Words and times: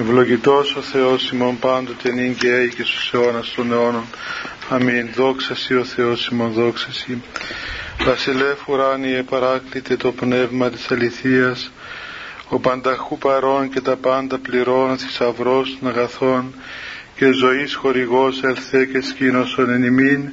Ευλογητός 0.00 0.76
ο 0.76 0.80
Θεός 0.80 1.30
ημών 1.30 1.58
πάντοτε 1.58 2.12
νυν 2.12 2.36
και 2.36 2.54
έη 2.54 2.68
και 2.68 2.82
στους 2.82 3.12
αιώνας 3.14 3.52
των 3.56 3.72
αιώνων. 3.72 4.04
Αμήν. 4.68 5.08
Δόξα 5.14 5.54
Σύ 5.54 5.74
ο 5.74 5.84
Θεός 5.84 6.26
ημών, 6.26 6.52
δόξα 6.52 6.92
Σύ. 6.92 7.22
Βασιλεύ 8.04 8.56
ουράνιε 8.66 9.22
παράκλητε 9.22 9.96
το 9.96 10.12
πνεύμα 10.12 10.70
της 10.70 10.90
αληθείας, 10.90 11.72
ο 12.48 12.58
πανταχού 12.58 13.18
παρών 13.18 13.70
και 13.70 13.80
τα 13.80 13.96
πάντα 13.96 14.38
πληρών 14.38 14.98
θησαυρό 14.98 15.62
των 15.80 15.88
αγαθών 15.88 16.54
και 17.16 17.32
ζωής 17.32 17.74
χορηγός 17.74 18.42
ελθέ 18.42 18.84
και 18.84 19.00
σκήνωσον 19.00 19.70
εν 19.70 19.82
ημίν 19.82 20.30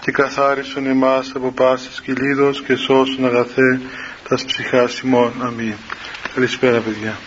και 0.00 0.10
καθάρισον 0.10 0.86
εμάς 0.86 1.32
από 1.34 1.52
πάσης 1.52 2.00
κυλίδος 2.00 2.62
και 2.62 2.74
σώσον 2.74 3.26
αγαθέ 3.26 3.80
τας 4.28 4.44
ψυχάς 4.44 5.00
ημών. 5.00 5.32
Αμήν. 5.40 5.74
Καλησπέρα 6.34 6.80
παιδιά. 6.80 7.18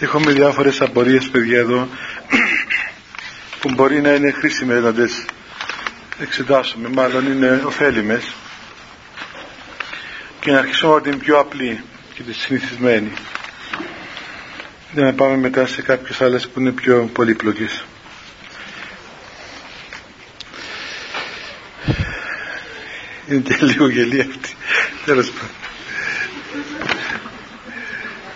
Έχουμε 0.00 0.32
διάφορες 0.32 0.80
απορίες 0.80 1.28
παιδιά 1.28 1.58
εδώ 1.58 1.88
που 3.60 3.72
μπορεί 3.74 4.00
να 4.00 4.10
είναι 4.14 4.30
χρήσιμες 4.30 4.82
να 4.82 4.92
τις 4.92 5.24
εξετάσουμε, 6.20 6.88
μάλλον 6.88 7.26
είναι 7.32 7.62
ωφέλιμες 7.66 8.32
και 10.40 10.50
να 10.50 10.58
αρχίσουμε 10.58 10.92
από 10.92 11.02
την 11.02 11.18
πιο 11.18 11.38
απλή 11.38 11.80
και 12.14 12.22
τη 12.22 12.32
συνηθισμένη 12.32 13.12
για 14.92 15.04
να 15.04 15.12
πάμε 15.12 15.36
μετά 15.36 15.66
σε 15.66 15.82
κάποιες 15.82 16.20
άλλες 16.20 16.48
που 16.48 16.60
είναι 16.60 16.72
πιο 16.72 17.10
πολύπλοκες. 17.12 17.84
Είναι 23.28 23.40
και 23.40 23.56
λίγο 23.60 23.88
γελία 23.88 24.26
αυτή. 24.30 24.54
Τέλος 25.04 25.30
πάντων. 25.30 25.65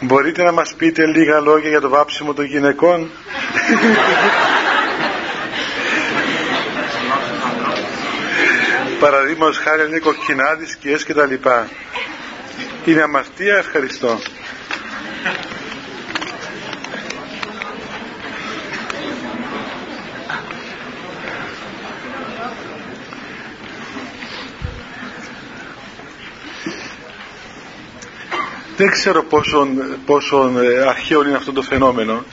Μπορείτε 0.02 0.42
να 0.42 0.52
μας 0.52 0.74
πείτε 0.76 1.06
λίγα 1.06 1.40
λόγια 1.40 1.68
για 1.68 1.80
το 1.80 1.88
βάψιμο 1.88 2.34
των 2.34 2.44
γυναικών; 2.44 3.10
Παραδείγματος 9.00 9.58
χάρη 9.58 9.86
είναι 9.86 9.98
κοκκινάδι, 9.98 10.66
σκιές 10.66 11.04
και 11.04 11.14
τα 11.14 11.26
λοιπά. 11.26 11.68
Είναι 12.84 13.02
αμαρτία, 13.02 13.56
ευχαριστώ. 13.56 14.18
Δεν 28.80 28.90
ξέρω 28.90 29.22
πόσο, 29.24 29.68
πόσο 30.06 30.52
ε, 30.58 30.88
αρχαίο 30.88 31.22
είναι 31.26 31.36
αυτό 31.36 31.52
το 31.52 31.62
φαινόμενο 31.62 32.24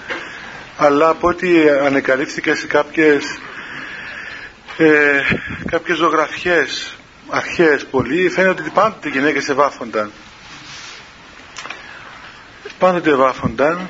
αλλά 0.77 1.09
από 1.09 1.27
ό,τι 1.27 1.69
ανεκαλύφθηκα 1.69 2.55
σε 2.55 2.67
κάποιες 2.67 3.23
ε, 4.77 5.21
κάποιες 5.71 5.97
ζωγραφιές 5.97 6.95
αρχαίες 7.29 7.85
πολύ 7.85 8.29
φαίνεται 8.29 8.61
ότι 8.61 8.69
πάντοτε 8.69 9.07
οι 9.07 9.11
γυναίκες 9.11 9.49
ευάφονταν. 9.49 10.11
Πάντοτε 12.79 13.09
ευάφονταν 13.11 13.89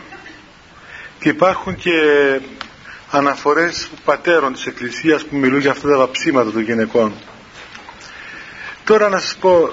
και 1.19 1.29
υπάρχουν 1.29 1.75
και 1.75 1.91
αναφορές 3.11 3.89
πατέρων 4.05 4.53
της 4.53 4.65
Εκκλησίας 4.65 5.25
που 5.25 5.35
μιλούν 5.35 5.59
για 5.59 5.71
αυτά 5.71 5.89
τα 5.89 5.97
βαψίματα 5.97 6.51
των 6.51 6.61
γυναικών. 6.61 7.13
Τώρα 8.83 9.09
να 9.09 9.19
σας 9.19 9.35
πω 9.35 9.71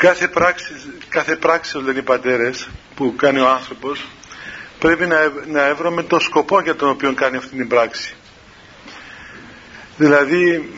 κάθε 0.00 0.28
πράξη, 0.28 0.66
κάθε 1.08 1.36
πράξη 1.36 1.78
λένε 1.78 1.98
οι 1.98 2.02
πατέρες 2.02 2.68
που 2.94 3.14
κάνει 3.16 3.40
ο 3.40 3.48
άνθρωπος 3.48 4.06
πρέπει 4.78 5.06
να, 5.06 5.32
να 5.46 5.66
έβρουμε 5.66 6.02
το 6.02 6.18
σκοπό 6.18 6.60
για 6.60 6.76
τον 6.76 6.88
οποίο 6.88 7.14
κάνει 7.14 7.36
αυτή 7.36 7.56
την 7.56 7.68
πράξη. 7.68 8.14
Δηλαδή 9.96 10.72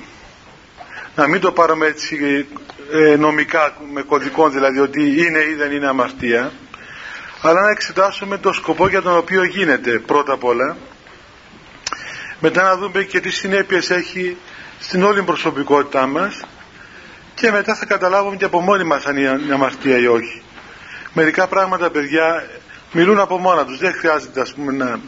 να 1.14 1.28
μην 1.28 1.41
το 1.41 1.53
πάρουμε 1.53 1.86
έτσι 1.86 2.47
ε, 2.92 3.16
νομικά 3.16 3.76
με 3.92 4.03
κωδικό 4.03 4.48
δηλαδή 4.48 4.78
ότι 4.78 5.03
είναι 5.03 5.38
ή 5.38 5.54
δεν 5.54 5.72
είναι 5.72 5.88
αμαρτία 5.88 6.53
αλλά 7.42 7.60
να 7.60 7.70
εξετάσουμε 7.70 8.38
το 8.38 8.53
σκοπό 8.53 8.88
για 8.88 9.03
τον 9.03 9.16
οποίο 9.16 9.44
γίνεται 9.44 9.98
πρώτα 9.98 10.32
απ' 10.32 10.44
όλα. 10.44 10.76
Μετά 12.41 12.62
να 12.62 12.76
δούμε 12.76 13.03
και 13.03 13.20
τι 13.20 13.30
συνέπειες 13.30 13.91
έχει 13.91 14.36
στην 14.78 15.03
όλη 15.03 15.22
προσωπικότητά 15.22 16.06
μας 16.06 16.42
και 17.40 17.50
μετά 17.50 17.74
θα 17.74 17.86
καταλάβουμε 17.86 18.36
και 18.36 18.44
από 18.44 18.60
μόνοι 18.60 18.84
μας 18.84 19.06
αν 19.06 19.16
είναι 19.16 19.54
αμαρτία 19.54 19.98
ή 19.98 20.06
όχι. 20.06 20.42
Μερικά 21.12 21.46
πράγματα 21.46 21.90
παιδιά 21.90 22.46
μιλούν 22.92 23.18
από 23.18 23.38
μόνα 23.38 23.64
τους. 23.64 23.78
Δεν 23.78 23.92
χρειάζεται 23.92 24.40
ας 24.40 24.52
πούμε 24.52 24.72
να, 24.72 25.00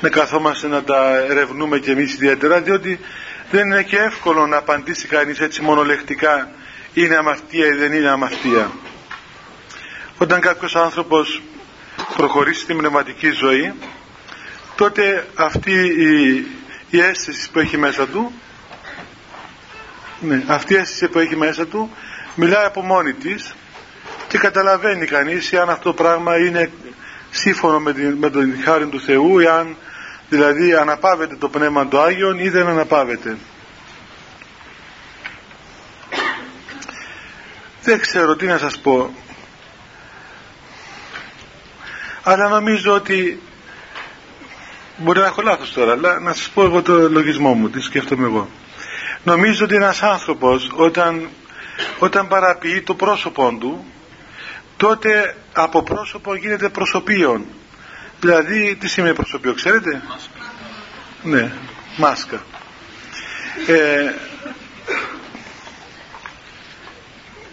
να 0.00 0.08
καθόμαστε 0.08 0.66
να 0.66 0.82
τα 0.82 1.16
ερευνούμε 1.16 1.78
κι 1.78 1.90
εμείς 1.90 2.12
ιδιαίτερα 2.12 2.60
διότι 2.60 3.00
δεν 3.50 3.66
είναι 3.66 3.82
και 3.82 3.96
εύκολο 3.96 4.46
να 4.46 4.56
απαντήσει 4.56 5.06
κανείς 5.06 5.40
έτσι 5.40 5.62
μονολεκτικά 5.62 6.50
είναι 6.94 7.16
αμαρτία 7.16 7.66
ή 7.66 7.72
δεν 7.72 7.92
είναι 7.92 8.08
αμαρτία. 8.08 8.70
Όταν 10.18 10.40
κάποιος 10.40 10.76
άνθρωπος 10.76 11.42
προχωρήσει 12.16 12.60
στην 12.60 12.76
πνευματική 12.76 13.30
ζωή 13.30 13.72
τότε 14.76 15.26
αυτή 15.34 15.72
η, 15.86 16.46
η 16.90 17.00
αίσθηση 17.00 17.50
που 17.50 17.58
έχει 17.58 17.76
μέσα 17.76 18.06
του 18.06 18.32
ναι, 20.20 20.42
αυτή 20.46 20.74
η 20.74 20.76
αίσθηση 20.76 21.08
που 21.08 21.18
έχει 21.18 21.36
μέσα 21.36 21.66
του 21.66 21.90
μιλάει 22.34 22.64
από 22.64 22.82
μόνη 22.82 23.12
της 23.12 23.54
και 24.28 24.38
καταλαβαίνει 24.38 25.06
κανείς 25.06 25.52
αν 25.52 25.70
αυτό 25.70 25.82
το 25.82 26.02
πράγμα 26.02 26.38
είναι 26.38 26.70
σύμφωνο 27.30 27.80
με, 27.80 27.92
την, 27.92 28.12
με 28.12 28.30
τον 28.30 28.62
χάρη 28.64 28.86
του 28.86 29.00
Θεού 29.00 29.38
εάν 29.38 29.76
δηλαδή 30.28 30.74
αναπαύεται 30.74 31.36
το 31.36 31.48
Πνεύμα 31.48 31.86
του 31.86 31.98
Άγιον 31.98 32.38
ή 32.38 32.48
δεν 32.48 32.66
αναπαύεται 32.66 33.36
δεν 37.82 38.00
ξέρω 38.00 38.36
τι 38.36 38.46
να 38.46 38.58
σας 38.58 38.78
πω. 38.78 39.14
Αλλά 42.22 42.48
νομίζω 42.48 42.92
ότι 42.92 43.42
μπορεί 44.96 45.18
να 45.18 45.26
έχω 45.26 45.42
λάθος 45.42 45.72
τώρα 45.72 45.92
αλλά 45.92 46.20
να 46.20 46.32
σας 46.32 46.48
πω 46.48 46.62
εγώ 46.62 46.82
το 46.82 47.10
λογισμό 47.10 47.54
μου 47.54 47.70
τι 47.70 47.80
σκέφτομαι 47.80 48.26
εγώ 48.26 48.48
Νομίζω 49.26 49.64
ότι 49.64 49.74
ένας 49.74 50.02
άνθρωπος 50.02 50.70
όταν, 50.76 51.28
όταν 51.98 52.28
παραποιεί 52.28 52.82
το 52.82 52.94
πρόσωπό 52.94 53.56
του 53.60 53.84
τότε 54.76 55.36
από 55.52 55.82
πρόσωπο 55.82 56.34
γίνεται 56.34 56.68
προσωπείον. 56.68 57.44
Δηλαδή 58.20 58.76
τι 58.80 58.88
σημαίνει 58.88 59.14
προσωπείο 59.14 59.54
ξέρετε; 59.54 60.02
Ναι, 61.22 61.50
μάσκα. 61.96 62.42
Ε, 63.66 64.12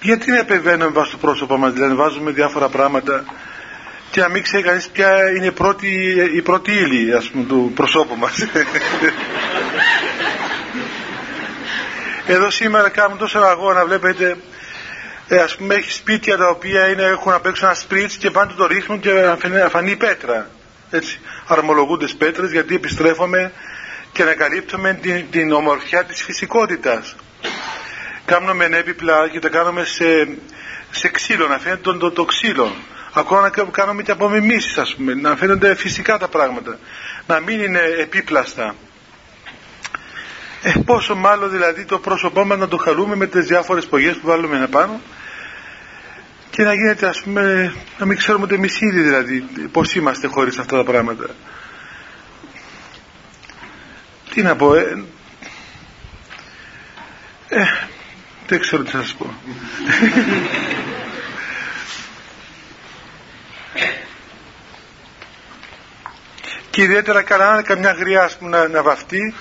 γιατί 0.02 0.32
να 0.32 0.38
επεμβαίνουμε 0.38 0.92
βάσει 0.92 1.12
το 1.12 1.18
πρόσωπο 1.18 1.58
μας, 1.58 1.74
δηλαδή 1.74 1.96
βάζουμε 1.96 2.32
διάφορα 2.32 2.70
πράγματα 2.70 3.26
και 4.12 4.22
να 4.22 4.30
μην 4.30 4.44
ξέρει 4.44 4.64
κανείς 4.64 4.90
ποια 4.90 5.30
είναι 5.38 5.46
η 5.46 5.52
πρώτη, 5.52 6.16
η 6.36 6.42
πρώτη 6.42 6.72
ύλη 6.72 7.14
ας 7.14 7.30
πούμε, 7.30 7.44
του 7.44 7.72
προσώπου 7.76 8.16
μας. 8.16 8.38
Εδώ 12.28 12.50
σήμερα 12.50 12.90
κάνουν 12.90 13.18
τόσο 13.18 13.40
αγώνα, 13.40 13.86
βλέπετε, 13.86 14.38
ε, 15.28 15.40
ας 15.40 15.56
πούμε 15.56 15.76
έχει 15.76 15.92
σπίτια 15.92 16.38
τα 16.38 16.50
οποία 16.50 16.88
είναι, 16.88 17.04
έχουν 17.04 17.32
απ' 17.32 17.46
έξω 17.46 17.66
ένα 17.66 17.76
σπρίτς 17.76 18.16
και 18.18 18.32
πάντα 18.32 18.54
το 18.54 18.66
ρίχνουν 18.66 19.00
και 19.00 19.12
αφανεί 19.66 19.96
πέτρα. 19.96 20.50
Έτσι, 20.90 21.20
αρμολογούνται 21.48 22.08
πέτρες 22.18 22.52
γιατί 22.52 22.76
επιστρέφουμε 22.76 23.52
και 24.12 24.22
ανακαλύπτουμε 24.22 24.94
την, 25.02 25.26
την 25.32 25.52
ομορφιά 25.52 26.04
της 26.04 26.24
φυσικότητας. 26.24 27.16
Κάνουμε 28.26 28.66
έπιπλα 28.66 29.30
και 29.30 29.40
τα 29.40 29.50
κάνουμε 29.50 29.84
σε, 29.84 30.28
σε 30.92 31.10
ξύλο, 31.10 31.48
να 31.48 31.60
φαίνεται 31.60 31.82
το, 31.82 31.98
το, 31.98 32.12
το 32.12 32.26
ξύλο. 32.26 32.76
Ακόμα 33.14 33.42
να 33.42 33.50
κάνουμε 33.72 34.04
και 34.04 34.12
απομιμήσεις 34.12 34.78
ας 34.78 34.96
πούμε, 34.96 35.14
να 35.14 35.36
φαίνονται 35.36 35.76
φυσικά 35.76 36.18
τα 36.18 36.28
πράγματα. 36.28 36.80
Να 37.28 37.40
μην 37.40 37.62
είναι 37.62 37.80
επίπλαστα. 38.00 38.76
Ε, 40.66 40.74
πόσο 40.86 41.16
μάλλον 41.16 41.50
δηλαδή 41.50 41.86
το 41.86 42.00
πρόσωπό 42.00 42.46
μας 42.46 42.58
να 42.58 42.68
το 42.68 42.78
χαλούμε 42.78 43.16
με 43.16 43.28
τις 43.28 43.46
διάφορες 43.46 43.86
πογές 43.86 44.16
που 44.16 44.28
βάλουμε 44.28 44.68
πάνω 44.68 45.02
και 46.50 46.64
να 46.64 46.74
γίνεται 46.74 47.08
ας 47.08 47.22
πούμε 47.22 47.74
να 47.98 48.06
μην 48.06 48.18
ξέρουμε 48.18 48.44
ούτε 48.44 48.56
εμείς 48.56 48.82
ήδη 48.82 49.02
δηλαδή 49.02 49.42
πως 49.72 49.96
είμαστε 49.96 50.28
χωρίς 50.28 50.58
αυτά 50.58 50.78
τα 50.78 50.84
πράγματα. 50.84 51.26
Τι 54.34 54.42
να 54.42 54.56
πω 54.56 54.76
ε, 54.76 55.04
ε 57.48 57.64
δεν 58.48 58.60
ξέρω 58.60 58.84
τι 58.84 58.92
θα 58.92 59.02
σας 59.02 59.14
πω. 59.14 59.34
Και 66.70 66.82
ιδιαίτερα 66.82 67.22
καλά 67.22 67.62
καμιά 67.62 67.92
γριά 67.92 68.30
να, 68.40 68.68
να 68.68 68.84
βαφτεί 68.84 69.34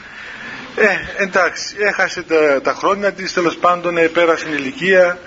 ε, 0.76 1.22
εντάξει, 1.22 1.76
έχασε 1.78 2.22
τα, 2.22 2.60
τα 2.62 2.72
χρόνια 2.74 3.12
της, 3.12 3.32
τέλος 3.32 3.56
πάντων 3.56 3.96
ε, 3.96 4.06
πέρασε 4.08 4.48
η 4.48 4.54
ηλικία, 4.56 5.18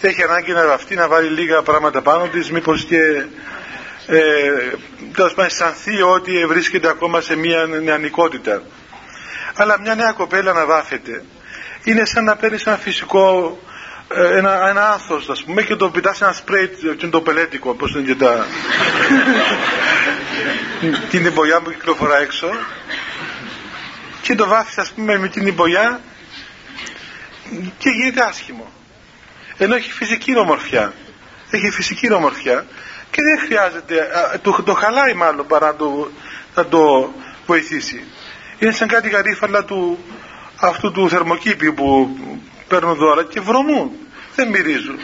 έχει 0.00 0.22
ανάγκη 0.22 0.52
να 0.52 0.66
βαφτεί, 0.66 0.94
να 0.94 1.08
βάλει 1.08 1.28
λίγα 1.28 1.62
πράγματα 1.62 2.02
πάνω 2.02 2.26
της, 2.28 2.50
μήπως 2.50 2.84
και 2.84 3.24
ε, 4.06 4.20
τέλος 5.14 5.34
πάντων 5.34 5.44
αισθανθεί 5.44 6.02
ότι 6.02 6.46
βρίσκεται 6.46 6.88
ακόμα 6.88 7.20
σε 7.20 7.36
μια 7.36 7.66
νεανικότητα. 7.82 8.62
Αλλά 9.54 9.80
μια 9.80 9.94
νέα 9.94 10.12
κοπέλα 10.12 10.52
να 10.52 10.64
βάφεται 10.66 11.24
είναι 11.84 12.04
σαν 12.04 12.24
να 12.24 12.36
παίρνεις 12.36 12.66
ένα 12.66 12.76
φυσικό 12.76 13.58
ε, 14.14 14.36
ένα, 14.36 14.68
ένα 14.68 14.90
άνθος 14.92 15.28
ας 15.28 15.44
πούμε 15.44 15.62
και 15.62 15.76
το 15.76 15.90
πιτάς 15.90 16.20
ένα 16.20 16.32
σπρέι 16.32 16.70
και 16.96 17.06
το 17.06 17.20
πελέτικο 17.20 17.74
πώς 17.74 17.94
είναι 17.94 18.02
και 18.02 18.14
τα 18.14 18.46
την 21.10 21.26
εμπογιά 21.26 21.60
που 21.60 21.70
κυκλοφορά 21.70 22.18
έξω 22.18 22.46
και 24.28 24.34
το 24.34 24.46
βάφεις 24.46 24.78
ας 24.78 24.92
πούμε 24.92 25.18
με 25.18 25.28
την 25.28 25.46
εμπογιά 25.46 26.00
και 27.78 27.90
γίνεται 27.90 28.24
άσχημο. 28.24 28.72
Ενώ 29.56 29.74
έχει 29.74 29.92
φυσική 29.92 30.38
ομορφιά 30.38 30.92
έχει 31.50 31.70
φυσική 31.70 32.12
ομορφιά 32.12 32.66
και 33.10 33.22
δεν 33.22 33.46
χρειάζεται 33.46 34.08
το, 34.42 34.62
το 34.62 34.74
χαλάει 34.74 35.14
μάλλον 35.14 35.46
παρά 35.46 35.76
το, 35.76 36.10
να 36.54 36.66
το 36.66 37.12
βοηθήσει. 37.46 38.04
Είναι 38.58 38.72
σαν 38.72 38.88
κάτι 38.88 39.08
γαρίφαλα 39.08 39.64
του 39.64 39.98
αυτού 40.56 40.92
του 40.92 41.08
θερμοκήπιου 41.08 41.74
που 41.74 42.18
παίρνουν 42.68 42.94
δώρα 42.94 43.24
και 43.24 43.40
βρωμούν. 43.40 43.90
Δεν 44.34 44.48
μυρίζουν. 44.48 44.98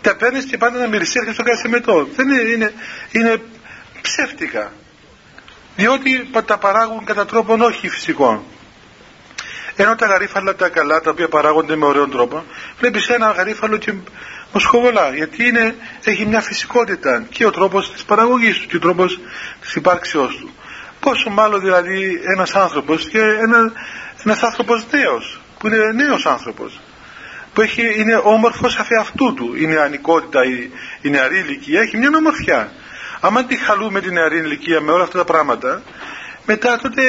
Τα 0.00 0.16
παίρνεις 0.16 0.44
και 0.44 0.58
πάντα 0.58 0.78
να 0.78 0.86
μυριστεί 0.86 1.18
έρχεται 1.18 1.34
στο 1.34 1.42
κάθε 1.42 1.68
μετό. 1.68 2.08
Δεν 2.16 2.28
είναι, 2.28 2.42
είναι, 2.42 2.72
είναι 3.10 3.42
ψεύτικα 4.00 4.72
διότι 5.76 6.30
τα 6.46 6.58
παράγουν 6.58 7.04
κατά 7.04 7.26
τρόπον 7.26 7.60
όχι 7.60 7.88
φυσικό 7.88 8.44
ενώ 9.76 9.94
τα 9.94 10.06
γαρίφαλα 10.06 10.54
τα 10.54 10.68
καλά 10.68 11.00
τα 11.00 11.10
οποία 11.10 11.28
παράγονται 11.28 11.76
με 11.76 11.86
ωραίο 11.86 12.08
τρόπο 12.08 12.44
βλέπεις 12.78 13.08
ένα 13.08 13.30
γαρίφαλο 13.30 13.76
και 13.76 13.92
μοσχοβολά 14.54 15.14
γιατί 15.14 15.46
είναι, 15.48 15.74
έχει 16.04 16.26
μια 16.26 16.40
φυσικότητα 16.40 17.26
και 17.30 17.46
ο 17.46 17.50
τρόπος 17.50 17.92
της 17.92 18.04
παραγωγής 18.04 18.58
του 18.58 18.66
και 18.66 18.76
ο 18.76 18.78
τρόπος 18.78 19.20
της 19.60 19.74
υπάρξεώς 19.74 20.36
του. 20.36 20.50
Πόσο 21.00 21.30
μάλλον 21.30 21.60
δηλαδή 21.60 22.20
ένας 22.34 22.54
άνθρωπος 22.54 23.08
και 23.08 23.18
ένα, 23.18 23.72
ένας 24.24 24.42
άνθρωπος 24.42 24.86
νέος 24.90 25.40
που 25.58 25.66
είναι 25.66 25.92
νέος 25.94 26.26
άνθρωπος 26.26 26.80
που 27.54 27.60
έχει, 27.60 28.00
είναι 28.00 28.20
όμορφος 28.22 28.76
αφ' 28.76 28.88
αυτού 29.00 29.34
του. 29.34 29.54
Η 29.56 29.66
νεανικότητα, 29.66 30.44
η, 30.44 30.70
η 31.00 31.10
νεαρή 31.10 31.38
ηλικία 31.38 31.80
έχει 31.80 31.96
μια 31.96 32.10
ομορφιά 32.16 32.72
άμα 33.26 33.44
τη 33.44 33.56
χαλούμε 33.56 34.00
την 34.00 34.12
νεαρή 34.12 34.38
ηλικία 34.38 34.80
με 34.80 34.92
όλα 34.92 35.02
αυτά 35.02 35.18
τα 35.18 35.24
πράγματα 35.24 35.82
μετά 36.46 36.78
τότε 36.78 37.02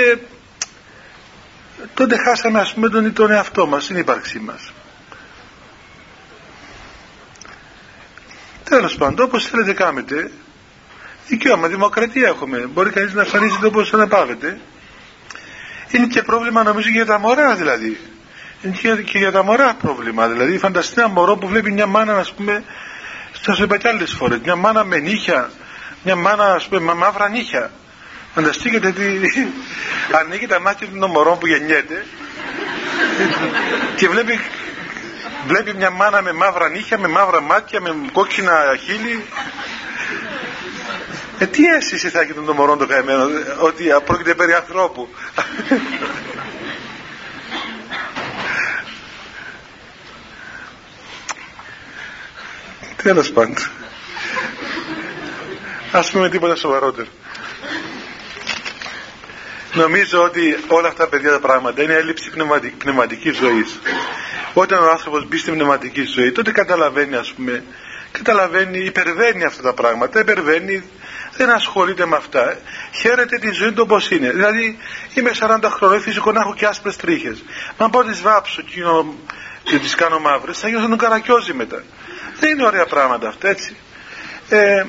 τότε 1.93 2.17
χάσαμε 2.17 2.59
ας 2.59 2.73
πούμε 2.73 2.89
τον, 2.89 3.13
τον 3.13 3.31
εαυτό 3.31 3.67
μας 3.67 3.87
την 3.87 3.97
ύπαρξή 3.97 4.39
μας. 4.39 4.71
Τέλος 8.63 8.95
πάντων 8.95 9.25
όπως 9.25 9.47
θέλετε 9.47 9.73
κάμετε. 9.73 10.31
Δικαίωμα, 11.27 11.67
δημοκρατία 11.67 12.27
έχουμε. 12.27 12.57
Μπορεί 12.57 12.89
κανείς 12.89 13.13
να 13.13 13.25
το 13.25 13.67
όπως 13.67 13.93
αναπαύεται 13.93 14.59
είναι 15.91 16.07
και 16.07 16.21
πρόβλημα 16.21 16.63
νομίζω 16.63 16.89
για 16.89 17.05
τα 17.05 17.19
μωρά 17.19 17.55
δηλαδή. 17.55 17.99
Είναι 18.61 19.01
και 19.01 19.17
για 19.17 19.31
τα 19.31 19.43
μωρά 19.43 19.73
πρόβλημα 19.73 20.27
δηλαδή. 20.27 20.57
Φανταστείτε 20.57 21.01
ένα 21.01 21.09
μωρό 21.09 21.35
που 21.35 21.47
βλέπει 21.47 21.71
μια 21.71 21.85
μάνα 21.85 22.17
ας 22.17 22.33
πούμε 22.33 22.63
θα 23.41 23.53
σου 23.53 23.63
είπα 23.63 23.77
και 23.77 23.87
άλλες 23.87 24.11
φορές. 24.11 24.39
Μια 24.43 24.55
μάνα 24.55 24.83
με 24.83 24.97
νύχια 24.97 25.49
μια 26.05 26.15
μάνα 26.15 26.53
ας 26.53 26.67
πούμε 26.67 26.81
με 26.81 26.93
μαύρα 26.93 27.29
νύχια 27.29 27.71
φανταστείτε 28.33 28.91
τι 28.91 29.03
ανοίγει 30.19 30.47
τα 30.47 30.59
μάτια 30.59 30.87
των 30.99 31.09
μωρών 31.09 31.37
που 31.37 31.47
γεννιέται 31.47 32.05
και 33.95 34.09
βλέπει 34.09 34.39
βλέπει 35.47 35.73
μια 35.73 35.89
μάνα 35.89 36.21
με 36.21 36.31
μαύρα 36.31 36.69
νύχια 36.69 36.97
με 36.97 37.07
μαύρα 37.07 37.41
μάτια 37.41 37.81
με 37.81 37.95
κόκκινα 38.11 38.77
χείλη 38.85 39.25
ε, 41.39 41.45
τι 41.45 41.65
αίσθηση 41.65 42.09
θα 42.09 42.21
έχει 42.21 42.33
τον 42.33 42.55
μωρό 42.55 42.77
το 42.77 42.85
καημένο 42.85 43.23
ότι 43.59 43.83
πρόκειται 44.05 44.33
περί 44.33 44.53
ανθρώπου; 44.53 45.07
Τέλος 53.03 53.31
πάντων. 53.31 53.55
Α 55.95 56.01
πούμε 56.11 56.29
τίποτα 56.29 56.55
σοβαρότερο. 56.55 57.07
Νομίζω 59.73 60.23
ότι 60.23 60.57
όλα 60.67 60.87
αυτά 60.87 61.07
παιδιά 61.07 61.31
τα 61.31 61.39
πράγματα 61.39 61.81
είναι 61.83 61.93
έλλειψη 61.93 62.29
πνευματική, 62.29 62.75
πνευματικής 62.75 63.37
ζωής. 63.37 63.79
Όταν 64.53 64.83
ο 64.83 64.89
άνθρωπος 64.89 65.27
μπει 65.27 65.37
στη 65.37 65.51
πνευματική 65.51 66.03
ζωή 66.03 66.31
τότε 66.31 66.51
καταλαβαίνει 66.51 67.15
ας 67.15 67.33
πούμε, 67.33 67.63
καταλαβαίνει, 68.11 68.79
υπερβαίνει 68.79 69.43
αυτά 69.43 69.61
τα 69.61 69.73
πράγματα, 69.73 70.19
υπερβαίνει, 70.19 70.83
δεν 71.37 71.49
ασχολείται 71.49 72.05
με 72.05 72.15
αυτά. 72.15 72.57
Χαίρεται 72.91 73.37
τη 73.37 73.51
ζωή 73.51 73.71
του 73.71 73.81
όπως 73.85 74.11
είναι. 74.11 74.29
Δηλαδή 74.31 74.77
είμαι 75.13 75.31
40 75.39 75.59
χρόνια, 75.63 75.99
φυσικό 75.99 76.31
να 76.31 76.39
έχω 76.39 76.53
και 76.53 76.65
άσπρες 76.65 76.95
τρίχες. 76.95 77.43
Μα 77.77 77.89
πω 77.89 78.03
τις 78.03 78.21
βάψω 78.21 78.61
και 79.63 79.79
τις 79.79 79.95
κάνω 79.95 80.19
μαύρες, 80.19 80.59
θα 80.59 80.67
γίνω 80.67 80.79
σαν 80.79 80.89
τον 80.89 80.97
καρακιόζη 80.97 81.53
μετά. 81.53 81.83
Δεν 82.39 82.51
είναι 82.51 82.65
ωραία 82.65 82.85
πράγματα 82.85 83.27
αυτά 83.27 83.49
έτσι. 83.49 83.75
Ε, 84.49 84.85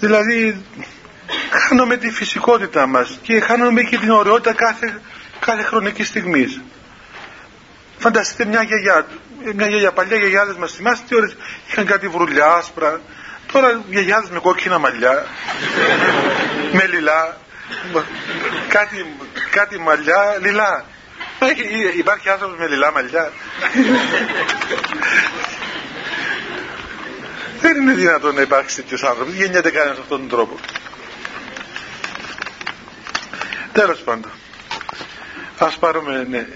δηλαδή 0.00 0.64
χάνουμε 1.50 1.96
τη 1.96 2.10
φυσικότητά 2.10 2.86
μας 2.86 3.18
και 3.22 3.40
χάνουμε 3.40 3.82
και 3.82 3.98
την 3.98 4.10
ωραιότητα 4.10 4.52
κάθε, 4.52 5.00
κάθε 5.40 5.62
χρονική 5.62 6.04
στιγμής. 6.04 6.60
Φανταστείτε 7.98 8.44
μια 8.44 8.62
γιαγιά, 8.62 9.06
μια 9.54 9.66
γιαγιά, 9.66 9.92
παλιά 9.92 10.16
γιαγιάδες 10.16 10.56
μας 10.56 10.72
θυμάστε 10.72 11.04
τι 11.08 11.14
ώρες 11.14 11.36
είχαν 11.68 11.86
κάτι 11.86 12.08
βρουλιά 12.08 12.46
άσπρα, 12.46 13.00
τώρα 13.52 13.82
γιαγιάδες 13.88 14.30
με 14.30 14.38
κόκκινα 14.38 14.78
μαλλιά, 14.78 15.26
με 16.72 16.86
λιλά, 16.86 17.36
κάτι, 18.68 19.16
κάτι 19.50 19.78
μαλλιά, 19.78 20.38
λιλά. 20.40 20.84
Υπάρχει 21.98 22.28
άνθρωπος 22.28 22.58
με 22.58 22.66
λιλά 22.66 22.92
μαλλιά. 22.92 23.32
Δεν 27.60 27.80
είναι 27.80 27.92
δυνατόν 27.92 28.34
να 28.34 28.40
υπάρξει 28.40 28.76
τέτοιος 28.76 29.02
άνθρωπος. 29.02 29.32
Δεν 29.32 29.42
γεννιέται 29.42 29.70
κανένας 29.70 29.96
με 29.96 30.02
αυτόν 30.02 30.18
τον 30.18 30.28
τρόπο. 30.28 30.58
Τέλος 33.72 34.00
πάντων. 34.00 34.30
Α 35.58 35.68
πάρουμε, 35.80 36.26
ναι. 36.30 36.46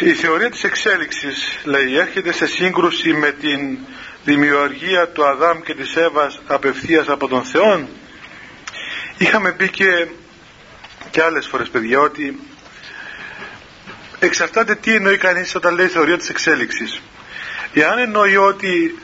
Η 0.00 0.12
θεωρία 0.12 0.50
της 0.50 0.64
εξέλιξης, 0.64 1.58
λέει, 1.64 1.98
έρχεται 1.98 2.32
σε 2.32 2.46
σύγκρουση 2.46 3.12
με 3.12 3.30
την 3.32 3.78
δημιουργία 4.24 5.08
του 5.08 5.26
Αδάμ 5.26 5.60
και 5.60 5.74
της 5.74 5.96
Εύας 5.96 6.40
απευθείας 6.46 7.08
από 7.08 7.28
τον 7.28 7.44
Θεό. 7.44 7.88
Είχαμε 9.18 9.52
πει 9.52 9.68
και, 9.70 10.06
και 11.10 11.22
άλλες 11.22 11.46
φορές, 11.46 11.68
παιδιά, 11.68 12.00
ότι 12.00 12.40
εξαρτάται 14.18 14.74
τι 14.74 14.94
εννοεί 14.94 15.18
κανείς 15.18 15.54
όταν 15.54 15.74
λέει 15.74 15.86
θεωρία 15.88 16.18
της 16.18 16.28
εξέλιξης. 16.28 17.00
Εάν 17.74 17.98
εννοεί 17.98 18.36
ότι 18.36 18.98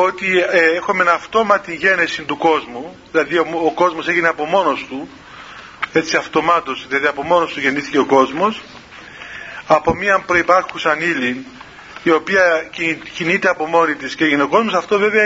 ότι 0.00 0.38
ε, 0.38 0.76
έχουμε 0.76 1.04
αυτόματη 1.10 1.74
γένεση 1.74 2.22
του 2.22 2.36
κόσμου, 2.36 2.96
δηλαδή 3.10 3.38
ο, 3.38 3.46
ο 3.64 3.70
κόσμος 3.70 4.08
έγινε 4.08 4.28
από 4.28 4.44
μόνος 4.44 4.86
του, 4.88 5.08
έτσι 5.92 6.16
αυτομάτως, 6.16 6.86
δηλαδή 6.88 7.06
από 7.06 7.22
μόνος 7.22 7.52
του 7.52 7.60
γεννήθηκε 7.60 7.98
ο 7.98 8.04
κόσμος, 8.04 8.62
από 9.66 9.94
μια 9.94 10.22
προϋπάρχουσα 10.26 10.96
ύλη, 10.98 11.46
η 12.02 12.10
οποία 12.10 12.70
κινείται 13.12 13.48
από 13.48 13.66
μόνη 13.66 13.94
της 13.94 14.14
και 14.14 14.24
έγινε 14.24 14.42
ο 14.42 14.48
κόσμος, 14.48 14.74
αυτό 14.74 14.98
βέβαια 14.98 15.22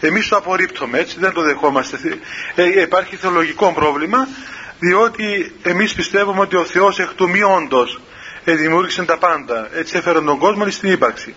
εμείς 0.00 0.28
το 0.28 0.36
απορρίπτουμε, 0.36 0.98
έτσι, 0.98 1.16
δεν 1.18 1.32
το 1.32 1.42
δεχόμαστε. 1.42 1.98
Ε, 2.54 2.80
υπάρχει 2.80 3.16
θεολογικό 3.16 3.72
πρόβλημα, 3.72 4.28
διότι 4.78 5.54
εμείς 5.62 5.94
πιστεύουμε 5.94 6.40
ότι 6.40 6.56
ο 6.56 6.64
Θεός 6.64 6.98
εκ 6.98 7.12
του 7.12 7.28
μη 7.28 7.42
όντως 7.42 8.00
ε, 8.44 8.54
δημιούργησε 8.54 9.04
τα 9.04 9.18
πάντα, 9.18 9.68
έτσι 9.72 9.96
έφερε 9.96 10.20
τον 10.20 10.38
κόσμο 10.38 10.70
στην 10.70 10.92
ύπαρξη. 10.92 11.34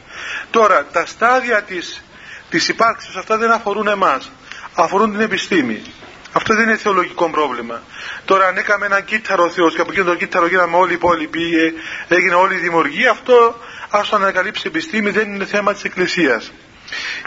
Τώρα, 0.51 0.85
τα 0.91 1.05
στάδια 1.05 1.61
της 1.61 2.03
της 2.53 2.67
υπάρξης 2.67 3.15
αυτά 3.15 3.37
δεν 3.37 3.51
αφορούν 3.51 3.87
εμάς 3.87 4.31
αφορούν 4.73 5.11
την 5.11 5.19
επιστήμη. 5.19 5.81
Αυτό 6.31 6.55
δεν 6.55 6.63
είναι 6.67 6.77
θεολογικό 6.77 7.29
πρόβλημα. 7.29 7.81
Τώρα 8.25 8.47
αν 8.47 8.57
έκαμε 8.57 8.85
ένα 8.85 9.01
κύτταρο 9.01 9.49
Θεός 9.49 9.75
και 9.75 9.81
από 9.81 9.91
εκείνο 9.91 10.05
το 10.05 10.15
κύτταρο 10.15 10.47
γίναμε 10.47 10.75
όλοι 10.77 10.91
οι 10.91 10.95
υπόλοιποι 10.95 11.41
ε, 11.57 11.73
έγινε 12.15 12.35
όλη 12.35 12.55
η 12.55 12.57
δημιουργία 12.57 13.11
αυτό 13.11 13.55
ας 13.89 14.09
το 14.09 14.15
ανακαλύψει 14.15 14.61
η 14.65 14.69
επιστήμη 14.69 15.09
δεν 15.09 15.33
είναι 15.33 15.45
θέμα 15.45 15.73
της 15.73 15.83
Εκκλησίας. 15.83 16.51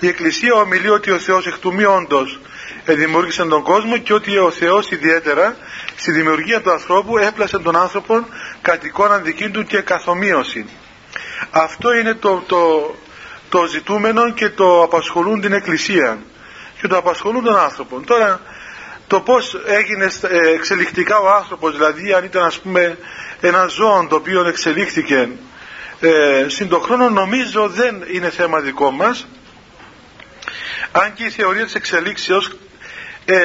Η 0.00 0.08
Εκκλησία 0.08 0.54
ομιλεί 0.54 0.88
ότι 0.88 1.10
ο 1.10 1.18
Θεός 1.18 1.46
εκ 1.46 1.58
του 1.58 1.74
μη 1.74 1.84
όντως 1.84 2.40
δημιούργησε 2.84 3.44
τον 3.44 3.62
κόσμο 3.62 3.96
και 3.98 4.12
ότι 4.12 4.38
ο 4.38 4.50
Θεός 4.50 4.90
ιδιαίτερα 4.90 5.56
στη 5.96 6.12
δημιουργία 6.12 6.60
του 6.60 6.70
ανθρώπου 6.70 7.18
έπλασε 7.18 7.58
τον 7.58 7.76
άνθρωπο 7.76 8.26
κατ' 8.62 8.84
εικόνα 8.84 9.18
δική 9.18 9.50
του 9.50 9.64
και 9.64 9.80
καθομοίωση 9.80 10.66
αυτό 11.50 11.94
είναι 11.94 12.14
το, 12.14 12.42
το, 12.46 12.94
το 13.48 13.66
ζητούμενο 13.66 14.30
και 14.30 14.48
το 14.48 14.82
απασχολούν 14.82 15.40
την 15.40 15.52
Εκκλησία. 15.52 16.18
Και 16.80 16.88
το 16.88 16.96
απασχολούν 16.96 17.44
τον 17.44 17.58
άνθρωπο. 17.58 18.00
Τώρα 18.00 18.40
το 19.06 19.20
πώς 19.20 19.56
έγινε 19.66 20.10
ε, 20.28 20.48
εξελιχτικά 20.48 21.18
ο 21.18 21.28
άνθρωπος 21.28 21.72
δηλαδή 21.72 22.12
αν 22.12 22.24
ήταν 22.24 22.44
ας 22.44 22.58
πούμε 22.58 22.98
ένα 23.40 23.66
ζώο 23.66 24.06
το 24.08 24.16
οποίο 24.16 24.46
εξελίχθηκε 24.46 25.28
ε, 26.00 26.46
συν 26.48 26.68
το 26.68 26.78
χρόνο 26.78 27.08
νομίζω 27.10 27.68
δεν 27.68 28.04
είναι 28.12 28.30
θέμα 28.30 28.60
δικό 28.60 28.90
μας. 28.90 29.26
Αν 30.92 31.12
και 31.12 31.24
η 31.24 31.30
θεωρία 31.30 31.64
της 31.64 31.74
εξελίξεως 31.74 32.50
ε, 33.24 33.36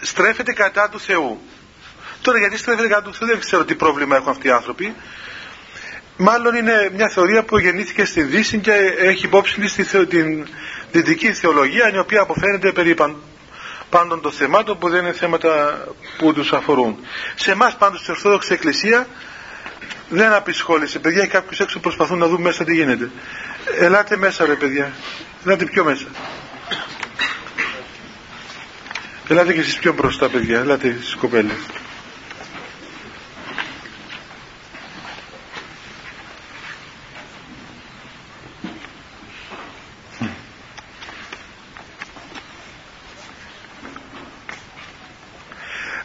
στρέφεται 0.00 0.52
κατά 0.52 0.88
του 0.88 1.00
Θεού. 1.00 1.40
Τώρα 2.22 2.38
γιατί 2.38 2.56
στρέφεται 2.56 2.88
κατά 2.88 3.02
του 3.02 3.14
Θεού 3.14 3.26
δεν 3.26 3.40
ξέρω 3.40 3.64
τι 3.64 3.74
πρόβλημα 3.74 4.16
έχουν 4.16 4.28
αυτοί 4.28 4.46
οι 4.46 4.50
άνθρωποι 4.50 4.94
μάλλον 6.16 6.54
είναι 6.54 6.90
μια 6.96 7.08
θεωρία 7.08 7.42
που 7.42 7.58
γεννήθηκε 7.58 8.04
στη 8.04 8.22
Δύση 8.22 8.58
και 8.58 8.72
έχει 8.98 9.24
υπόψη 9.24 9.60
την 10.08 10.46
δυτική 10.92 11.32
θεολογία 11.32 11.92
η 11.94 11.98
οποία 11.98 12.20
αποφαίνεται 12.20 12.72
περί 12.72 12.94
πάντων 13.88 14.20
των 14.20 14.32
θεμάτων 14.32 14.78
που 14.78 14.88
δεν 14.88 15.00
είναι 15.00 15.12
θέματα 15.12 15.84
που 16.18 16.32
τους 16.32 16.52
αφορούν. 16.52 16.96
Σε 17.34 17.50
εμάς 17.50 17.76
πάντως 17.76 18.00
στην 18.00 18.12
Ορθόδοξη 18.12 18.52
Εκκλησία 18.52 19.06
δεν 20.08 20.32
απεισχόλησε. 20.32 20.98
Παιδιά, 20.98 21.26
κάποιους 21.26 21.60
έξω 21.60 21.80
προσπαθούν 21.80 22.18
να 22.18 22.26
δουν 22.26 22.40
μέσα 22.40 22.64
τι 22.64 22.74
γίνεται. 22.74 23.10
Ελάτε 23.78 24.16
μέσα 24.16 24.46
ρε 24.46 24.54
παιδιά. 24.54 24.92
Ελάτε 25.44 25.64
πιο 25.64 25.84
μέσα. 25.84 26.04
Ελάτε 29.28 29.52
και 29.52 29.60
εσείς 29.60 29.78
πιο 29.78 29.92
μπροστά 29.92 30.28
παιδιά. 30.28 30.58
Ελάτε 30.58 30.96
στις 31.00 31.14
κοπέλες. 31.14 31.56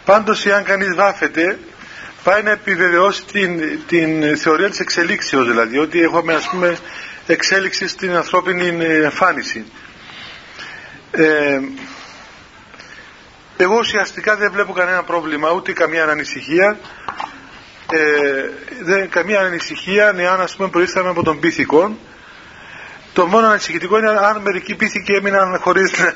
Πάντως 0.08 0.46
εάν 0.46 0.64
κανείς 0.64 0.96
βάφεται 0.96 1.60
πάει 2.24 2.44
να 2.44 2.52
επιβεβαιώσει 2.52 3.26
την, 3.26 3.80
την 3.88 4.38
θεωρία 4.38 4.70
της 4.70 4.80
εξελίξεως 4.80 5.48
δηλαδή 5.48 5.78
ότι 5.78 6.02
έχουμε 6.02 6.34
ας 6.34 6.50
πούμε 6.50 6.78
εξέλιξη 7.28 7.88
στην 7.88 8.16
ανθρώπινη 8.16 8.86
εμφάνιση. 8.86 9.66
Ε, 11.12 11.60
εγώ 13.58 13.76
ουσιαστικά 13.78 14.36
δεν 14.36 14.52
βλέπω 14.52 14.74
κανένα 14.74 15.04
πρόβλημα 15.04 15.52
ούτε 15.52 15.74
καμία 15.74 16.06
ανησυχία 16.06 16.78
ε, 17.92 18.50
δεν, 18.84 19.10
καμία 19.10 19.40
ανησυχία 19.40 20.14
εάν 20.18 20.42
ας 20.42 20.56
πούμε 20.56 20.70
προήρθαμε 20.70 21.10
από 21.10 21.24
τον 21.24 21.40
πίθηκο 21.40 21.98
το 23.18 23.26
μόνο 23.26 23.48
ανησυχητικό 23.48 23.98
είναι 23.98 24.10
αν 24.10 24.42
μερικοί 24.42 24.76
πίθηκοι 24.76 25.12
έμειναν 25.12 25.60
χωρίς 25.60 25.92
να, 26.00 26.16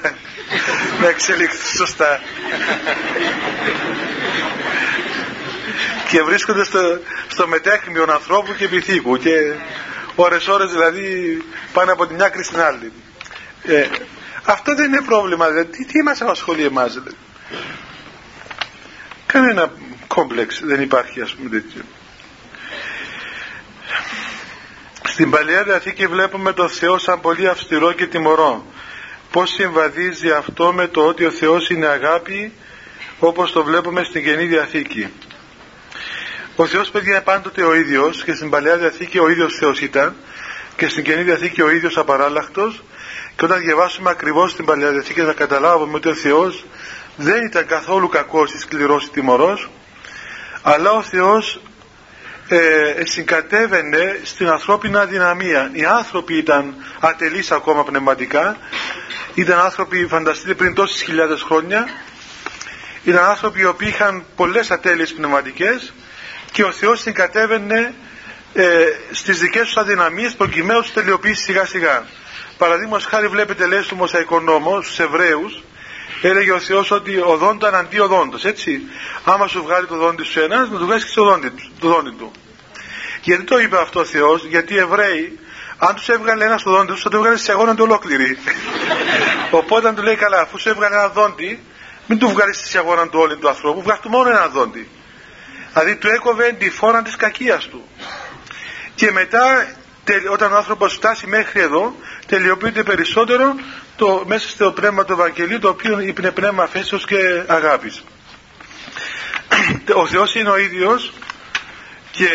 να 1.01 1.07
εξελιχθούν 1.07 1.75
σωστά 1.75 2.19
και 6.09 6.21
βρίσκονται 6.21 6.63
στο, 6.63 6.99
στο 7.27 7.47
μετέχνιο 7.47 8.05
ανθρώπου 8.09 8.53
και 8.53 8.67
πυθίκου 8.67 9.17
και 9.17 9.53
ώρες 10.15 10.47
ώρες 10.47 10.71
δηλαδή 10.71 11.37
πάνε 11.73 11.91
από 11.91 12.07
τη 12.07 12.13
μια 12.13 12.25
άκρη 12.25 12.43
στην 12.43 12.59
άλλη 12.59 12.91
ε, 13.63 13.87
αυτό 14.45 14.75
δεν 14.75 14.87
είναι 14.93 15.01
πρόβλημα 15.01 15.47
δηλαδή. 15.47 15.69
τι, 15.69 15.85
τι 15.85 16.03
μας 16.03 16.21
απασχολεί 16.21 16.63
εμάς 16.63 16.93
δηλαδή. 16.93 17.15
κανένα 19.25 19.71
κόμπλεξ 20.07 20.61
δεν 20.63 20.81
υπάρχει 20.81 21.21
ας 21.21 21.33
πούμε 21.33 21.49
τέτοιο 21.49 21.81
στην 25.11 25.29
Παλαιά 25.29 25.63
Διαθήκη 25.63 26.07
βλέπουμε 26.07 26.53
το 26.53 26.67
Θεό 26.67 26.97
σαν 26.97 27.21
πολύ 27.21 27.47
αυστηρό 27.47 27.91
και 27.91 28.05
τιμωρό. 28.07 28.65
Πως 29.31 29.49
συμβαδίζει 29.49 30.31
αυτό 30.31 30.73
με 30.73 30.87
το 30.87 31.05
ότι 31.05 31.25
ο 31.25 31.31
Θεός 31.31 31.69
είναι 31.69 31.87
αγάπη 31.87 32.53
όπως 33.19 33.51
το 33.51 33.63
βλέπουμε 33.63 34.03
στην 34.03 34.23
Καινή 34.23 34.45
Διαθήκη. 34.45 35.13
Ο 36.55 36.65
Θεός 36.65 36.89
παιδιά 36.89 37.21
πάντοτε 37.21 37.63
ο 37.63 37.75
ίδιος 37.75 38.23
και 38.23 38.33
στην 38.33 38.49
Παλαιά 38.49 38.77
Διαθήκη 38.77 39.19
ο 39.19 39.29
ίδιος 39.29 39.55
Θεός 39.55 39.81
ήταν 39.81 40.15
και 40.75 40.87
στην 40.87 41.03
Καινή 41.03 41.23
Διαθήκη 41.23 41.61
ο 41.61 41.69
ίδιος 41.69 41.97
απαράλλαχτος. 41.97 42.83
Και 43.35 43.45
όταν 43.45 43.59
διαβάσουμε 43.59 44.09
ακριβώς 44.09 44.55
την 44.55 44.65
Παλαιά 44.65 44.91
Διαθήκη 44.91 45.21
θα 45.21 45.33
καταλάβουμε 45.33 45.95
ότι 45.95 46.09
ο 46.09 46.15
Θεός 46.15 46.65
δεν 47.15 47.45
ήταν 47.45 47.65
καθόλου 47.65 48.09
κακός 48.09 48.53
ή 48.53 48.59
σκληρός 48.59 49.05
ή 49.05 49.09
τιμωρός 49.09 49.69
αλλά 50.61 50.91
ο 50.91 51.01
Θεός 51.01 51.61
ε, 52.53 53.05
συγκατέβαινε 53.05 54.19
στην 54.23 54.47
ανθρώπινη 54.47 54.97
αδυναμία. 54.97 55.69
Οι 55.73 55.85
άνθρωποι 55.85 56.37
ήταν 56.37 56.75
ατελείς 56.99 57.51
ακόμα 57.51 57.83
πνευματικά, 57.83 58.57
ήταν 59.33 59.59
άνθρωποι, 59.59 60.05
φανταστείτε 60.05 60.53
πριν 60.53 60.73
τόσες 60.73 61.01
χιλιάδες 61.01 61.41
χρόνια, 61.41 61.87
ήταν 63.03 63.23
άνθρωποι 63.23 63.61
οι 63.61 63.65
οποίοι 63.65 63.87
είχαν 63.91 64.25
πολλές 64.35 64.71
ατέλειες 64.71 65.13
πνευματικές 65.13 65.93
και 66.51 66.63
ο 66.63 66.71
Θεός 66.71 66.99
συγκατέβαινε 66.99 67.93
ε, 68.53 68.85
στις 69.11 69.39
δικές 69.39 69.61
τους 69.61 69.77
αδυναμίες 69.77 70.35
προκειμένου 70.35 70.81
τους 70.81 70.93
τελειοποιήσει 70.93 71.43
σιγά 71.43 71.65
σιγά. 71.65 72.05
Παραδείγματος 72.57 73.05
χάρη 73.05 73.27
βλέπετε 73.27 73.65
λέει 73.65 73.81
στο 73.81 73.95
Μοσαϊκό 73.95 74.39
Νόμο, 74.39 74.81
στους 74.81 74.99
Εβραίους, 74.99 75.63
έλεγε 76.21 76.51
ο 76.51 76.59
Θεός 76.59 76.91
ότι 76.91 77.17
ο 77.17 77.37
δόντο 77.37 77.67
αντί 77.67 77.99
ο 77.99 78.07
δόντος, 78.07 78.45
έτσι. 78.45 78.81
Άμα 79.23 79.47
σου 79.47 79.63
βγάλει 79.63 79.87
το 79.87 79.95
δόντι 79.95 80.23
σου 80.23 80.39
ένας, 80.39 80.69
να 80.69 80.77
του 80.77 80.85
βγάλεις 80.85 81.05
και 81.05 81.11
το 81.15 81.23
δόντι, 81.23 81.51
το 81.79 81.87
δόντι 81.87 82.09
του. 82.09 82.31
Γιατί 83.21 83.43
το 83.43 83.59
είπε 83.59 83.77
αυτό 83.77 83.99
ο 83.99 84.05
Θεός, 84.05 84.45
γιατί 84.45 84.73
οι 84.73 84.77
Εβραίοι, 84.77 85.39
αν 85.77 85.95
τους 85.95 86.09
έβγαλε 86.09 86.45
ένας 86.45 86.61
στο 86.61 86.71
δόντι 86.71 86.91
του, 86.91 86.97
θα 86.97 87.09
το 87.09 87.17
έβγαλε 87.17 87.37
σε 87.37 87.51
αγώνα 87.51 87.75
του 87.75 87.83
ολόκληρη. 87.83 88.37
Οπότε 89.59 89.87
αν 89.87 89.95
του 89.95 90.01
λέει 90.01 90.15
καλά, 90.15 90.39
αφού 90.41 90.59
σου 90.59 90.69
έβγαλε 90.69 90.95
ένα 90.95 91.07
δόντι, 91.07 91.59
μην 92.05 92.19
του 92.19 92.29
βγάλεις 92.29 92.57
σε 92.57 92.77
αγώνα 92.77 93.07
του 93.07 93.19
όλη 93.19 93.35
του 93.37 93.47
ανθρώπου, 93.47 93.81
βγάλει 93.81 93.99
του 94.01 94.09
μόνο 94.09 94.29
ένα 94.29 94.47
δόντι. 94.47 94.87
Δηλαδή 95.73 95.95
του 95.95 96.07
έκοβε 96.07 96.55
τη 96.59 96.69
φόρα 96.69 97.01
της 97.01 97.15
κακίας 97.15 97.67
του. 97.67 97.87
Και 98.95 99.11
μετά 99.11 99.67
όταν 100.31 100.53
ο 100.53 100.55
άνθρωπος 100.55 100.93
φτάσει 100.93 101.27
μέχρι 101.27 101.61
εδώ 101.61 101.95
τελειοποιείται 102.25 102.83
περισσότερο 102.83 103.55
το, 103.95 104.23
μέσα 104.27 104.49
στο 104.49 104.71
πνεύμα 104.71 105.05
του 105.05 105.13
Ευαγγελίου 105.13 105.59
το 105.59 105.69
οποίο 105.69 105.99
είναι 105.99 106.31
πνεύμα 106.31 106.67
φέσεως 106.67 107.05
και 107.05 107.43
αγάπης. 107.47 108.03
Ο 110.01 110.07
Θεός 110.07 110.35
είναι 110.35 110.49
ο 110.49 110.57
ίδιος 110.57 111.13
και 112.11 112.29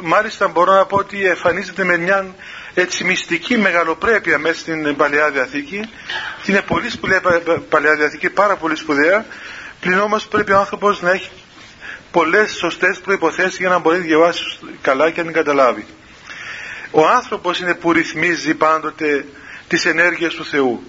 μάλιστα 0.00 0.48
μπορώ 0.48 0.72
να 0.72 0.86
πω 0.86 0.96
ότι 0.96 1.26
εμφανίζεται 1.26 1.84
με 1.84 1.96
μια 1.96 2.34
έτσι 2.74 3.04
μυστική 3.04 3.58
μεγαλοπρέπεια 3.58 4.38
μέσα 4.38 4.58
στην 4.58 4.96
Παλαιά 4.96 5.30
Διαθήκη 5.30 5.80
και 6.42 6.50
είναι 6.50 6.62
πολύ 6.62 6.90
σπουδαία 6.90 7.20
Παλαιά 7.68 7.94
Διαθήκη, 7.94 8.30
πάρα 8.30 8.56
πολύ 8.56 8.76
σπουδαία 8.76 9.26
πλην 9.80 9.98
όμως 9.98 10.26
πρέπει 10.26 10.52
ο 10.52 10.58
άνθρωπος 10.58 11.02
να 11.02 11.10
έχει 11.10 11.30
πολλές 12.10 12.50
σωστές 12.50 12.98
προϋποθέσεις 12.98 13.58
για 13.58 13.68
να 13.68 13.78
μπορεί 13.78 13.98
να 13.98 14.04
διαβάσει 14.04 14.58
καλά 14.82 15.10
και 15.10 15.18
να 15.18 15.24
την 15.24 15.34
καταλάβει. 15.34 15.86
Ο 16.90 17.06
άνθρωπος 17.06 17.60
είναι 17.60 17.74
που 17.74 17.92
ρυθμίζει 17.92 18.54
πάντοτε 18.54 19.24
τις 19.68 19.84
ενέργειες 19.84 20.34
του 20.34 20.44
Θεού. 20.44 20.82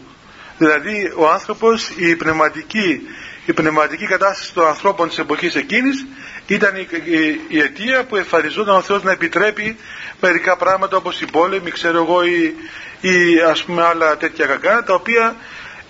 Δηλαδή 0.58 1.14
ο 1.16 1.30
άνθρωπος, 1.30 1.90
η 1.96 2.16
πνευματική, 2.16 3.02
η 3.46 3.54
πνευματική 3.54 4.06
κατάσταση 4.06 4.54
των 4.54 4.68
ανθρώπων 4.68 5.08
της 5.08 5.18
εποχής 5.18 5.56
εκείνης 5.56 6.06
ήταν 6.48 6.76
η, 6.76 6.88
η, 7.48 7.60
αιτία 7.60 8.04
που 8.04 8.16
εμφανιζόταν 8.16 8.76
ο 8.76 8.82
Θεός 8.82 9.04
να 9.04 9.12
επιτρέπει 9.12 9.78
μερικά 10.22 10.58
πράγματα 10.58 10.98
όπως 10.98 11.22
η 11.22 11.26
πόλεμη, 11.26 11.72
ξέρω 11.72 11.98
εγώ, 12.04 12.24
ή, 12.24 12.56
ή 13.02 13.40
ας 13.50 13.64
πούμε 13.64 13.84
άλλα 13.84 14.18
τέτοια 14.18 14.46
κακά, 14.46 14.84
τα 14.84 14.94
οποία 14.94 15.36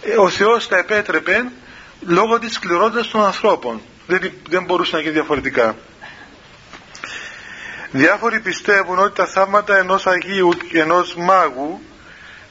ε, 0.01 0.17
ο 0.17 0.29
Θεός 0.29 0.67
τα 0.67 0.77
επέτρεπε 0.77 1.45
λόγω 2.07 2.39
της 2.39 2.53
σκληρότητας 2.53 3.07
των 3.07 3.25
ανθρώπων 3.25 3.81
δεν, 4.07 4.31
δεν 4.49 4.63
μπορούσε 4.63 4.95
να 4.95 5.01
γίνει 5.01 5.13
διαφορετικά. 5.13 5.75
Διάφοροι 7.91 8.39
πιστεύουν 8.39 8.99
ότι 8.99 9.15
τα 9.15 9.25
θαύματα 9.25 9.77
ενός 9.77 10.07
Αγίου 10.07 10.49
και 10.69 10.79
ενός 10.79 11.15
μάγου 11.15 11.81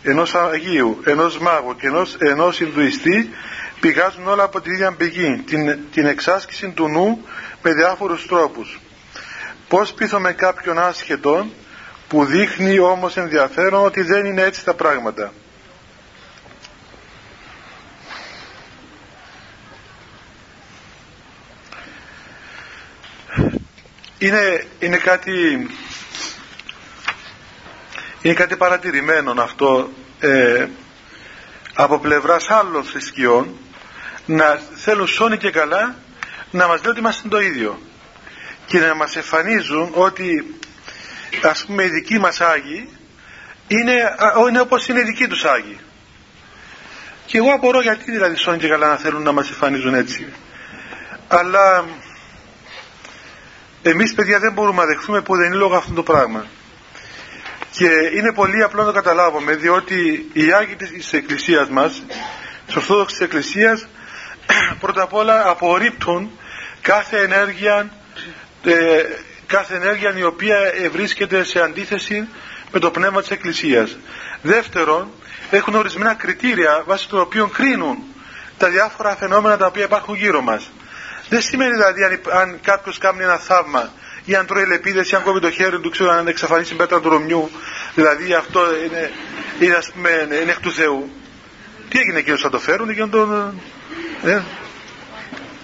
ενός 0.02 0.34
Αγίου, 0.34 1.00
ενός 1.04 1.38
μάγου 1.38 1.76
και 1.76 1.86
ενός, 1.86 2.16
ενός 2.18 2.60
Ινδουιστή 2.60 3.30
πηγάζουν 3.80 4.28
όλα 4.28 4.42
από 4.42 4.60
την 4.60 4.72
ίδια 4.72 4.92
πηγή, 4.92 5.36
την, 5.46 5.78
την 5.92 6.06
εξάσκηση 6.06 6.68
του 6.68 6.88
νου 6.88 7.24
με 7.62 7.72
διάφορους 7.72 8.26
τρόπους. 8.26 8.80
Πώς 9.68 9.92
πείθουμε 9.92 10.32
κάποιον 10.32 10.78
άσχετο 10.78 11.46
που 12.08 12.24
δείχνει 12.24 12.78
όμως 12.78 13.16
ενδιαφέρον 13.16 13.84
ότι 13.84 14.02
δεν 14.02 14.24
είναι 14.24 14.42
έτσι 14.42 14.64
τα 14.64 14.74
πράγματα. 14.74 15.32
είναι, 24.20 24.64
είναι 24.78 24.96
κάτι 24.96 25.66
είναι 28.22 28.34
κάτι 28.34 28.56
παρατηρημένο 28.56 29.42
αυτό 29.42 29.90
ε, 30.20 30.66
από 31.74 31.98
πλευράς 31.98 32.50
άλλων 32.50 32.84
θρησκειών 32.84 33.56
να 34.30 34.60
θέλουν 34.74 35.06
σώνει 35.06 35.36
και 35.36 35.50
καλά 35.50 35.94
να 36.50 36.66
μας 36.66 36.80
λέει 36.82 36.90
ότι 36.90 37.00
είμαστε 37.00 37.28
το 37.28 37.40
ίδιο. 37.40 37.80
Και 38.66 38.78
να 38.78 38.94
μας 38.94 39.16
εμφανίζουν 39.16 39.90
ότι 39.94 40.54
ας 41.42 41.64
πούμε 41.66 41.84
οι 41.84 41.88
δικοί 41.88 42.18
μας 42.18 42.40
Άγιοι 42.40 42.88
είναι, 43.66 44.14
είναι 44.48 44.60
όπως 44.60 44.88
είναι 44.88 45.00
οι 45.00 45.02
δικοί 45.02 45.26
τους 45.26 45.44
Άγιοι. 45.44 45.78
Και 47.26 47.38
εγώ 47.38 47.52
απορώ 47.52 47.80
γιατί 47.80 48.10
δηλαδή 48.10 48.36
σώνει 48.36 48.58
και 48.58 48.68
καλά 48.68 48.88
να 48.88 48.96
θέλουν 48.96 49.22
να 49.22 49.32
μας 49.32 49.48
εμφανίζουν 49.48 49.94
έτσι. 49.94 50.32
Αλλά 51.28 51.84
εμείς 53.82 54.14
παιδιά 54.14 54.38
δεν 54.38 54.52
μπορούμε 54.52 54.80
να 54.80 54.86
δεχθούμε 54.86 55.20
που 55.20 55.36
δεν 55.36 55.46
είναι 55.46 55.56
λόγω 55.56 55.76
αυτό 55.76 55.92
το 55.92 56.02
πράγμα. 56.02 56.46
Και 57.70 57.88
είναι 58.14 58.32
πολύ 58.32 58.62
απλό 58.62 58.80
να 58.80 58.86
το 58.86 58.92
καταλάβουμε 58.92 59.54
διότι 59.54 60.30
οι 60.32 60.52
Άγιοι 60.52 60.76
της 60.76 61.12
Εκκλησίας 61.12 61.68
μας 61.68 62.02
της 62.66 62.76
Ορθόδοξης 62.76 63.20
Εκκλησίας 63.20 63.86
πρώτα 64.80 65.02
απ' 65.02 65.14
όλα 65.14 65.48
απορρίπτουν 65.48 66.30
κάθε 66.80 67.18
ενέργεια 67.18 67.90
ε, 68.64 69.02
κάθε 69.46 69.74
ενέργεια 69.74 70.14
η 70.16 70.22
οποία 70.22 70.58
βρίσκεται 70.90 71.44
σε 71.44 71.60
αντίθεση 71.60 72.28
με 72.72 72.78
το 72.78 72.90
πνεύμα 72.90 73.20
της 73.20 73.30
Εκκλησίας. 73.30 73.98
Δεύτερον, 74.42 75.10
έχουν 75.50 75.74
ορισμένα 75.74 76.14
κριτήρια 76.14 76.82
βάσει 76.86 77.08
των 77.08 77.20
οποίων 77.20 77.50
κρίνουν 77.50 77.98
τα 78.58 78.68
διάφορα 78.68 79.16
φαινόμενα 79.16 79.56
τα 79.56 79.66
οποία 79.66 79.84
υπάρχουν 79.84 80.14
γύρω 80.14 80.40
μας. 80.40 80.70
Δεν 81.28 81.40
σημαίνει 81.40 81.72
δηλαδή 81.72 82.04
αν, 82.04 82.20
αν 82.40 82.60
κάποιος 82.62 82.98
κάνει 82.98 83.22
ένα 83.22 83.36
θαύμα 83.36 83.92
ή 84.24 84.34
αν 84.34 84.46
τρώει 84.46 84.66
λεπίδες 84.66 85.10
ή 85.10 85.16
αν 85.16 85.22
κόβει 85.22 85.40
το 85.40 85.50
χέρι 85.50 85.80
του, 85.80 85.90
ξέρω 85.90 86.10
αν 86.10 86.26
εξαφανίσει 86.26 86.74
πέτρα 86.74 87.00
του 87.00 87.08
Ρωμιού, 87.08 87.50
δηλαδή 87.94 88.34
αυτό 88.34 88.60
είναι, 88.84 89.10
είναι, 89.60 89.74
ας 89.74 89.90
πούμε, 89.92 90.10
είναι 90.42 90.50
εκ 90.50 90.60
του 90.60 90.72
Θεού. 90.72 91.10
Τι 91.90 91.98
έγινε 91.98 92.18
εκείνος 92.18 92.40
θα 92.40 92.50
το 92.50 92.58
φέρουν 92.58 92.94
και 92.94 93.00
να 93.00 93.08
τον... 93.08 93.60
Ε, 94.24 94.40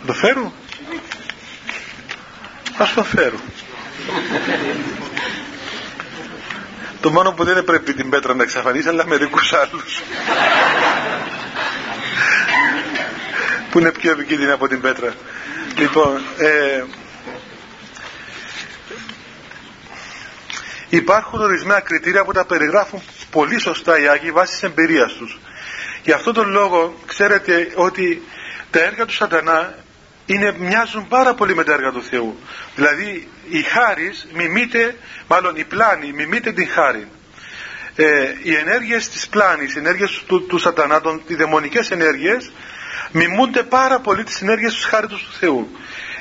το 0.07 0.13
φέρουν. 0.13 0.53
Ας 2.79 2.93
το 2.95 3.05
φέρουν. 3.05 3.41
το 7.01 7.11
μόνο 7.11 7.33
που 7.33 7.45
δεν 7.45 7.65
πρέπει 7.65 7.95
την 7.95 8.11
πέτρα 8.11 8.35
να 8.35 8.43
εξαφανίσει 8.43 8.89
αλλά 8.89 9.07
μερικούς 9.07 9.53
άλλους. 9.53 10.03
που 13.71 13.79
είναι 13.79 13.93
πιο 13.93 14.11
επικίνδυνη 14.11 14.51
από 14.51 14.69
την 14.69 14.81
πέτρα. 14.81 15.15
Λοιπόν, 15.79 16.21
ε, 16.39 16.85
υπάρχουν 20.89 21.41
ορισμένα 21.43 21.81
κριτήρια 21.81 22.25
που 22.25 22.33
τα 22.33 22.45
περιγράφουν 22.45 23.03
πολύ 23.31 23.61
σωστά 23.61 23.99
οι 24.01 24.09
Άγιοι 24.09 24.31
βάσει 24.31 24.53
της 24.53 24.63
εμπειρίας 24.63 25.13
τους. 25.13 25.39
Γι' 26.07 26.13
αυτόν 26.13 26.35
τον 26.35 26.51
λόγο 26.51 26.95
ξέρετε 27.07 27.73
ότι 27.75 28.23
τα 28.71 28.81
έργα 28.81 29.05
του 29.05 29.13
σατανά 29.13 29.75
είναι, 30.27 30.55
μοιάζουν 30.59 31.09
πάρα 31.09 31.35
πολύ 31.35 31.55
με 31.55 31.65
τα 31.65 31.73
έργα 31.73 31.91
του 31.91 32.03
Θεού. 32.03 32.39
Δηλαδή 32.75 33.29
η 33.49 33.63
χάρις 33.63 34.27
μιμείται, 34.33 34.97
μάλλον 35.29 35.57
η 35.57 35.65
πλάνη 35.65 36.13
μιμείται 36.13 36.53
την 36.53 36.69
χάρη. 36.69 37.09
Ε, 37.97 38.05
οι 38.43 38.55
ενέργειες 38.55 39.09
της 39.09 39.29
πλάνης, 39.29 39.75
οι 39.75 39.79
ενέργειες 39.79 40.23
του, 40.27 40.47
του 40.47 40.59
σατανά, 40.59 41.01
των, 41.01 41.23
οι 41.27 41.35
δαιμονικές 41.35 41.91
ενέργειες 41.91 42.53
μιμούνται 43.11 43.63
πάρα 43.63 43.99
πολύ 44.01 44.25
τις 44.25 44.41
ενέργειες 44.41 44.75
τους 44.75 44.85
χάριτος 44.85 45.23
του 45.23 45.37
Θεού. 45.39 45.77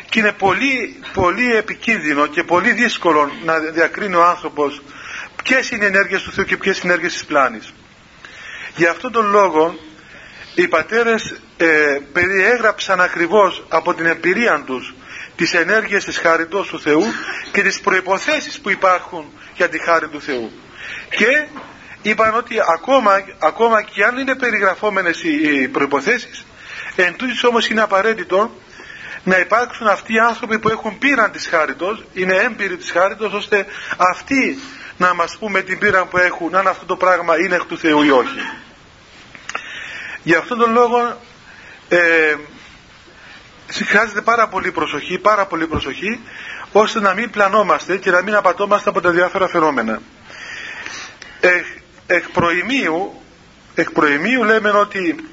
Και 0.10 0.20
είναι 0.20 0.32
πολύ, 0.32 1.00
πολύ 1.14 1.56
επικίνδυνο 1.56 2.28
και 2.28 2.44
πολύ 2.44 2.72
δύσκολο 2.72 3.32
να 3.44 3.60
διακρίνει 3.60 4.16
ο 4.16 4.26
άνθρωπος 4.26 4.82
ποιες 5.44 5.70
είναι 5.70 5.84
οι 5.84 5.88
ενέργειες 5.88 6.22
του 6.22 6.32
Θεού 6.32 6.46
και 6.46 6.58
ποιες 6.58 6.78
είναι 6.78 6.88
οι 6.88 6.90
ενέργειες 6.90 7.14
της 7.14 7.26
πλάνης. 7.26 7.74
Γι' 8.76 8.86
αυτόν 8.86 9.12
τον 9.12 9.30
λόγο 9.30 9.76
οι 10.56 10.68
πατέρες 10.68 11.36
ε, 11.58 12.00
περιέγραψαν 12.14 13.02
ακριβώς 13.02 13.66
από 13.70 13.94
την 13.94 14.06
εμπειρία 14.06 14.64
τους 14.66 14.94
τις 15.36 15.54
ενέργειες 15.54 16.04
της 16.04 16.18
χάριτος 16.18 16.68
του 16.68 16.80
Θεού 16.80 17.04
και 17.52 17.62
τις 17.62 17.82
προϋποθέσεις 17.82 18.60
που 18.60 18.70
υπάρχουν 18.70 19.32
για 19.56 19.70
τη 19.70 19.80
χάρη 19.80 20.08
του 20.08 20.22
Θεού. 20.22 20.52
Και 21.10 21.48
είπαν 22.02 22.36
ότι 22.36 22.56
ακόμα, 22.74 23.24
ακόμα 23.40 23.82
και 23.82 24.04
αν 24.04 24.18
είναι 24.18 24.36
περιγραφόμενες 24.36 25.24
οι 25.24 25.68
προϋποθέσεις, 25.68 26.46
εν 26.96 27.16
τούτης 27.16 27.44
όμως 27.44 27.68
είναι 27.68 27.82
απαραίτητο 27.82 28.52
να 29.24 29.38
υπάρξουν 29.38 29.88
αυτοί 29.88 30.14
οι 30.14 30.20
άνθρωποι 30.20 30.60
που 30.60 30.70
έχουν 30.70 30.98
πείραν 30.98 31.32
της 31.32 31.48
χάριτος, 31.48 32.06
είναι 32.14 32.34
έμπειροι 32.34 32.78
της 32.78 32.92
χάριτος, 32.92 33.34
ώστε 33.34 33.66
αυτοί 33.98 34.60
να 34.98 35.14
μας 35.14 35.38
πούμε 35.38 35.62
την 35.62 35.80
πείρα 35.80 36.06
που 36.06 36.18
έχουν, 36.18 36.56
αν 36.56 36.68
αυτό 36.68 36.86
το 36.86 36.96
πράγμα 36.96 37.40
είναι 37.40 37.56
εκ 37.56 37.64
του 37.64 37.78
Θεού 37.78 38.04
ή 38.04 38.10
όχι. 38.10 38.40
Γι' 40.26 40.36
αυτόν 40.36 40.58
τον 40.58 40.72
λόγο 40.72 41.22
ε, 41.90 42.36
χρειάζεται 43.86 44.22
πάρα 44.22 44.48
πολύ 44.48 44.72
προσοχή, 44.72 45.18
πάρα 45.18 45.46
πολύ 45.46 45.68
προσοχή, 45.68 46.20
ώστε 46.72 47.00
να 47.00 47.14
μην 47.14 47.30
πλανόμαστε 47.30 47.98
και 47.98 48.12
να 48.12 48.22
μην 48.22 48.36
απατώμαστε 48.36 48.90
από 48.90 49.02
τα 49.02 49.12
διάφορα 49.12 49.48
φαινόμενα. 49.48 50.02
Εκ, 51.40 51.66
εκ, 52.08 52.30
προημίου, 52.30 53.22
εκ 53.76 53.92
προημίου 53.92 54.44
λέμε 54.44 54.70
ότι 54.70 55.30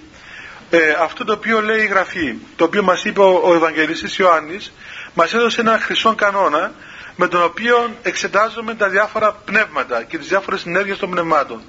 ε, 0.71 0.79
αυτό 1.01 1.25
το 1.25 1.33
οποίο 1.33 1.61
λέει 1.61 1.83
η 1.83 1.87
Γραφή, 1.87 2.35
το 2.57 2.65
οποίο 2.65 2.83
μας 2.83 3.05
είπε 3.05 3.21
ο, 3.21 3.41
ο 3.45 3.55
Ευαγγελιστής 3.55 4.17
Ιωάννης, 4.19 4.73
μας 5.15 5.35
έδωσε 5.35 5.61
ένα 5.61 5.79
χρυσό 5.79 6.15
κανόνα 6.15 6.73
με 7.17 7.29
τον 7.29 7.43
οποίο 7.43 7.97
εξετάζουμε 8.03 8.75
τα 8.75 8.89
διάφορα 8.89 9.33
πνεύματα 9.33 10.03
και 10.03 10.19
τις 10.19 10.29
διάφορες 10.29 10.61
συνέργειες 10.61 10.99
των 10.99 11.11
πνευμάτων. 11.11 11.63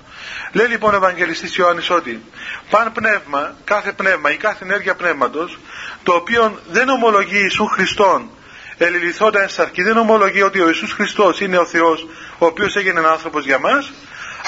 Λέει 0.51 0.67
λοιπόν 0.67 0.93
ο 0.93 0.95
Ευαγγελιστής 0.95 1.55
Ιωάννης 1.55 1.89
ότι 1.89 2.23
παν 2.69 2.91
πνεύμα, 2.91 3.55
κάθε 3.63 3.91
πνεύμα 3.91 4.31
ή 4.31 4.37
κάθε 4.37 4.63
ενέργεια 4.63 4.95
πνεύματος, 4.95 5.57
το 6.03 6.13
οποίο 6.13 6.59
δεν 6.69 6.89
ομολογεί 6.89 7.37
Ιησού 7.37 7.65
Χριστόν 7.65 8.29
ελιληθόντα 8.77 9.41
εν 9.41 9.49
σαρκή, 9.49 9.83
δεν 9.83 9.97
ομολογεί 9.97 10.41
ότι 10.41 10.61
ο 10.61 10.67
Ιησούς 10.67 10.91
Χριστός 10.91 11.39
είναι 11.39 11.57
ο 11.57 11.65
Θεός 11.65 12.07
ο 12.37 12.45
οποίος 12.45 12.75
έγινε 12.75 13.07
άνθρωπος 13.07 13.45
για 13.45 13.59
μας, 13.59 13.91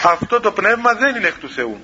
αυτό 0.03 0.39
το 0.39 0.51
πνεύμα 0.51 0.93
δεν 0.93 1.15
είναι 1.15 1.27
εκ 1.27 1.37
του 1.37 1.49
Θεού. 1.49 1.83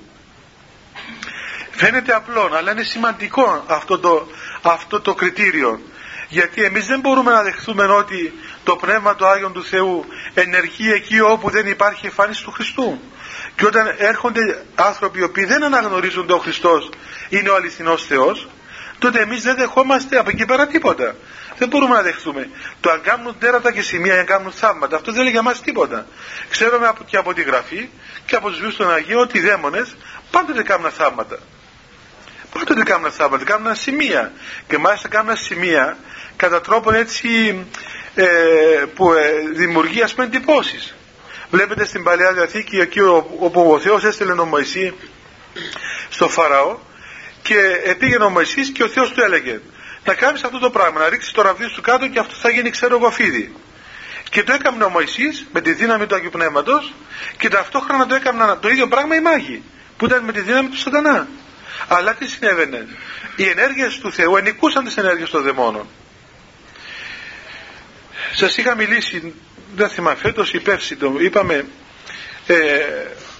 Φαίνεται 1.70 2.14
απλό, 2.14 2.50
αλλά 2.56 2.70
είναι 2.70 2.82
σημαντικό 2.82 3.64
αυτό 3.66 3.98
το, 3.98 4.26
αυτό 4.62 5.00
το 5.00 5.14
κριτήριο. 5.14 5.80
Γιατί 6.28 6.64
εμείς 6.64 6.86
δεν 6.86 7.00
μπορούμε 7.00 7.32
να 7.32 7.42
δεχθούμε 7.42 7.84
ότι 7.84 8.34
το 8.64 8.76
Πνεύμα 8.76 9.14
του 9.14 9.26
Άγιον 9.26 9.52
του 9.52 9.64
Θεού 9.64 10.04
ενεργεί 10.34 10.92
εκεί 10.92 11.20
όπου 11.20 11.50
δεν 11.50 11.66
υπάρχει 11.66 12.06
εμφάνιση 12.06 12.44
του 12.44 12.50
Χριστού. 12.50 13.00
Και 13.56 13.66
όταν 13.66 13.94
έρχονται 13.98 14.64
άνθρωποι 14.74 15.18
οι 15.18 15.22
οποίοι 15.22 15.44
δεν 15.44 15.64
αναγνωρίζουν 15.64 16.22
ότι 16.22 16.32
ο 16.32 16.38
Χριστός 16.38 16.90
είναι 17.28 17.48
ο 17.48 17.54
αληθινός 17.54 18.06
Θεός, 18.06 18.48
τότε 18.98 19.20
εμείς 19.20 19.42
δεν 19.42 19.56
δεχόμαστε 19.56 20.18
από 20.18 20.30
εκεί 20.30 20.44
πέρα 20.44 20.66
τίποτα. 20.66 21.14
Δεν 21.58 21.68
μπορούμε 21.68 21.94
να 21.94 22.02
δεχθούμε. 22.02 22.50
Το 22.80 22.90
αν 22.90 23.00
κάνουν 23.00 23.38
τέρατα 23.38 23.72
και 23.72 23.82
σημεία, 23.82 24.18
αν 24.18 24.26
κάνουν 24.26 24.52
θαύματα, 24.52 24.96
αυτό 24.96 25.12
δεν 25.12 25.22
λέει 25.22 25.30
για 25.32 25.42
μας 25.42 25.60
τίποτα. 25.60 26.06
Ξέρουμε 26.48 26.92
και 27.06 27.16
από 27.16 27.34
τη 27.34 27.42
Γραφή 27.42 27.88
και 28.26 28.36
από 28.36 28.50
τους 28.50 28.60
βίους 28.60 28.76
των 28.76 28.92
Αγίων 28.92 29.20
ότι 29.20 29.38
οι 29.38 29.40
δαίμονες 29.40 29.96
πάντοτε 30.30 30.62
κάνουν 30.62 30.90
θαύματα. 30.90 31.38
Πάντοτε 32.52 32.82
κάνουν 32.82 33.10
θαύματα, 33.10 33.44
κάνουν 33.44 33.74
σημεία. 33.74 34.32
Και 34.68 34.78
μάλιστα 34.78 35.08
κάνουν 35.08 35.36
σημεία 35.36 35.96
κατά 36.36 36.60
τρόπον 36.60 36.94
έτσι 36.94 37.56
ε, 38.14 38.24
που 38.94 39.12
ε, 39.12 39.32
δημιουργεί 39.52 40.02
ας 40.02 40.14
πούμε 40.14 40.26
εντυπώσεις. 40.26 40.94
Βλέπετε 41.50 41.84
στην 41.84 42.02
Παλαιά 42.02 42.32
Διαθήκη 42.32 42.80
εκεί 42.80 43.00
όπου 43.38 43.70
ο 43.72 43.78
Θεός 43.78 44.04
έστειλε 44.04 44.34
τον 44.34 44.48
Μωυσή 44.48 44.94
στο 46.08 46.28
Φαραώ 46.28 46.78
και 47.42 47.54
πήγαινε 47.98 48.24
ο 48.24 48.30
Μωυσής 48.30 48.70
και 48.70 48.82
ο 48.82 48.88
Θεός 48.88 49.12
του 49.12 49.22
έλεγε 49.22 49.60
να 50.04 50.14
κάνεις 50.14 50.42
αυτό 50.42 50.58
το 50.58 50.70
πράγμα, 50.70 51.00
να 51.00 51.08
ρίξεις 51.08 51.32
το 51.32 51.42
ραβδί 51.42 51.68
σου 51.68 51.80
κάτω 51.80 52.08
και 52.08 52.18
αυτό 52.18 52.34
θα 52.34 52.50
γίνει 52.50 52.70
ξέρω 52.70 52.96
εγώ 52.96 53.10
φίδι. 53.10 53.54
Και 54.30 54.42
το 54.42 54.52
έκανε 54.52 54.84
ο 54.84 54.88
Μωυσής 54.88 55.46
με 55.52 55.60
τη 55.60 55.72
δύναμη 55.72 56.06
του 56.06 56.14
Αγίου 56.14 56.30
Πνεύματος 56.30 56.94
και 57.36 57.48
ταυτόχρονα 57.48 58.06
το 58.06 58.14
έκαναν 58.14 58.60
το 58.60 58.68
ίδιο 58.68 58.88
πράγμα 58.88 59.14
οι 59.14 59.20
μάγοι 59.20 59.62
που 59.96 60.04
ήταν 60.04 60.24
με 60.24 60.32
τη 60.32 60.40
δύναμη 60.40 60.68
του 60.68 60.78
σατανά. 60.78 61.28
Αλλά 61.88 62.14
τι 62.14 62.26
συνέβαινε. 62.26 62.86
Οι 63.36 63.48
ενέργειες 63.48 63.98
του 63.98 64.12
Θεού 64.12 64.36
ενικούσαν 64.36 64.84
τις 64.84 64.96
ενέργειες 64.96 65.30
των 65.30 65.42
δαιμόνων. 65.42 65.86
Σας 68.34 68.56
είχα 68.56 68.74
μιλήσει, 68.74 69.34
δεν 69.74 69.88
θυμάμαι 69.88 70.16
φέτος 70.16 70.52
ή 70.52 70.60
πέρσι 70.60 70.96
το 70.96 71.16
είπαμε, 71.20 71.66
ε, 72.46 72.56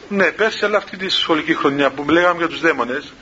ναι 0.09 0.31
πέρσι 0.31 0.65
αλλά 0.65 0.77
αυτή 0.77 0.97
τη 0.97 1.09
σχολική 1.09 1.55
χρονιά 1.55 1.91
που 1.91 2.11
λέγαμε 2.11 2.39
για 2.39 2.49
τους 2.49 2.61
δαίμονες, 2.61 3.13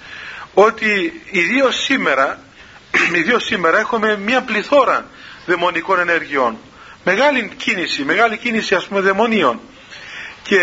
ότι 0.54 1.22
ιδίως 1.30 1.84
σήμερα, 1.84 2.42
ιδίως 3.20 3.44
σήμερα 3.44 3.78
έχουμε 3.78 4.16
μια 4.16 4.42
πληθώρα 4.42 5.06
δαιμονικών 5.46 5.98
ενεργειών. 5.98 6.58
Μεγάλη 7.04 7.52
κίνηση, 7.56 8.04
μεγάλη 8.04 8.36
κίνηση 8.36 8.74
ας 8.74 8.86
πούμε 8.86 9.00
δαιμονίων. 9.00 9.60
Και 10.42 10.58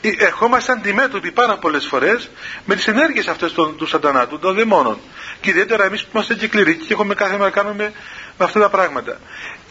ερχόμαστε 0.00 0.72
αντιμέτωποι 0.72 1.30
πάρα 1.30 1.56
πολλές 1.56 1.86
φορές 1.86 2.30
με 2.64 2.74
τις 2.74 2.86
ενέργειες 2.86 3.28
αυτές 3.28 3.52
των, 3.52 3.76
του 3.76 3.86
σατανάτου, 3.86 4.38
των 4.38 4.54
δαιμόνων. 4.54 4.98
Και 5.40 5.50
ιδιαίτερα 5.50 5.84
εμείς 5.84 6.02
που 6.02 6.10
είμαστε 6.12 6.34
και 6.34 6.48
κληρικοί 6.48 6.86
και 6.86 6.92
έχουμε 6.92 7.14
κάθε 7.14 7.32
μέρα 7.32 7.44
να 7.44 7.50
κάνουμε 7.50 7.92
με 8.38 8.44
αυτά 8.44 8.60
τα 8.60 8.68
πράγματα. 8.68 9.18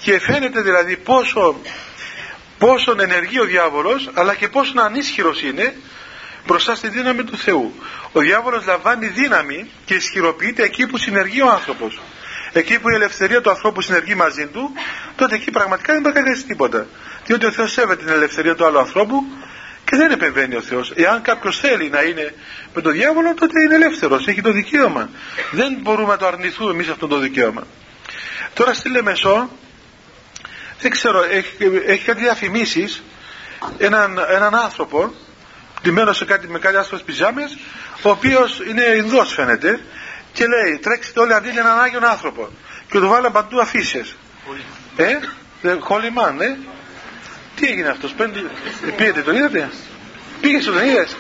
Και 0.01 0.19
φαίνεται 0.19 0.61
δηλαδή 0.61 0.97
πόσο, 0.97 1.59
πόσο 2.57 2.95
ενεργεί 2.99 3.39
ο 3.39 3.45
διάβολος 3.45 4.09
αλλά 4.13 4.35
και 4.35 4.47
πόσο 4.47 4.73
ανίσχυρος 4.75 5.41
είναι 5.41 5.75
μπροστά 6.45 6.75
στη 6.75 6.87
δύναμη 6.87 7.23
του 7.23 7.37
Θεού. 7.37 7.73
Ο 8.11 8.19
διάβολος 8.19 8.65
λαμβάνει 8.65 9.07
δύναμη 9.07 9.69
και 9.85 9.93
ισχυροποιείται 9.93 10.63
εκεί 10.63 10.87
που 10.87 10.97
συνεργεί 10.97 11.41
ο 11.41 11.49
άνθρωπος. 11.49 11.99
Εκεί 12.53 12.79
που 12.79 12.89
η 12.89 12.93
ελευθερία 12.93 13.41
του 13.41 13.49
ανθρώπου 13.49 13.81
συνεργεί 13.81 14.15
μαζί 14.15 14.47
του, 14.47 14.71
τότε 15.15 15.35
εκεί 15.35 15.51
πραγματικά 15.51 15.93
δεν 15.93 16.01
μπορεί 16.01 16.29
να 16.29 16.43
τίποτα. 16.47 16.87
Διότι 17.25 17.45
ο 17.45 17.51
Θεός 17.51 17.71
σέβεται 17.71 18.03
την 18.03 18.13
ελευθερία 18.13 18.55
του 18.55 18.65
άλλου 18.65 18.79
ανθρώπου 18.79 19.23
και 19.89 19.97
δεν 19.97 20.11
επεμβαίνει 20.11 20.55
ο 20.55 20.61
Θεός. 20.61 20.91
Εάν 20.95 21.21
κάποιος 21.21 21.59
θέλει 21.59 21.89
να 21.89 22.01
είναι 22.01 22.33
με 22.73 22.81
τον 22.81 22.91
διάβολο 22.91 23.33
τότε 23.33 23.61
είναι 23.65 23.75
ελεύθερος 23.75 24.27
έχει 24.27 24.41
το 24.41 24.51
δικαίωμα. 24.51 25.09
Δεν 25.51 25.77
μπορούμε 25.81 26.11
να 26.11 26.17
το 26.17 26.25
αρνηθούμε 26.27 26.71
εμείς 26.71 26.87
αυτό 26.89 27.07
το 27.07 27.17
δικαίωμα. 27.17 27.67
Τώρα 28.53 28.73
στη 28.73 28.89
Λεμεσό 28.89 29.49
δεν 30.81 30.91
ξέρω 30.91 31.23
έχει, 31.23 31.81
έχει 31.85 32.05
κάτι 32.05 32.21
διαφημίσεις. 32.21 33.03
Έναν, 33.77 34.19
έναν 34.29 34.55
άνθρωπο 34.55 35.13
ντυμένος 35.81 36.17
σε 36.17 36.25
κάτι, 36.25 36.47
με 36.47 36.59
κάτι 36.59 36.77
άσπρες 36.77 37.01
πιζάμες 37.01 37.57
ο 38.01 38.09
οποίος 38.09 38.61
είναι 38.67 38.83
Ινδός 38.83 39.33
φαίνεται 39.33 39.79
και 40.33 40.45
λέει 40.47 40.77
τρέξτε 40.77 41.19
όλοι 41.19 41.33
αντί 41.33 41.49
για 41.49 41.61
έναν 41.61 41.79
Άγιον 41.79 42.05
άνθρωπο 42.05 42.49
και 42.89 42.99
του 42.99 43.07
βάλαν 43.07 43.31
παντού 43.31 43.59
αφήσεις. 43.59 44.15
Ε, 44.95 45.17
χολιμάν, 45.79 46.41
ε. 46.41 46.57
Τι 47.59 47.67
έγινε 47.67 47.89
αυτός, 47.89 48.11
πέντε, 48.13 48.43
πήγατε, 48.97 49.21
τον 49.21 49.35
είδατε; 49.35 49.69
Πήγες 50.41 50.65
τον 50.65 50.85
είδες; 50.85 51.15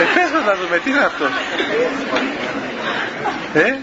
ε, 0.00 0.04
πες 0.14 0.30
μας 0.32 0.44
να 0.44 0.54
δούμε, 0.54 0.78
τι 0.78 0.90
είναι 0.90 1.04
αυτός. 1.04 1.30
Ε; 3.54 3.74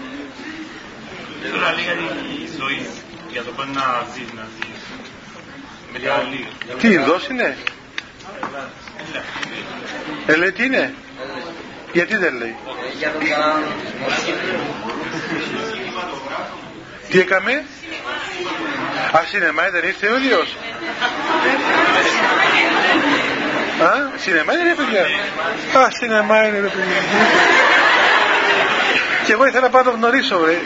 Τώρα 1.52 1.72
λίγα 1.72 1.92
η 1.92 2.48
ζωή 2.58 2.86
για 3.32 3.42
το 3.42 3.50
πάνε 3.50 3.70
να 3.74 4.06
ζει, 4.14 4.24
να 4.36 4.46
ζει. 4.56 4.70
Τι 6.78 6.88
ειδός 6.88 7.28
είναι; 7.28 7.56
Ε, 10.26 10.36
λέει 10.36 10.52
τι 10.52 10.64
είναι; 10.64 10.94
Γιατί 11.92 12.16
δεν 12.16 12.34
λέει; 12.36 12.56
Τι 17.10 17.20
έκαμε; 17.20 17.64
Α, 19.12 19.20
σινεμά 19.30 19.62
δεν 19.70 19.84
ήρθε 19.84 20.06
ο 20.06 20.16
ίδιος. 20.16 20.56
Α, 23.82 24.18
σινεμά 24.18 24.52
είναι 24.52 24.74
παιδιά. 24.74 25.02
Α, 25.80 25.90
σινεμά 25.90 26.46
είναι 26.46 26.60
ρε 26.60 26.66
παιδιά. 26.66 27.02
Και 29.24 29.32
εγώ 29.32 29.46
ήθελα 29.46 29.60
να 29.60 29.70
πάω 29.70 29.82
να 29.82 29.90
το 29.90 29.96
γνωρίσω 29.96 30.44
ρε. 30.44 30.58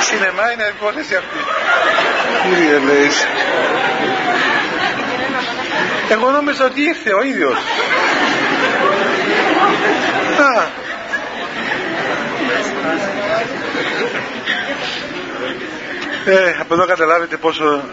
Σινεμά 0.00 0.52
είναι 0.52 0.72
υπόθεση 0.76 1.14
αυτή. 1.14 1.38
Κύριε 2.42 2.78
λέει. 2.78 3.10
Εγώ 6.10 6.30
νόμιζα 6.30 6.64
ότι 6.64 6.82
ήρθε 6.82 7.12
ο 7.14 7.22
ίδιος. 7.22 7.56
Α. 10.38 10.66
Ε, 16.30 16.56
από 16.60 16.74
εδώ 16.74 16.86
καταλάβετε 16.86 17.36
πόσο, 17.36 17.84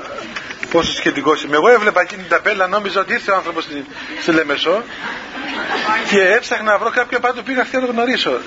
πόσο 0.72 0.94
σχετικός 0.94 1.44
είμαι. 1.44 1.56
Εγώ 1.56 1.70
έβλεπα 1.70 2.02
εκείνη 2.02 2.22
την 2.22 2.30
ταπέλα, 2.30 2.68
νόμιζα 2.68 3.00
ότι 3.00 3.14
ήρθε 3.14 3.32
ο 3.32 3.36
άνθρωπος 3.36 3.64
στη, 3.64 3.86
στη 4.22 4.32
Λεμεσό 4.32 4.84
και 6.10 6.22
έψαχνα 6.22 6.72
να 6.72 6.78
βρω 6.78 6.90
κάποιο 6.90 7.20
πάντο 7.20 7.42
πήγα 7.42 7.62
αυτή 7.62 7.76
να 7.76 7.86
το 7.86 7.92
γνωρίσω. 7.92 8.40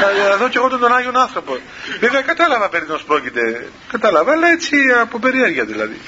Να, 0.00 0.28
να 0.28 0.36
δω 0.36 0.48
κι 0.48 0.56
εγώ 0.56 0.68
τον 0.68 0.94
Άγιον 0.94 1.18
άνθρωπο. 1.18 1.58
Βέβαια 2.00 2.22
κατάλαβα 2.22 2.68
περί 2.68 2.86
πρόκειται. 3.06 3.68
Κατάλαβα, 3.90 4.32
αλλά 4.32 4.48
έτσι 4.48 4.76
από 5.00 5.18
περιέργεια 5.18 5.64
δηλαδή. 5.64 6.00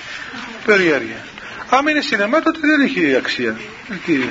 Περιέργεια. 0.65 1.25
Άμα 1.74 1.90
είναι 1.90 2.00
σινεμά 2.00 2.40
τότε 2.40 2.58
δεν 2.61 2.80
έχει 2.80 3.16
αξία. 3.16 3.56
Εκεί. 3.90 4.30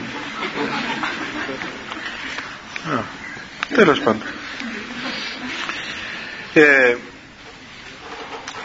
Α, 2.92 3.02
τέλος 3.76 4.00
πάντων. 4.00 4.24
Ε, 6.54 6.96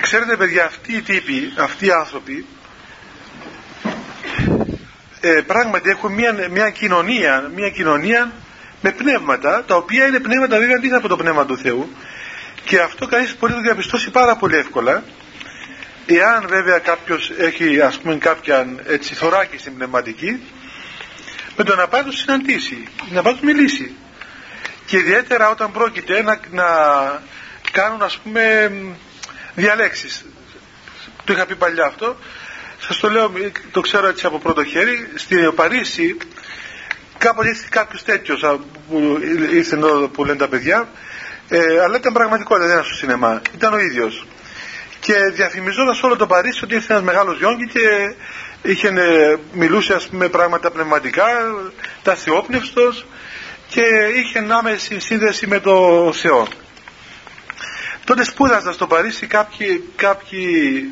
ξέρετε 0.00 0.36
παιδιά 0.36 0.64
αυτοί 0.64 0.92
οι 0.92 1.00
τύποι, 1.00 1.52
αυτοί 1.56 1.86
οι 1.86 1.90
άνθρωποι 1.90 2.46
ε, 5.20 5.40
πράγματι 5.46 5.90
έχουν 5.90 6.12
μια, 6.12 6.48
μια 6.50 6.70
κοινωνία, 6.70 7.50
μια 7.54 7.70
κοινωνία 7.70 8.32
με 8.80 8.92
πνεύματα, 8.92 9.64
τα 9.66 9.76
οποία 9.76 10.06
είναι 10.06 10.20
πνεύματα 10.20 10.58
βέβαια 10.58 10.76
αντίθετα 10.76 10.98
από 10.98 11.08
το 11.08 11.16
πνεύμα 11.16 11.46
του 11.46 11.58
Θεού 11.58 11.90
και 12.64 12.80
αυτό 12.80 13.06
κανείς 13.06 13.36
μπορεί 13.38 13.52
να 13.52 13.58
το 13.58 13.64
διαπιστώσει 13.64 14.10
πάρα 14.10 14.36
πολύ 14.36 14.56
εύκολα 14.56 15.04
Εάν 16.06 16.46
βέβαια 16.48 16.78
κάποιος 16.78 17.30
έχει 17.38 17.80
ας 17.80 17.98
πούμε 17.98 18.16
κάποια 18.16 18.66
έτσι 18.86 19.14
θωράκη 19.14 19.58
στην 19.58 19.74
πνευματική 19.74 20.40
με 21.56 21.64
το 21.64 21.76
να 21.76 21.88
πάει 21.88 22.02
το 22.02 22.12
συναντήσει, 22.12 22.88
να 23.10 23.22
πάει 23.22 23.34
το 23.34 23.40
μιλήσει. 23.42 23.94
Και 24.86 24.96
ιδιαίτερα 24.96 25.50
όταν 25.50 25.72
πρόκειται 25.72 26.22
να, 26.22 26.40
να 26.50 26.66
κάνουν 27.72 28.02
ας 28.02 28.18
πούμε 28.18 28.72
διαλέξεις. 29.54 30.24
Το 31.24 31.32
είχα 31.32 31.46
πει 31.46 31.54
παλιά 31.56 31.84
αυτό. 31.84 32.16
Σας 32.80 32.98
το 32.98 33.10
λέω, 33.10 33.32
το 33.70 33.80
ξέρω 33.80 34.08
έτσι 34.08 34.26
από 34.26 34.38
πρώτο 34.38 34.64
χέρι. 34.64 35.08
Στην 35.14 35.54
Παρίσι 35.54 36.16
κάποτε 37.18 37.48
ήρθε 37.48 37.66
κάποιος 37.70 38.02
τέτοιος 38.02 38.40
που 38.88 39.18
ήρθε 39.52 39.76
εδώ 39.76 40.08
που 40.08 40.24
λένε 40.24 40.38
τα 40.38 40.48
παιδιά 40.48 40.88
ε, 41.48 41.80
αλλά 41.84 41.96
ήταν 41.96 42.12
πραγματικότητα, 42.12 42.66
δεν 42.66 42.74
ήταν 42.76 42.84
στο 42.84 42.94
σινεμά. 42.94 43.42
Ήταν 43.54 43.72
ο 43.72 43.78
ίδιος 43.78 44.26
και 45.06 45.14
διαφημιζόταν 45.34 45.98
όλο 46.02 46.16
το 46.16 46.26
Παρίσι 46.26 46.64
ότι 46.64 46.74
ήρθε 46.74 46.92
ένας 46.92 47.04
μεγάλος 47.04 47.38
γιόγκι 47.38 47.68
και 47.68 48.14
είχε, 48.70 48.88
ε, 48.88 49.36
μιλούσε 49.52 49.94
ας 49.94 50.08
πούμε 50.08 50.28
πράγματα 50.28 50.70
πνευματικά, 50.70 51.24
τα 52.02 52.14
θεόπνευστος 52.14 53.06
και 53.68 53.82
είχε 54.14 54.46
άμεση 54.48 55.00
σύνδεση 55.00 55.46
με 55.46 55.60
το 55.60 56.12
Θεό. 56.12 56.48
Τότε 58.04 58.24
σπούδαζα 58.24 58.72
στο 58.72 58.86
Παρίσι 58.86 59.26
κάποιοι, 59.26 59.84
κάποιοι 59.96 60.84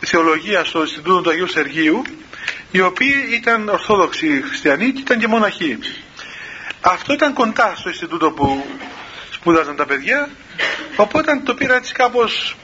θεολογία 0.00 0.64
στο 0.64 0.80
Ινστιτούτο 0.80 1.20
του 1.20 1.30
Αγίου 1.30 1.48
Σεργίου 1.48 2.02
οι 2.70 2.80
οποίοι 2.80 3.14
ήταν 3.32 3.68
Ορθόδοξοι 3.68 4.42
Χριστιανοί 4.42 4.92
και 4.92 5.00
ήταν 5.00 5.18
και 5.18 5.26
μοναχοί. 5.26 5.78
Αυτό 6.80 7.12
ήταν 7.12 7.32
κοντά 7.32 7.72
στο 7.76 7.88
Ινστιτούτο 7.88 8.30
που 8.30 8.64
σπούδαζαν 9.30 9.76
τα 9.76 9.86
παιδιά 9.86 10.28
οπότε 10.96 11.40
το 11.44 11.54
πήρα 11.54 11.74
έτσι 11.76 11.92
κάπως 11.92 12.56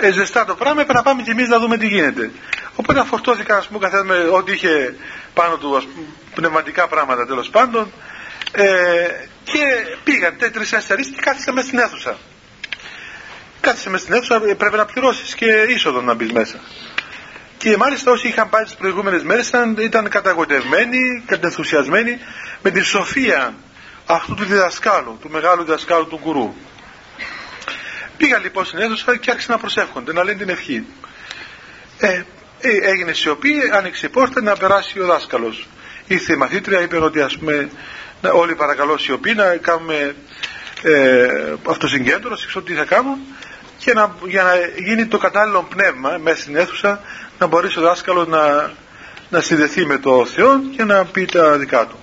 ε, 0.00 0.10
ζεστά 0.12 0.44
το 0.44 0.54
πράγμα, 0.54 0.80
έπρεπε 0.80 0.98
να 0.98 1.02
πάμε 1.04 1.22
κι 1.22 1.30
εμείς 1.30 1.48
να 1.48 1.58
δούμε 1.58 1.76
τι 1.76 1.86
γίνεται. 1.86 2.30
Οπότε 2.74 3.04
φορτώθηκα, 3.04 3.56
ας 3.56 3.66
πούμε, 3.66 3.78
καθένας 3.78 4.06
με 4.06 4.18
ό,τι 4.18 4.52
είχε 4.52 4.94
πάνω 5.34 5.56
του 5.56 5.76
ας 5.76 5.84
πούμε, 5.84 6.06
πνευματικά 6.34 6.88
πράγματα 6.88 7.26
τέλος 7.26 7.50
πάντων. 7.50 7.92
Ε, 8.52 8.64
και 9.44 9.96
πήγαν 10.04 10.36
τρει-τέσσερι 10.38 11.10
και 11.10 11.20
κάθισα 11.20 11.52
μέσα 11.52 11.66
στην 11.66 11.78
αίθουσα. 11.78 12.16
Κάθισε 13.60 13.90
μέσα 13.90 14.02
στην 14.02 14.14
αίθουσα, 14.14 14.34
ε, 14.34 14.54
πρέπει 14.54 14.76
να 14.76 14.84
πληρώσεις 14.84 15.34
και 15.34 15.46
είσοδο 15.68 16.00
να 16.00 16.14
μπεις 16.14 16.32
μέσα. 16.32 16.60
Και 17.58 17.76
μάλιστα 17.76 18.10
όσοι 18.10 18.28
είχαν 18.28 18.48
πάει 18.48 18.64
τις 18.64 18.74
προηγούμενες 18.74 19.22
μέρες 19.22 19.48
ήταν, 19.48 19.76
ήταν 19.78 20.08
καταγοτευμένοι, 20.08 21.22
κατενθουσιασμένοι 21.26 22.18
με 22.62 22.70
τη 22.70 22.80
σοφία 22.80 23.54
αυτού 24.06 24.34
του 24.34 24.44
διδασκάλου, 24.44 25.18
του 25.20 25.30
μεγάλου 25.30 25.64
διδασκάλου 25.64 26.06
του 26.06 26.20
γκουρού. 26.22 26.54
Πήγα 28.18 28.38
λοιπόν 28.38 28.64
στην 28.64 28.78
αίθουσα 28.78 29.16
και 29.16 29.30
άρχισαν 29.30 29.54
να 29.54 29.60
προσεύχονται, 29.60 30.12
να 30.12 30.24
λένε 30.24 30.38
την 30.38 30.48
ευχή. 30.48 30.84
Ε, 31.98 32.22
ε, 32.60 32.70
έγινε 32.82 33.12
σιωπή, 33.12 33.52
άνοιξε 33.72 34.06
η 34.06 34.08
πόρτα 34.08 34.42
να 34.42 34.56
περάσει 34.56 35.00
ο 35.00 35.06
δάσκαλος. 35.06 35.66
Ήρθε 36.06 36.32
η 36.32 36.36
μαθήτρια, 36.36 36.80
είπε 36.80 36.98
ότι 36.98 37.20
ας 37.20 37.38
πούμε 37.38 37.70
όλοι 38.32 38.54
παρακαλώ 38.54 38.98
σιωπή 38.98 39.34
να 39.34 39.56
κάνουμε 39.56 40.14
ε, 40.82 41.26
αυτοσυγκέντρωση, 41.68 42.46
ξέρω 42.46 42.64
τι 42.64 42.74
θα 42.74 42.84
κάνουν 42.84 43.18
και 43.78 43.92
να, 43.92 44.14
για 44.26 44.42
να 44.42 44.52
γίνει 44.84 45.06
το 45.06 45.18
κατάλληλο 45.18 45.66
πνεύμα 45.68 46.18
μέσα 46.22 46.40
στην 46.40 46.56
αίθουσα 46.56 47.00
να 47.38 47.46
μπορέσει 47.46 47.78
ο 47.78 47.82
δάσκαλος 47.82 48.26
να, 48.26 48.72
να 49.28 49.40
συνδεθεί 49.40 49.86
με 49.86 49.98
το 49.98 50.26
Θεό 50.26 50.60
και 50.76 50.84
να 50.84 51.04
πει 51.04 51.24
τα 51.24 51.58
δικά 51.58 51.86
του. 51.86 51.98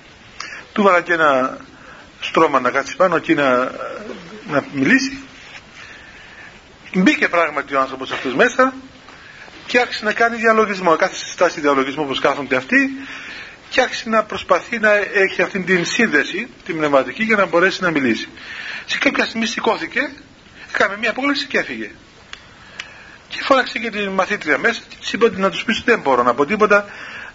Του 0.73 0.83
βάλα 0.83 1.01
και 1.01 1.13
ένα 1.13 1.57
στρώμα 2.19 2.59
να 2.59 2.69
κάτσει 2.69 2.95
πάνω 2.95 3.15
εκεί 3.15 3.33
να, 3.33 3.71
να 4.49 4.63
μιλήσει 4.73 5.24
Μπήκε 6.97 7.27
πράγματι 7.27 7.75
ο 7.75 7.79
άνθρωπος 7.79 8.11
αυτός 8.11 8.35
μέσα 8.35 8.73
και 9.65 9.79
άρχισε 9.79 10.03
να 10.05 10.13
κάνει 10.13 10.35
διαλογισμό. 10.35 10.95
Κάθε 10.95 11.15
στάση 11.15 11.59
διαλογισμό 11.59 12.03
όπως 12.03 12.19
κάθονται 12.19 12.55
αυτοί 12.55 12.91
και 13.69 13.81
άρχισε 13.81 14.09
να 14.09 14.23
προσπαθεί 14.23 14.79
να 14.79 14.93
έχει 14.95 15.41
αυτή 15.41 15.59
την 15.59 15.85
σύνδεση, 15.85 16.47
την 16.65 16.77
πνευματική, 16.77 17.23
για 17.23 17.35
να 17.35 17.45
μπορέσει 17.45 17.81
να 17.83 17.91
μιλήσει. 17.91 18.29
Σε 18.85 18.97
κάποια 18.97 19.25
στιγμή 19.25 19.45
σηκώθηκε, 19.45 20.11
έκαμε 20.73 20.97
μια 20.97 21.09
απόγνωση 21.09 21.45
και 21.45 21.57
έφυγε. 21.57 21.91
Και 23.27 23.37
φώναξε 23.43 23.79
και 23.79 23.89
την 23.89 24.09
μαθήτρια 24.09 24.57
μέσα 24.57 24.81
και 24.89 24.95
της 24.99 25.13
είπε 25.13 25.25
ότι 25.25 25.39
να 25.39 25.49
τους 25.49 25.63
πεις 25.63 25.81
δεν 25.85 25.99
μπορώ 25.99 26.23
να 26.23 26.33
πω 26.33 26.45
τίποτα, 26.45 26.85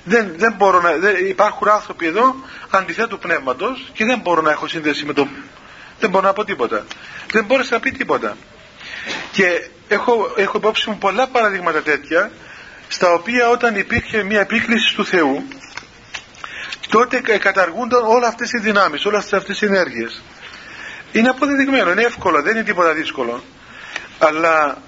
δεν, 0.05 0.33
δεν 0.37 0.55
μπορώ 0.57 0.81
να, 0.81 0.93
δεν, 0.93 1.27
υπάρχουν 1.27 1.69
άνθρωποι 1.69 2.07
εδώ 2.07 2.37
αντιθέτου 2.71 3.19
πνεύματος 3.19 3.91
και 3.93 4.05
δεν 4.05 4.19
μπορώ 4.19 4.43
να 4.43 4.51
έχω 4.51 4.69
σύνδεση 4.69 5.05
με 5.05 5.13
το... 5.13 5.29
Δεν 6.01 6.11
μπορώ 6.11 6.27
να 6.27 6.33
πω 6.33 6.45
τίποτα. 6.45 6.85
Δεν 7.33 7.45
μπόρεσε 7.45 7.75
να 7.75 7.81
πει 7.81 7.91
τίποτα. 7.91 8.37
Και 9.33 9.69
έχω, 9.89 10.33
έχω 10.37 10.57
υπόψη 10.57 10.91
μου 10.91 10.99
πολλά 10.99 11.27
παραδείγματα 11.27 11.83
τέτοια 11.83 12.31
στα 12.89 13.13
οποία 13.13 13.49
όταν 13.49 13.77
υπήρχε 13.77 14.23
μια 14.23 14.41
επίκληση 14.41 14.95
του 14.95 15.07
Θεού 15.07 15.45
τότε 16.91 17.21
καταργούνταν 17.39 18.05
όλα 18.05 18.27
αυτές 18.27 18.53
οι 18.53 18.59
δυνάμεις, 18.59 19.05
όλες 19.05 19.33
αυτές 19.33 19.61
οι 19.61 19.67
ενέργειες. 19.67 20.23
Είναι 21.13 21.29
αποδεδειγμένο, 21.29 21.91
είναι 21.91 22.03
εύκολο, 22.03 22.43
δεν 22.43 22.55
είναι 22.55 22.65
τίποτα 22.65 22.93
δύσκολο. 22.93 23.43
Αλλά 24.19 24.83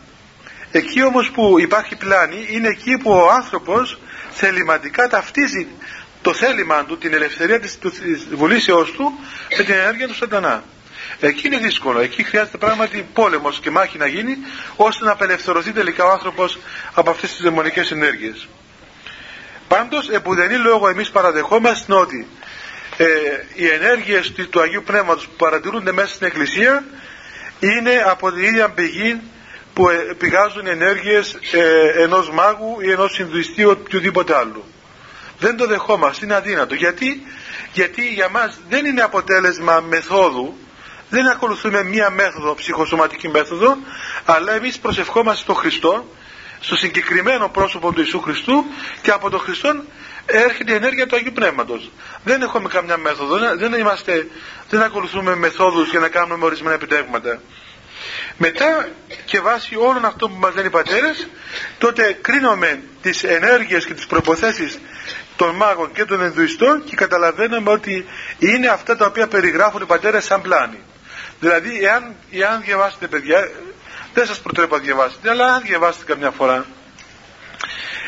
εκεί 0.70 1.02
όμως 1.04 1.30
που 1.30 1.60
υπάρχει 1.60 1.96
πλάνη 1.96 2.46
είναι 2.50 2.68
εκεί 2.68 2.98
που 2.98 3.10
ο 3.10 3.30
άνθρωπος 3.30 3.98
θεληματικά 4.30 5.08
ταυτίζει 5.08 5.66
το 6.22 6.34
θέλημα 6.34 6.84
του, 6.84 6.98
την 6.98 7.14
ελευθερία 7.14 7.60
της, 7.60 7.78
της 7.78 8.26
βουλήσεώς 8.32 8.90
του 8.92 9.18
με 9.58 9.64
την 9.64 9.74
ενέργεια 9.74 10.08
του 10.08 10.14
σατανά. 10.14 10.64
Εκεί 11.20 11.46
είναι 11.46 11.58
δύσκολο. 11.58 12.00
Εκεί 12.00 12.22
χρειάζεται 12.22 12.56
πράγματι 12.56 13.06
πόλεμος 13.12 13.60
και 13.60 13.70
μάχη 13.70 13.98
να 13.98 14.06
γίνει 14.06 14.36
ώστε 14.76 15.04
να 15.04 15.12
απελευθερωθεί 15.12 15.72
τελικά 15.72 16.04
ο 16.04 16.10
άνθρωπος 16.10 16.58
από 16.94 17.10
αυτές 17.10 17.30
τις 17.30 17.42
δαιμονικές 17.42 17.90
ενέργειες. 17.90 18.48
Πάντως, 19.68 20.08
επουδενή 20.08 20.56
λόγο 20.56 20.88
εμείς 20.88 21.10
παραδεχόμαστε 21.10 21.94
ότι 21.94 22.26
ε, 22.96 23.06
οι 23.54 23.68
ενέργειες 23.68 24.32
του 24.50 24.60
Αγίου 24.60 24.82
Πνεύματος 24.86 25.26
που 25.26 25.36
παρατηρούνται 25.36 25.92
μέσα 25.92 26.14
στην 26.14 26.26
Εκκλησία 26.26 26.84
είναι 27.58 28.04
από 28.06 28.32
την 28.32 28.42
ίδια 28.42 28.68
πηγή 28.68 29.20
που 29.74 29.88
ε, 29.88 29.94
πηγάζουν 30.18 30.66
ενέργειες 30.66 31.38
ε, 31.52 32.02
ενός 32.02 32.30
μάγου 32.30 32.80
ή 32.80 32.90
ενός 32.90 33.18
Ινδουιστή 33.18 33.60
ή 33.60 33.64
οτιδήποτε 33.64 34.36
άλλου. 34.36 34.64
Δεν 35.38 35.56
το 35.56 35.66
δεχόμαστε, 35.66 36.24
είναι 36.24 36.34
αδύνατο. 36.34 36.74
Γιατί, 36.74 37.22
Γιατί 37.72 38.08
για 38.08 38.28
μας 38.28 38.60
δεν 38.68 38.84
είναι 38.84 39.02
αποτέλεσμα 39.02 39.80
μεθόδου, 39.80 40.56
δεν 41.12 41.28
ακολουθούμε 41.28 41.82
μία 41.82 42.10
μέθοδο, 42.10 42.54
ψυχοσωματική 42.54 43.28
μέθοδο, 43.28 43.76
αλλά 44.24 44.52
εμείς 44.52 44.78
προσευχόμαστε 44.78 45.42
στον 45.42 45.54
Χριστό, 45.54 46.06
στο 46.60 46.76
συγκεκριμένο 46.76 47.48
πρόσωπο 47.48 47.92
του 47.92 48.00
Ιησού 48.00 48.20
Χριστού 48.20 48.64
και 49.02 49.10
από 49.10 49.30
τον 49.30 49.40
Χριστό 49.40 49.82
έρχεται 50.26 50.72
η 50.72 50.74
ενέργεια 50.74 51.06
του 51.06 51.16
Αγίου 51.16 51.32
Πνεύματος. 51.34 51.90
Δεν 52.24 52.42
έχουμε 52.42 52.68
καμιά 52.68 52.96
μέθοδο, 52.96 53.38
δεν, 53.56 53.72
είμαστε, 53.72 54.26
δεν 54.68 54.82
ακολουθούμε 54.82 55.34
μεθόδους 55.36 55.90
για 55.90 56.00
να 56.00 56.08
κάνουμε 56.08 56.44
ορισμένα 56.44 56.74
επιτεύγματα. 56.74 57.40
Μετά 58.36 58.88
και 59.24 59.40
βάσει 59.40 59.76
όλων 59.76 60.04
αυτών 60.04 60.30
που 60.30 60.38
μας 60.38 60.54
λένε 60.54 60.66
οι 60.66 60.70
πατέρες, 60.70 61.28
τότε 61.78 62.18
κρίνουμε 62.20 62.82
τις 63.02 63.22
ενέργειες 63.22 63.84
και 63.86 63.94
τις 63.94 64.06
προποθέσεις 64.06 64.78
των 65.36 65.54
μάγων 65.54 65.92
και 65.92 66.04
των 66.04 66.22
ενδουιστών 66.22 66.84
και 66.84 66.96
καταλαβαίνουμε 66.96 67.70
ότι 67.70 68.06
είναι 68.38 68.68
αυτά 68.68 68.96
τα 68.96 69.06
οποία 69.06 69.26
περιγράφουν 69.26 69.82
οι 69.82 69.86
πατέρες 69.86 70.24
σαν 70.24 70.40
πλάνη. 70.40 70.78
Δηλαδή, 71.42 71.84
εάν, 71.84 72.14
εάν 72.30 72.62
διαβάσετε 72.62 73.06
παιδιά, 73.06 73.50
δεν 74.14 74.26
σας 74.26 74.40
προτρέπω 74.40 74.76
να 74.76 74.82
διαβάσετε, 74.82 75.30
αλλά 75.30 75.46
αν 75.46 75.62
διαβάσετε 75.62 76.04
καμιά 76.04 76.30
φορά, 76.30 76.66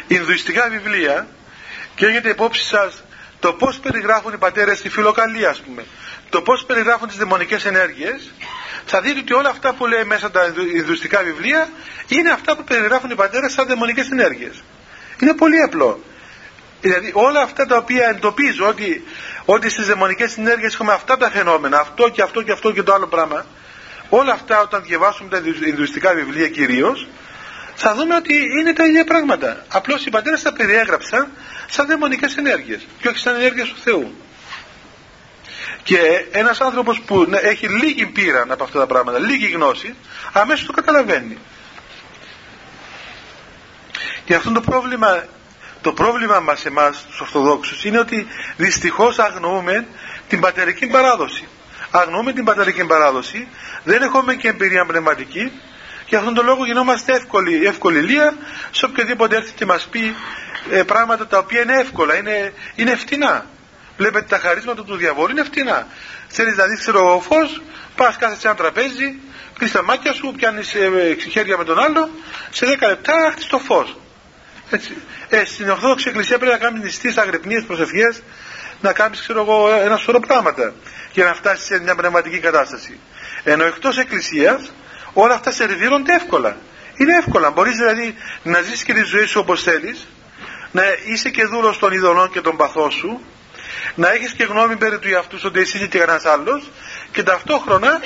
Ινδουιστικά 0.06 0.68
βιβλία 0.68 1.26
και 1.94 2.06
έχετε 2.06 2.28
υπόψη 2.28 2.64
σας 2.64 3.04
το 3.40 3.52
πώς 3.52 3.78
περιγράφουν 3.78 4.32
οι 4.32 4.36
πατέρες 4.38 4.78
στη 4.78 4.88
φιλοκαλία 4.88 5.48
ας 5.50 5.60
πούμε, 5.60 5.84
το 6.30 6.42
πώς 6.42 6.64
περιγράφουν 6.64 7.08
τις 7.08 7.16
δαιμονικές 7.16 7.64
ενέργειες, 7.64 8.32
θα 8.86 9.00
δείτε 9.00 9.18
ότι 9.18 9.34
όλα 9.34 9.48
αυτά 9.48 9.74
που 9.74 9.86
λέει 9.86 10.04
μέσα 10.04 10.30
τα 10.30 10.54
Ινδουιστικά 10.74 11.22
βιβλία 11.22 11.68
είναι 12.08 12.30
αυτά 12.30 12.56
που 12.56 12.64
περιγράφουν 12.64 13.10
οι 13.10 13.14
πατέρες 13.14 13.52
σαν 13.52 13.66
δαιμονικές 13.66 14.10
ενέργειες. 14.10 14.62
Είναι 15.18 15.34
πολύ 15.34 15.60
απλό. 15.60 16.00
Δηλαδή 16.84 17.10
όλα 17.14 17.40
αυτά 17.40 17.66
τα 17.66 17.76
οποία 17.76 18.08
εντοπίζω 18.08 18.66
ότι, 18.66 19.04
ότι 19.44 19.68
στις 19.68 19.86
δαιμονικές 19.86 20.36
ενέργειες 20.36 20.74
έχουμε 20.74 20.92
αυτά 20.92 21.16
τα 21.16 21.30
φαινόμενα, 21.30 21.78
αυτό 21.78 22.08
και 22.08 22.22
αυτό 22.22 22.42
και 22.42 22.52
αυτό 22.52 22.72
και 22.72 22.82
το 22.82 22.94
άλλο 22.94 23.06
πράγμα, 23.06 23.46
όλα 24.08 24.32
αυτά 24.32 24.60
όταν 24.60 24.82
διαβάσουμε 24.82 25.28
τα 25.28 25.42
Ινδουιστικά 25.66 26.14
βιβλία 26.14 26.48
κυρίως, 26.48 27.06
θα 27.74 27.94
δούμε 27.94 28.14
ότι 28.14 28.34
είναι 28.60 28.72
τα 28.72 28.84
ίδια 28.84 29.04
πράγματα. 29.04 29.64
Απλώς 29.68 30.06
οι 30.06 30.10
πατέρες 30.10 30.42
τα 30.42 30.52
περιέγραψαν 30.52 31.28
σαν 31.66 31.86
δαιμονικές 31.86 32.36
ενέργειες 32.36 32.86
και 33.00 33.08
όχι 33.08 33.18
σαν 33.18 33.34
ενέργειες 33.34 33.68
του 33.68 33.80
Θεού. 33.84 34.14
Και 35.82 36.26
ένας 36.30 36.60
άνθρωπος 36.60 37.00
που 37.00 37.26
έχει 37.42 37.68
λίγη 37.68 38.06
πείρα 38.06 38.46
από 38.48 38.64
αυτά 38.64 38.78
τα 38.78 38.86
πράγματα, 38.86 39.18
λίγη 39.18 39.46
γνώση, 39.46 39.94
αμέσως 40.32 40.66
το 40.66 40.72
καταλαβαίνει. 40.72 41.38
Και 44.24 44.34
αυτό 44.34 44.52
το 44.52 44.60
πρόβλημα, 44.60 45.24
το 45.84 45.92
πρόβλημα 45.92 46.40
μας 46.40 46.64
εμάς 46.64 47.06
τους 47.08 47.20
Ορθοδόξους 47.20 47.84
είναι 47.84 47.98
ότι 47.98 48.26
δυστυχώς 48.56 49.18
αγνοούμε 49.18 49.86
την 50.28 50.40
πατερική 50.40 50.86
παράδοση. 50.86 51.48
Αγνοούμε 51.90 52.32
την 52.32 52.44
πατερική 52.44 52.84
παράδοση, 52.84 53.48
δεν 53.84 54.02
έχουμε 54.02 54.34
και 54.34 54.48
εμπειρία 54.48 54.86
πνευματική 54.86 55.52
και 56.06 56.16
αυτόν 56.16 56.34
τον 56.34 56.44
λόγο 56.44 56.64
γινόμαστε 56.64 57.12
εύκολη, 57.12 57.66
εύκολη 57.66 58.00
λία 58.00 58.36
σε 58.70 58.84
οποιοδήποτε 58.84 59.36
έρθει 59.36 59.52
και 59.52 59.66
μας 59.66 59.86
πει 59.90 60.14
ε, 60.70 60.82
πράγματα 60.82 61.26
τα 61.26 61.38
οποία 61.38 61.60
είναι 61.60 61.80
εύκολα, 61.80 62.16
είναι, 62.16 62.52
είναι 62.74 62.96
φτηνά. 62.96 63.46
Βλέπετε 63.96 64.26
τα 64.28 64.38
χαρίσματα 64.38 64.84
του 64.84 64.96
διαβόλου 64.96 65.30
είναι 65.30 65.44
φτηνά. 65.44 65.86
Θέλεις 66.28 66.56
να 66.56 66.64
δεις, 66.66 66.80
ξέρω 66.80 66.98
εγώ, 66.98 67.20
φως, 67.20 67.62
πας 67.96 68.16
κάθεσαι 68.16 68.40
σε 68.40 68.46
ένα 68.46 68.56
τραπέζι, 68.56 69.20
κλείσει 69.58 69.72
τα 69.72 69.82
μάτια 69.82 70.12
σου, 70.12 70.32
πιάνεις 70.36 70.74
ε, 70.74 71.16
χέρια 71.30 71.56
με 71.56 71.64
τον 71.64 71.78
άλλο, 71.78 72.10
σε 72.50 72.66
10 72.66 72.88
λεπτά 72.88 73.30
χτίσει 73.32 73.48
το 73.48 73.58
φω. 74.78 74.92
Ε, 75.28 75.44
στην 75.44 75.70
Ορθόδοξη 75.70 76.08
Εκκλησία 76.08 76.38
πρέπει 76.38 76.52
να 76.52 76.58
κάνεις 76.58 76.82
νηστείες, 76.82 77.16
αγρυπνίες, 77.16 77.64
προσευχές, 77.64 78.22
να 78.80 78.92
κάνεις, 78.92 79.20
ξέρω 79.20 79.40
εγώ, 79.40 79.72
ένα 79.72 79.96
σωρό 79.96 80.20
πράγματα 80.20 80.74
για 81.12 81.24
να 81.24 81.34
φτάσεις 81.34 81.64
σε 81.64 81.80
μια 81.80 81.94
πνευματική 81.94 82.38
κατάσταση. 82.38 82.98
Ενώ 83.44 83.64
εκτός 83.64 83.98
Εκκλησίας 83.98 84.72
όλα 85.12 85.34
αυτά 85.34 85.50
σερβίρονται 85.52 86.14
εύκολα. 86.14 86.56
Είναι 86.96 87.16
εύκολα. 87.16 87.50
Μπορείς 87.50 87.76
δηλαδή 87.76 88.14
να 88.42 88.60
ζήσει 88.60 88.84
και 88.84 88.92
τη 88.94 89.02
ζωή 89.02 89.24
σου 89.24 89.40
όπως 89.40 89.62
θέλεις, 89.62 90.06
να 90.72 90.82
είσαι 91.06 91.30
και 91.30 91.44
δούλος 91.44 91.78
των 91.78 91.92
ειδωλών 91.92 92.30
και 92.30 92.40
των 92.40 92.56
παθών 92.56 92.90
σου, 92.90 93.20
να 93.94 94.12
έχεις 94.12 94.32
και 94.32 94.44
γνώμη 94.44 94.76
περί 94.76 94.98
του 94.98 95.08
εαυτού 95.08 95.38
ότι 95.44 95.60
εσύ 95.60 95.76
είσαι 95.76 95.86
και 95.86 95.98
κανένας 95.98 96.24
άλλος 96.24 96.70
και 97.12 97.22
ταυτόχρονα, 97.22 98.00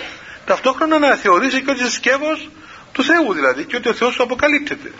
ταυτόχρονα 0.45 0.99
να 0.99 1.15
θεωρήσει 1.15 1.63
και 1.63 1.71
ότι 1.71 1.81
είσαι 1.81 1.91
σκεύος 1.91 2.51
του 2.93 3.05
Θεού 3.05 3.33
δηλαδή 3.33 3.65
και 3.65 3.77
ότι 3.77 3.89
ο 3.89 3.95
Θεός 3.95 4.15
σου 4.15 4.23
αποκαλύπτεται. 4.23 4.93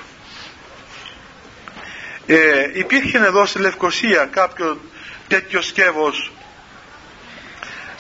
Ε, 2.31 2.71
υπήρχε 2.73 3.19
εδώ 3.19 3.47
στη 3.47 3.59
Λευκοσία 3.59 4.25
κάποιο 4.25 4.81
τέτοιο 5.29 5.61
σκεύος 5.63 6.33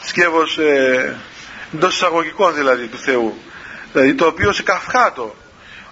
σκεύος 0.04 0.58
ε, 0.58 1.16
εντός 1.74 1.94
εισαγωγικών 1.94 2.54
δηλαδή 2.54 2.86
του 2.86 2.98
Θεού 2.98 3.38
δηλαδή 3.92 4.14
το 4.14 4.26
οποίο 4.26 4.52
σε 4.52 4.62
καυχάτο 4.62 5.36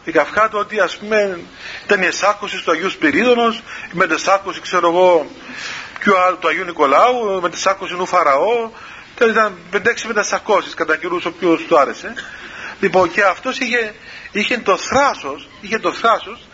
η 0.04 0.10
καυχάτο 0.10 0.58
ότι 0.58 0.80
ας 0.80 0.96
πούμε 0.96 1.40
ήταν 1.84 2.02
η 2.02 2.06
εσάκωση 2.06 2.64
του 2.64 2.70
Αγίου 2.70 2.90
Σπυρίδωνος 2.90 3.56
η 3.92 3.96
μετεσάκωση 3.96 4.60
ξέρω 4.60 4.88
εγώ 4.88 5.30
πιο 5.98 6.14
του 6.40 6.48
Αγίου 6.48 6.64
Νικολάου 6.64 7.40
με 7.42 7.50
τη 7.50 7.58
σάκωση 7.58 7.94
νου 7.94 8.06
Φαραώ 8.06 8.70
ήταν 9.24 9.58
5-6 9.72 9.78
μετασακώσεις 10.06 10.74
κατά 10.74 10.96
καιρούς 10.96 11.24
ο 11.24 11.28
οποίος 11.28 11.64
του 11.66 11.78
άρεσε. 11.78 12.14
Λοιπόν 12.80 13.10
και 13.10 13.22
αυτός 13.24 13.58
είχε, 13.58 13.94
είχε 14.32 14.58
το 14.58 14.76
θράσος 14.76 15.48
είχε 15.60 15.78
το 15.78 15.92
θράσος 15.92 16.45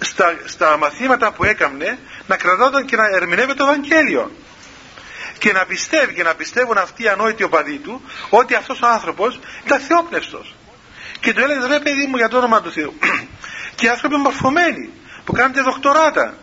στα, 0.00 0.36
στα 0.44 0.76
μαθήματα 0.76 1.32
που 1.32 1.44
έκαμνε 1.44 1.98
να 2.26 2.36
κρατάταν 2.36 2.84
και 2.84 2.96
να 2.96 3.06
ερμηνεύει 3.06 3.54
το 3.54 3.64
Ευαγγέλιο 3.64 4.30
και 5.38 5.52
να 5.52 5.64
πιστεύει 5.64 6.14
και 6.14 6.22
να 6.22 6.34
πιστεύουν 6.34 6.78
αυτοί 6.78 7.02
οι 7.02 7.08
ανόητοι 7.08 7.42
οπαδοί 7.42 7.78
του 7.78 8.02
ότι 8.30 8.54
αυτός 8.54 8.82
ο 8.82 8.86
άνθρωπος 8.86 9.40
ήταν 9.64 9.80
θεόπνευστος 9.80 10.54
και 11.20 11.32
του 11.32 11.40
έλεγε 11.40 11.66
ρε 11.66 11.80
παιδί 11.80 12.06
μου 12.06 12.16
για 12.16 12.28
το 12.28 12.36
όνομα 12.36 12.60
του 12.60 12.72
Θεού 12.72 12.94
και 13.78 13.88
άνθρωποι 13.88 14.16
μορφωμένοι 14.16 14.90
που 15.24 15.32
κάνουν 15.32 15.64
δοκτοράτα 15.64 16.34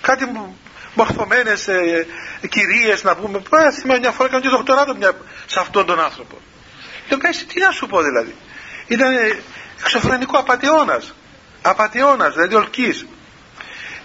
κάτι 0.00 0.30
μορφωμένες 0.96 1.68
ε, 1.68 2.06
κυρίες 2.48 3.02
να 3.02 3.16
πούμε. 3.16 3.42
Θυμάμαι 3.80 3.98
μια 3.98 4.10
φορά 4.10 4.28
έκανε 4.28 4.42
και 4.42 4.48
δοκτοράτο 4.48 4.94
μια, 4.94 5.12
σε 5.46 5.60
αυτόν 5.60 5.86
τον 5.86 6.00
άνθρωπο. 6.00 6.36
Λέω 7.08 7.18
κάτι 7.18 7.44
τι 7.44 7.60
να 7.60 7.70
σου 7.70 7.86
πω 7.86 8.02
δηλαδή. 8.02 8.34
Ήταν 8.86 9.12
ε, 9.12 9.38
εξωφρενικό 9.80 10.38
απαταιώνας. 10.38 11.14
Απαταιώνας, 11.68 12.34
δηλαδή 12.34 12.54
ολκής. 12.54 13.06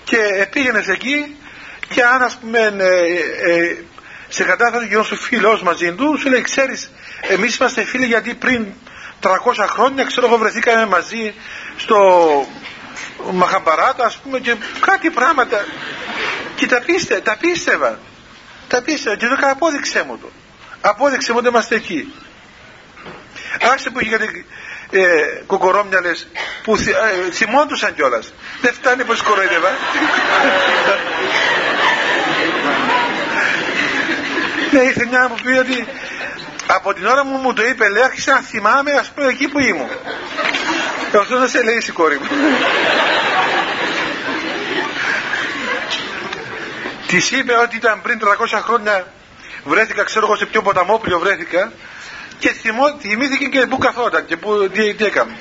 Και 0.04 0.18
πήγαινες 0.52 0.88
εκεί 0.88 1.36
και 1.88 2.04
αν 2.04 2.22
ας 2.22 2.38
πούμε 2.38 2.60
ε, 2.60 3.52
ε, 3.52 3.84
σε 4.28 4.44
κατάσταση 4.44 4.86
γινόσου 4.86 5.16
φίλος 5.16 5.62
μαζί 5.62 5.94
του, 5.94 6.18
σου 6.20 6.30
λέει: 6.30 6.42
Ξέρεις, 6.42 6.92
εμείς 7.22 7.58
είμαστε 7.58 7.84
φίλοι 7.84 8.06
γιατί 8.06 8.34
πριν 8.34 8.66
300 9.22 9.30
χρόνια, 9.70 10.04
ξέρω 10.04 10.28
εγώ, 10.28 10.38
βρεθήκαμε 10.38 10.86
μαζί 10.86 11.34
στο 11.78 11.98
Μαχαμπαράτα, 13.32 14.06
ας 14.06 14.18
πούμε, 14.18 14.40
και 14.40 14.56
κάτι 14.80 15.10
πράγματα. 15.10 15.66
Και 16.56 16.68
τα, 16.68 16.82
πίστε, 16.82 17.20
τα 17.20 17.38
πίστευα. 17.38 18.00
Τα 18.68 18.82
πίστευα 18.82 19.16
και 19.16 19.28
το 19.28 19.36
απόδειξέ 19.42 20.04
μου 20.08 20.18
το. 20.18 20.30
Απόδειξε 20.82 21.32
μου 21.32 21.38
ότι 21.40 21.48
είμαστε 21.48 21.76
εκεί. 21.76 22.14
Άρχισε 23.62 23.90
που 23.90 24.00
είχε 24.00 24.18
κάτι 24.18 24.46
ε, 24.92 25.02
κοκορόμυαλες 25.46 26.28
που 26.64 26.78
θυ, 26.78 26.92
ε, 26.92 27.32
θυμόντουσαν 27.32 27.96
κιόλας. 27.96 28.34
Δεν 28.62 28.74
φτάνει 28.74 29.04
πως 29.04 29.22
κοροϊδεύα. 29.22 29.70
ναι, 34.72 34.82
ήρθε 34.82 35.06
μια 35.06 35.28
μου 35.30 35.36
πει 35.44 35.58
ότι 35.58 35.88
από 36.68 36.94
την 36.94 37.06
ώρα 37.06 37.22
που 37.22 37.40
μου 37.44 37.54
το 37.54 37.64
είπε, 37.64 37.90
λέει, 37.90 38.04
άρχισα 38.04 38.34
να 38.34 38.40
θυμάμαι, 38.40 38.92
ας 38.92 39.12
πούμε, 39.16 39.28
εκεί 39.28 39.48
που 39.48 39.60
ήμουν. 39.60 39.90
Και 41.12 41.18
αυτό 41.18 41.38
να 41.38 41.48
σε 41.48 41.64
λέει 41.64 41.84
η 41.88 41.92
κόρη 41.92 42.20
μου. 42.20 42.28
Της 47.08 47.32
είπε 47.32 47.54
ότι 47.58 47.76
ήταν 47.76 48.02
πριν 48.02 48.20
300 48.20 48.26
χρόνια 48.64 49.08
βρέθηκα, 49.64 50.04
ξέρω 50.04 50.26
εγώ 50.26 50.36
σε 50.36 50.46
ποιο 50.46 50.62
ποταμόπλιο 50.62 51.20
βρέθηκα 51.20 51.72
και 52.42 52.54
θυμώ, 52.54 52.98
θυμήθηκε 53.00 53.46
και 53.46 53.68
πού 53.68 53.78
καθόταν 53.78 54.26
και 54.26 54.38
πού, 54.38 54.70
τι, 54.74 54.94
τι 54.94 55.06
έκαμε. 55.06 55.38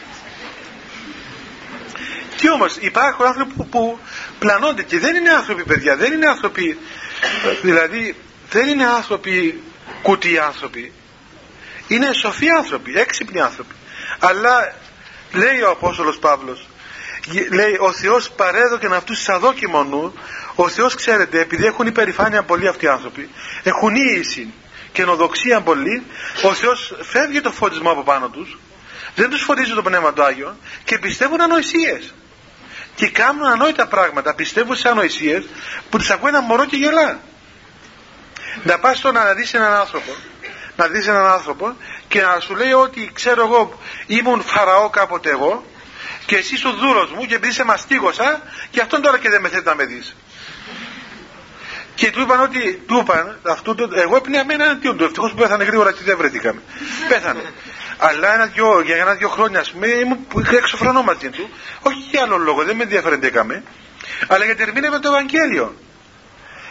Τι 2.36 2.50
όμως 2.50 2.76
υπάρχουν 2.76 3.26
άνθρωποι 3.26 3.52
που, 3.52 3.66
που 3.68 3.98
πλανώνται 4.38 4.82
και 4.82 4.98
δεν 4.98 5.14
είναι 5.14 5.30
άνθρωποι 5.30 5.64
παιδιά, 5.64 5.96
δεν 5.96 6.12
είναι 6.12 6.26
άνθρωποι, 6.26 6.78
δηλαδή 7.62 8.16
δεν 8.50 8.68
είναι 8.68 8.86
άνθρωποι 8.86 9.62
κουτί 10.02 10.38
άνθρωποι. 10.38 10.92
Είναι 11.88 12.12
σοφοί 12.12 12.50
άνθρωποι, 12.50 12.98
έξυπνοι 12.98 13.40
άνθρωποι. 13.40 13.74
Αλλά 14.18 14.74
λέει 15.32 15.60
ο 15.60 15.70
Απόστολος 15.70 16.18
Παύλος, 16.18 16.68
λέει 17.50 17.76
ο 17.80 17.92
Θεός 17.92 18.30
παρέδωκε 18.30 18.86
αυτούς 18.86 19.18
τους 19.18 19.28
αδόκιμο 19.28 19.84
νου, 19.84 20.14
ο 20.54 20.68
Θεός 20.68 20.94
ξέρετε 20.94 21.40
επειδή 21.40 21.64
έχουν 21.64 21.86
υπερηφάνεια 21.86 22.42
πολλοί 22.42 22.68
αυτοί 22.68 22.84
οι 22.84 22.88
άνθρωποι, 22.88 23.30
έχουν 23.62 23.94
ίηση 23.94 24.52
και 24.92 25.04
νοδοξία 25.04 25.60
πολύ, 25.60 26.06
ο 26.42 26.54
Θεός 26.54 26.94
φεύγει 27.00 27.40
το 27.40 27.52
φωτισμό 27.52 27.90
από 27.90 28.02
πάνω 28.02 28.28
τους, 28.28 28.58
δεν 29.14 29.30
τους 29.30 29.42
φωτίζει 29.42 29.74
το 29.74 29.82
Πνεύμα 29.82 30.12
του 30.12 30.22
Άγιο 30.22 30.56
και 30.84 30.98
πιστεύουν 30.98 31.40
ανοησίες. 31.40 32.14
Και 32.94 33.08
κάνουν 33.08 33.46
ανόητα 33.46 33.86
πράγματα, 33.86 34.34
πιστεύουν 34.34 34.76
σε 34.76 34.88
ανοησίες 34.88 35.44
που 35.90 35.98
τις 35.98 36.10
ακούει 36.10 36.28
ένα 36.28 36.40
μωρό 36.40 36.64
και 36.64 36.76
γελά. 36.76 37.20
Να 38.62 38.78
πας 38.78 38.98
στο 38.98 39.12
να 39.12 39.34
δεις 39.34 39.54
έναν 39.54 39.72
άνθρωπο, 39.72 40.12
να 40.76 40.86
δεις 40.86 41.06
έναν 41.06 41.26
άνθρωπο 41.26 41.76
και 42.08 42.20
να 42.20 42.40
σου 42.40 42.54
λέει 42.54 42.72
ότι 42.72 43.10
ξέρω 43.12 43.46
εγώ 43.46 43.78
ήμουν 44.06 44.42
φαραώ 44.42 44.90
κάποτε 44.90 45.30
εγώ 45.30 45.64
και 46.26 46.36
εσύ 46.36 46.54
είσαι 46.54 46.68
ο 46.68 46.72
δούλος 46.72 47.10
μου 47.10 47.26
και 47.26 47.34
επειδή 47.34 47.52
σε 47.52 47.64
μαστίγωσα 47.64 48.42
και 48.70 48.80
αυτόν 48.80 49.02
τώρα 49.02 49.18
και 49.18 49.30
δεν 49.30 49.40
με 49.40 49.48
θέλει 49.48 49.62
να 49.64 49.74
με 49.74 49.84
δεις. 49.84 50.16
Και 52.00 52.10
του 52.10 52.20
είπαν 52.20 52.40
ότι, 52.40 52.82
του 52.86 52.98
είπαν, 53.02 53.38
αυτού, 53.42 53.74
εγώ 53.94 54.16
έπαιρνα 54.16 54.44
με 54.44 54.54
έναν 54.54 54.68
αντίον 54.68 54.96
του, 54.96 55.04
ευτυχώς 55.04 55.30
που 55.30 55.36
πέθανε 55.36 55.64
γρήγορα 55.64 55.92
και 55.92 56.00
δεν 56.04 56.16
βρεθήκαμε. 56.16 56.60
Πέθανε. 57.08 57.42
Αλλά 57.98 58.34
ένα 58.34 58.46
δυο, 58.46 58.80
για 58.80 58.96
ένα-δυο 58.96 59.28
χρόνια, 59.28 59.60
ας 59.60 59.70
πούμε, 59.70 59.86
ήμουν 59.86 60.26
έξω 60.56 60.76
φρονό 60.76 61.02
μαζί 61.02 61.28
του. 61.30 61.50
Όχι 61.82 61.98
για 62.10 62.22
άλλο 62.22 62.36
λόγο, 62.36 62.64
δεν 62.64 62.76
με 62.76 62.82
ενδιαφέροντεκαμε. 62.82 63.62
Αλλά 64.28 64.44
γιατί 64.44 64.62
ερμήνευε 64.62 64.98
το 64.98 65.08
Ευαγγέλιο. 65.08 65.74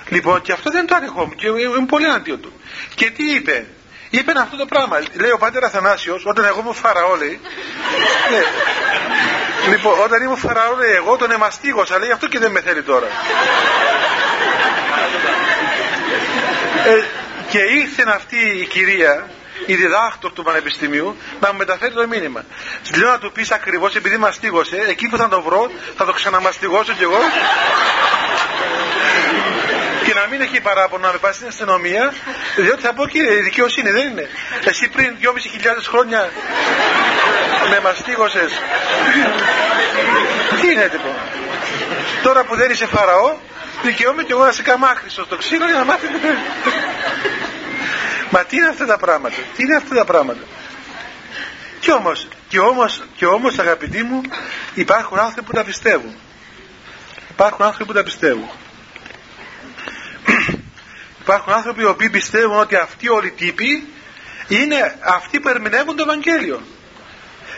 Λοιπόν, 0.07 0.41
και 0.41 0.51
αυτό 0.51 0.69
δεν 0.71 0.85
το 0.85 0.95
ανεχόμουν 0.95 1.35
και 1.35 1.47
ήμουν 1.47 1.85
πολύ 1.85 2.09
αντίον 2.09 2.41
του. 2.41 2.53
Και 2.95 3.09
τι 3.09 3.33
είπε, 3.33 3.65
είπε 4.09 4.31
αυτό 4.39 4.57
το 4.57 4.65
πράγμα. 4.65 4.99
Λέει 5.13 5.31
ο 5.31 5.37
πατέρα 5.37 5.65
Αθανάσιος, 5.67 6.25
όταν 6.25 6.45
εγώ 6.45 6.59
ήμουν 6.59 6.73
φαραώ, 6.73 7.15
λέει. 7.15 7.39
ναι. 8.31 8.43
Λοιπόν, 9.71 9.99
όταν 10.03 10.21
ήμουν 10.21 10.37
φαραώ, 10.37 10.75
λέει, 10.75 10.91
εγώ 10.91 11.17
τον 11.17 11.31
εμαστίγωσα, 11.31 11.99
λέει, 11.99 12.11
αυτό 12.11 12.27
και 12.27 12.39
δεν 12.39 12.51
με 12.51 12.61
θέλει 12.61 12.83
τώρα. 12.83 13.07
ε, 16.85 17.03
και 17.49 17.59
ήρθε 17.59 18.03
αυτή 18.15 18.59
η 18.61 18.65
κυρία 18.65 19.27
η 19.65 19.75
διδάκτορ 19.75 20.31
του 20.31 20.43
Πανεπιστημίου 20.43 21.17
να 21.39 21.51
μου 21.51 21.57
μεταφέρει 21.57 21.93
το 21.93 22.07
μήνυμα. 22.07 22.45
Λέω 22.97 23.09
να 23.09 23.19
του 23.19 23.31
πεις 23.31 23.51
ακριβώς 23.51 23.95
επειδή 23.95 24.17
μαστίγωσε, 24.17 24.85
εκεί 24.87 25.07
που 25.07 25.17
θα 25.17 25.27
το 25.29 25.41
βρω, 25.41 25.71
θα 25.97 26.05
το 26.05 26.11
ξαναμαστιγώσω 26.11 26.93
κι 26.93 27.03
εγώ. 27.03 27.19
Και 30.05 30.13
να 30.13 30.27
μην 30.29 30.41
έχει 30.41 30.61
παράπονο 30.61 31.05
να 31.05 31.11
με 31.11 31.17
πάει 31.17 31.33
στην 31.33 31.47
αστυνομία, 31.47 32.13
διότι 32.55 32.81
θα 32.81 32.93
πω 32.93 33.07
και 33.07 33.17
η 33.17 33.41
δικαιοσύνη 33.41 33.89
δεν 33.91 34.07
είναι. 34.09 34.29
Εσύ 34.63 34.89
πριν 34.89 35.15
2.500 35.21 35.27
χρόνια 35.87 36.29
με 37.69 37.79
μαστίγωσες. 37.83 38.51
Τι 40.61 40.71
είναι 40.71 40.89
λοιπόν. 40.91 41.15
Τώρα 42.23 42.43
που 42.43 42.55
δεν 42.55 42.71
είσαι 42.71 42.85
φαραώ, 42.85 43.37
δικαιούμαι 43.83 44.23
κι 44.23 44.31
εγώ 44.31 44.45
να 44.45 44.51
σε 44.51 44.61
καμάχρησω 44.61 45.23
στο 45.23 45.35
ξύλο 45.35 45.65
για 45.65 45.77
να 45.77 45.85
μάθει. 45.85 46.07
Μα 48.29 48.43
τι 48.43 48.55
είναι 48.55 48.67
αυτά 48.67 48.85
τα 48.85 48.97
πράγματα, 48.97 49.35
τι 49.55 49.63
είναι 49.63 49.75
αυτά 49.75 49.95
τα 49.95 50.05
πράγματα; 50.05 50.43
Και 51.79 51.91
όμως, 51.91 52.27
και 52.47 52.59
όμως, 52.59 53.03
και 53.15 53.25
όμως 53.25 53.59
αγαπητοί 53.59 54.03
μου 54.03 54.21
υπάρχουν 54.73 55.19
άνθρωποι 55.19 55.47
που 55.47 55.53
τα 55.53 55.63
πιστεύουν. 55.63 56.15
Υπάρχουν 57.29 57.65
άνθρωποι 57.65 57.85
που 57.85 57.93
τα 57.93 58.03
πιστεύουν. 58.03 58.49
Υπάρχουν 61.29 61.53
άνθρωποι 61.53 61.81
οι 61.81 61.85
οποίοι 61.85 62.09
πιστεύουν 62.09 62.59
ότι 62.59 62.75
αυτοί 62.75 63.09
όλοι 63.09 63.27
οι 63.27 63.31
τύποι 63.31 63.87
είναι 64.47 64.95
αυτοί 65.01 65.39
που 65.39 65.49
ερμηνεύουν 65.49 65.95
το 65.95 66.03
Ευαγγέλιο. 66.03 66.61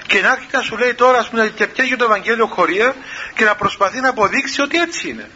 Και 0.08 0.22
να 0.22 0.32
έρχεται 0.32 0.58
να 0.58 0.64
σου 0.64 0.78
λέει 0.78 0.94
τώρα 0.94 1.18
ας 1.18 1.30
πούμε, 1.30 1.48
και 1.56 1.68
πιέγει 1.68 1.96
το 1.96 2.04
Ευαγγέλιο 2.04 2.46
χωρία 2.48 2.96
και 3.36 3.46
να 3.46 3.56
προσπαθεί 3.56 4.00
να 4.00 4.10
αποδείξει 4.10 4.62
ότι 4.62 4.78
έτσι 4.78 5.10
είναι. 5.10 5.30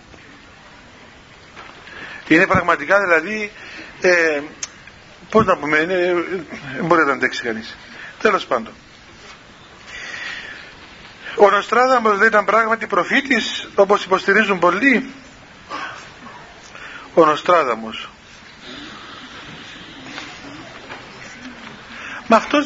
Είναι 2.28 2.48
πραγματικά 2.48 3.00
δηλαδή 3.00 3.52
ε, 4.02 4.42
Πώς 5.30 5.46
να 5.46 5.58
πούμε, 5.58 5.78
είναι, 5.78 6.14
μπορεί 6.82 7.06
να 7.06 7.12
αντέξει 7.12 7.42
κανείς. 7.42 7.78
Τέλος 8.22 8.46
πάντων. 8.46 8.74
Ο 11.36 11.50
Νοστράδαμος 11.50 12.18
δεν 12.18 12.28
ήταν 12.28 12.46
πράγματι 12.46 12.88
προφήτης 12.88 13.70
όπως 13.76 14.04
υποστηρίζουν 14.04 14.60
πολλοί. 14.60 15.10
Ο 17.14 17.26
Νοστράδαμος. 17.26 18.10
Μα 22.28 22.36
αυτός 22.36 22.66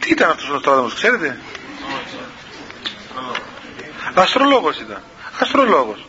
τι 0.00 0.10
ήταν 0.10 0.30
αυτός 0.30 0.48
ο 0.48 0.52
Νοστράδαμος 0.52 0.94
ξέρετε; 0.94 1.38
Αστρολόγος 4.14 4.80
ήταν. 4.80 5.02
Αστρολόγος. 5.40 6.06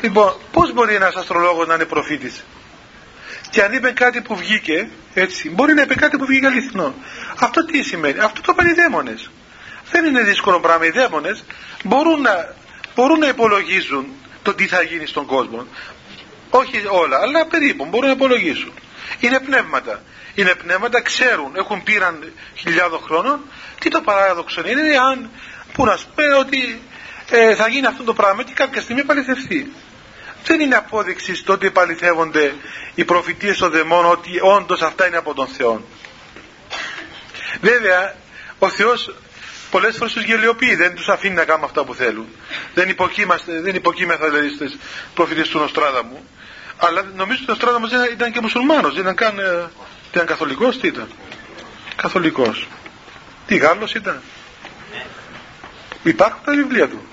Λοιπόν, 0.00 0.36
πώς 0.52 0.72
μπορεί 0.72 0.94
ένας 0.94 1.14
αστρολόγος 1.14 1.66
να 1.66 1.74
είναι 1.74 1.84
προφήτης; 1.84 2.44
Και 3.50 3.62
αν 3.62 3.72
είπε 3.72 3.90
κάτι 3.90 4.20
που 4.20 4.36
βγήκε, 4.36 4.88
έτσι, 5.14 5.50
μπορεί 5.50 5.74
να 5.74 5.82
είπε 5.82 5.94
κάτι 5.94 6.16
που 6.16 6.26
βγήκε 6.26 6.46
αληθινό. 6.46 6.94
Αυτό 7.40 7.64
τι 7.64 7.82
σημαίνει, 7.82 8.18
αυτό 8.18 8.40
το 8.40 8.52
είπαν 8.52 8.66
οι 8.66 8.72
δαίμονες. 8.72 9.30
Δεν 9.90 10.04
είναι 10.04 10.22
δύσκολο 10.22 10.60
πράγμα. 10.60 10.86
Οι 10.86 10.90
δαίμονες 10.90 11.44
μπορούν 11.84 12.20
να, 12.20 12.54
μπορούν 12.94 13.18
να 13.18 13.28
υπολογίζουν 13.28 14.06
το 14.42 14.54
τι 14.54 14.66
θα 14.66 14.82
γίνει 14.82 15.06
στον 15.06 15.26
κόσμο. 15.26 15.66
Όχι 16.50 16.82
όλα, 16.90 17.18
αλλά 17.20 17.46
περίπου 17.46 17.86
μπορούν 17.86 18.06
να 18.06 18.14
υπολογίσουν. 18.14 18.72
Είναι 19.20 19.40
πνεύματα. 19.40 20.02
Είναι 20.36 20.54
πνεύματα, 20.54 21.02
ξέρουν, 21.02 21.56
έχουν 21.56 21.82
πήραν 21.82 22.32
χιλιάδων 22.54 23.00
χρόνων. 23.00 23.40
Τι 23.78 23.90
το 23.90 24.00
παράδοξο 24.00 24.62
είναι, 24.66 24.98
αν 25.10 25.30
που 25.72 25.84
να 25.84 25.96
σου 25.96 26.06
πει 26.14 26.22
ότι 26.22 26.80
ε, 27.30 27.54
θα 27.54 27.68
γίνει 27.68 27.86
αυτό 27.86 28.02
το 28.02 28.14
πράγμα 28.14 28.42
και 28.42 28.52
κάποια 28.52 28.80
στιγμή 28.80 29.00
επαληθευτεί 29.00 29.72
δεν 30.46 30.60
είναι 30.60 30.74
απόδειξη 30.74 31.34
στο 31.34 31.52
ότι 31.52 31.66
επαληθεύονται 31.66 32.54
οι 32.94 33.04
προφητείες 33.04 33.58
των 33.58 33.70
δαιμόνων 33.70 34.10
ότι 34.10 34.30
όντως 34.42 34.82
αυτά 34.82 35.06
είναι 35.06 35.16
από 35.16 35.34
τον 35.34 35.46
Θεό. 35.46 35.84
Βέβαια, 37.60 38.14
ο 38.58 38.68
Θεός 38.68 39.14
πολλές 39.70 39.96
φορές 39.96 40.12
τους 40.12 40.24
γελιοποιεί, 40.24 40.74
δεν 40.74 40.94
τους 40.94 41.08
αφήνει 41.08 41.34
να 41.34 41.44
κάνουν 41.44 41.64
αυτά 41.64 41.84
που 41.84 41.94
θέλουν. 41.94 42.26
Δεν, 42.74 42.88
υποκείμαστε, 42.88 43.60
δεν 43.60 43.74
υποκείμεθα 43.74 44.28
δηλαδή 44.28 44.48
στις 44.48 44.78
προφητείες 45.14 45.48
του 45.48 45.58
Νοστράδαμου. 45.58 46.26
Αλλά 46.76 47.02
νομίζω 47.02 47.38
ότι 47.42 47.50
ο 47.50 47.54
Νοστράδαμος 47.54 47.90
ήταν 48.12 48.32
και 48.32 48.40
μουσουλμάνος, 48.40 48.92
δεν 48.92 49.02
ήταν 49.02 49.14
καν 49.14 49.38
ε, 49.38 49.70
ήταν 50.16 50.26
καθολικός, 50.28 50.78
τι 50.78 50.86
ήταν; 50.86 51.08
Καθολικός. 51.96 52.68
Τι 53.46 53.56
Γάλλος 53.56 53.94
ήταν; 53.94 54.22
Υπάρχουν 56.02 56.40
τα 56.44 56.52
βιβλία 56.52 56.88
του. 56.88 57.06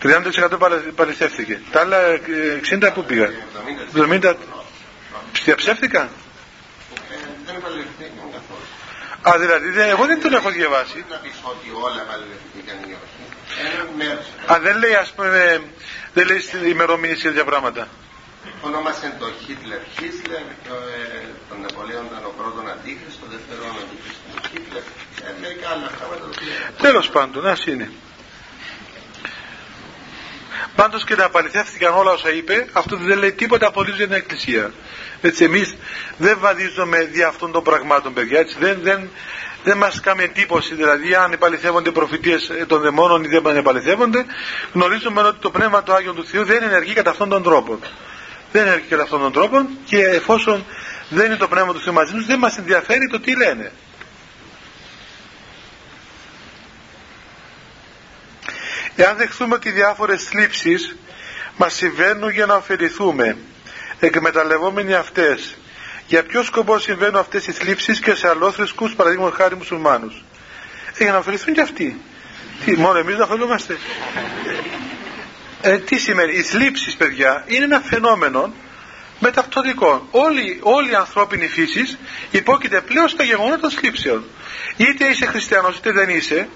Ένα 0.00 0.22
30% 0.50 0.58
παληθεύτηκε. 0.94 1.60
Τα 1.70 1.80
άλλα 1.80 1.98
60 2.70 2.90
που 2.94 3.04
πήγαν. 3.04 3.34
70. 3.94 4.34
Διαψεύτηκαν. 5.44 6.08
Δεν 7.46 7.60
παληθεύτηκαν 7.62 8.26
καθόλου. 8.32 8.66
Α, 9.28 9.38
δηλαδή 9.38 9.90
εγώ 9.90 10.06
δεν 10.06 10.20
τον 10.20 10.34
έχω 10.34 10.50
διαβάσει. 10.50 11.04
Να 11.10 11.16
πεις 11.16 11.32
ότι 11.42 11.68
όλα 11.82 12.02
παληθεύτηκαν 12.02 12.90
ή 12.90 12.96
όχι. 13.02 14.52
Α, 14.52 14.60
δεν 14.60 14.78
λέει 14.78 14.94
ας 14.94 15.12
πούμε, 15.12 15.62
δεν 16.12 16.26
λέει 16.26 16.40
στην 16.40 16.64
ημερομηνία 16.64 17.14
για 17.14 17.30
τέτοια 17.30 17.44
πράγματα. 17.44 17.88
Ονόμασε 18.60 19.16
το 19.18 19.26
Χίτλερ 19.44 19.80
Χίτλερ, 19.98 20.42
τον 21.48 21.60
Νεπολέον 21.60 22.04
ήταν 22.04 22.24
ο 22.24 22.32
πρώτον 22.36 22.68
αντίχριστο, 22.74 23.20
το 23.24 23.26
δεύτερο 23.34 23.62
αντίχριστο 23.82 24.26
Χίτλερ, 24.50 24.82
μερικά 25.40 25.68
άλλα 25.68 25.90
πράγματα. 25.98 26.26
Τέλος 26.86 27.08
πάντων, 27.08 27.46
ας 27.46 27.66
είναι. 27.66 27.90
Πάντως 30.74 31.04
και 31.04 31.14
να 31.14 31.24
απαληθεύτηκαν 31.24 31.94
όλα 31.94 32.10
όσα 32.10 32.30
είπε, 32.30 32.68
αυτό 32.72 32.96
δεν 32.96 33.18
λέει 33.18 33.32
τίποτα 33.32 33.66
απολύτω 33.66 33.96
για 33.96 34.06
την 34.06 34.14
Εκκλησία. 34.14 34.72
Έτσι, 35.20 35.44
εμείς 35.44 35.76
δεν 36.16 36.38
βαδίζουμε 36.40 37.04
δι' 37.04 37.22
αυτών 37.22 37.52
των 37.52 37.62
πραγμάτων, 37.62 38.12
παιδιά. 38.12 38.38
Έτσι, 38.38 38.56
δεν, 38.58 38.78
δεν, 38.82 39.08
δεν 39.64 39.76
μας 39.76 40.00
κάνει 40.00 40.22
εντύπωση, 40.22 40.74
δηλαδή, 40.74 41.14
αν 41.14 41.32
επαληθεύονται 41.32 41.88
οι 41.88 41.92
προφητείες 41.92 42.50
των 42.66 42.80
δαιμόνων 42.80 43.24
ή 43.24 43.28
δεν 43.28 43.56
επαληθεύονται, 43.56 44.26
γνωρίζουμε 44.72 45.20
ότι 45.22 45.38
το 45.40 45.50
πνεύμα 45.50 45.82
του 45.82 45.92
Άγιου 45.92 46.14
του 46.14 46.26
Θεού 46.26 46.44
δεν 46.44 46.62
ενεργεί 46.62 46.92
κατά 46.92 47.10
αυτόν 47.10 47.28
τον 47.28 47.42
τρόπο. 47.42 47.78
Δεν 48.52 48.66
ενεργεί 48.66 48.86
κατά 48.88 49.02
αυτόν 49.02 49.20
τον 49.20 49.32
τρόπο 49.32 49.68
και 49.84 49.98
εφόσον 49.98 50.64
δεν 51.08 51.26
είναι 51.26 51.36
το 51.36 51.48
πνεύμα 51.48 51.72
του 51.72 51.80
Θεού 51.80 51.92
μαζί 51.92 52.14
μα, 52.14 52.20
δεν 52.20 52.38
μας 52.38 52.58
ενδιαφέρει 52.58 53.08
το 53.10 53.20
τι 53.20 53.36
λένε. 53.36 53.72
Εάν 58.96 59.16
δεχθούμε 59.16 59.54
ότι 59.54 59.70
διάφορες 59.70 60.24
θλίψεις 60.24 60.96
μας 61.56 61.74
συμβαίνουν 61.74 62.30
για 62.30 62.46
να 62.46 62.54
ωφεληθούμε, 62.54 63.36
εκμεταλλευόμενοι 64.00 64.94
αυτές, 64.94 65.56
για 66.06 66.22
ποιο 66.22 66.42
σκοπό 66.42 66.78
συμβαίνουν 66.78 67.16
αυτές 67.16 67.46
οι 67.46 67.52
θλίψεις 67.52 68.00
και 68.00 68.14
σε 68.14 68.28
αλλόθρησκους 68.28 68.94
παραδείγματος 68.94 69.36
χάρη 69.36 69.56
μουσουλμάνους. 69.56 70.24
για 70.98 71.12
να 71.12 71.18
ωφεληθούν 71.18 71.54
και 71.54 71.60
αυτοί. 71.60 72.00
Τι, 72.64 72.76
μόνο 72.76 72.98
εμείς 72.98 73.16
να 73.16 73.24
ωφελούμαστε. 73.24 73.76
Ε, 75.64 75.78
τι 75.78 75.98
σημαίνει, 75.98 76.32
οι 76.32 76.42
θλίψεις 76.42 76.96
παιδιά 76.96 77.44
είναι 77.46 77.64
ένα 77.64 77.80
φαινόμενο 77.80 78.54
μεταυτοτικό. 79.18 80.08
Όλη, 80.10 80.58
όλη 80.62 80.90
η 80.90 80.94
ανθρώπινη 80.94 81.48
φύση 81.48 81.98
υπόκειται 82.30 82.80
πλέον 82.80 83.08
στα 83.08 83.22
γεγονότα 83.22 83.58
των 83.58 83.70
θλίψεων. 83.70 84.24
Είτε 84.76 85.06
είσαι 85.06 85.26
χριστιανός 85.26 85.76
είτε 85.76 85.92
δεν 85.92 86.08
είσαι, 86.08 86.48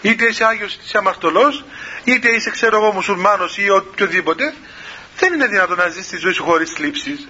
είτε 0.00 0.24
είσαι 0.24 0.44
Άγιος 0.44 0.74
είτε 0.74 0.82
είσαι 0.86 0.98
αμαρτωλός, 0.98 1.64
είτε 2.04 2.28
είσαι 2.28 2.50
ξέρω 2.50 2.76
εγώ 2.76 2.92
μουσουλμάνος 2.92 3.58
ή 3.58 3.70
οποιοδήποτε, 3.70 4.54
δεν 5.18 5.32
είναι 5.34 5.46
δυνατόν 5.46 5.76
να 5.76 5.88
ζεις 5.88 6.06
τη 6.06 6.16
ζωή 6.16 6.32
σου 6.32 6.44
χωρίς 6.44 6.70
θλίψεις. 6.70 7.28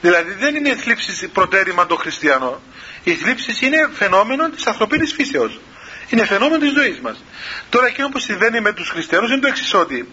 Δηλαδή 0.00 0.32
δεν 0.32 0.54
είναι 0.54 0.76
θλίψεις 0.76 1.28
προτέρημα 1.32 1.86
των 1.86 1.98
χριστιανών. 1.98 2.60
Οι 3.04 3.14
θλίψεις 3.14 3.60
είναι 3.60 3.90
φαινόμενο 3.92 4.50
της 4.50 4.66
ανθρωπίνης 4.66 5.12
φύσεως. 5.12 5.60
Είναι 6.08 6.26
φαινόμενο 6.26 6.58
της 6.58 6.72
ζωής 6.72 7.00
μας. 7.00 7.24
Τώρα 7.68 7.86
εκείνο 7.86 8.08
που 8.08 8.18
συμβαίνει 8.18 8.60
με 8.60 8.72
τους 8.72 8.88
χριστιανούς 8.88 9.30
είναι 9.30 9.40
το 9.40 9.46
εξής 9.46 9.74
ότι 9.74 10.08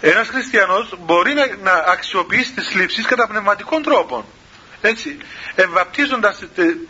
ένας 0.00 0.28
χριστιανός 0.28 0.94
μπορεί 0.98 1.34
να, 1.34 1.46
να 1.62 1.72
αξιοποιήσει 1.72 2.52
τις 2.52 2.68
θλίψεις 2.68 3.06
κατά 3.06 3.26
πνευματικών 3.26 3.82
τρόπων. 3.82 4.24
Έτσι, 4.80 5.16
εμβαπτίζοντας 5.54 6.42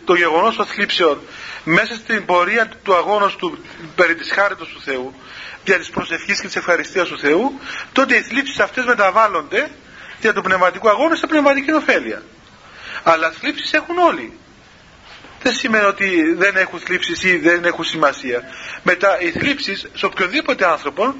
το 0.05 0.13
γεγονός 0.13 0.55
των 0.55 0.65
θλίψεων 0.65 1.19
μέσα 1.63 1.95
στην 1.95 2.25
πορεία 2.25 2.71
του 2.83 2.95
αγώνος 2.95 3.35
του 3.35 3.63
περί 3.95 4.15
της 4.15 4.31
χάριτος 4.31 4.67
του 4.67 4.81
Θεού, 4.81 5.13
για 5.65 5.77
της 5.77 5.89
προσευχής 5.89 6.41
και 6.41 6.47
της 6.47 6.55
ευχαριστίας 6.55 7.07
του 7.07 7.19
Θεού, 7.19 7.59
τότε 7.91 8.15
οι 8.15 8.21
θλίψεις 8.21 8.59
αυτές 8.59 8.85
μεταβάλλονται 8.85 9.69
για 10.21 10.33
το 10.33 10.41
πνευματικό 10.41 10.89
αγώνα 10.89 11.15
σε 11.15 11.27
πνευματική 11.27 11.71
ωφέλεια. 11.71 12.23
Αλλά 13.03 13.31
θλίψεις 13.31 13.73
έχουν 13.73 13.97
όλοι. 13.97 14.37
Δεν 15.41 15.53
σημαίνει 15.53 15.85
ότι 15.85 16.33
δεν 16.33 16.55
έχουν 16.55 16.79
θλίψεις 16.79 17.23
ή 17.23 17.37
δεν 17.37 17.65
έχουν 17.65 17.83
σημασία. 17.83 18.43
Μετά 18.83 19.19
οι 19.21 19.31
θλίψεις 19.31 19.87
σε 19.93 20.05
οποιοδήποτε 20.05 20.67
άνθρωπο 20.67 21.15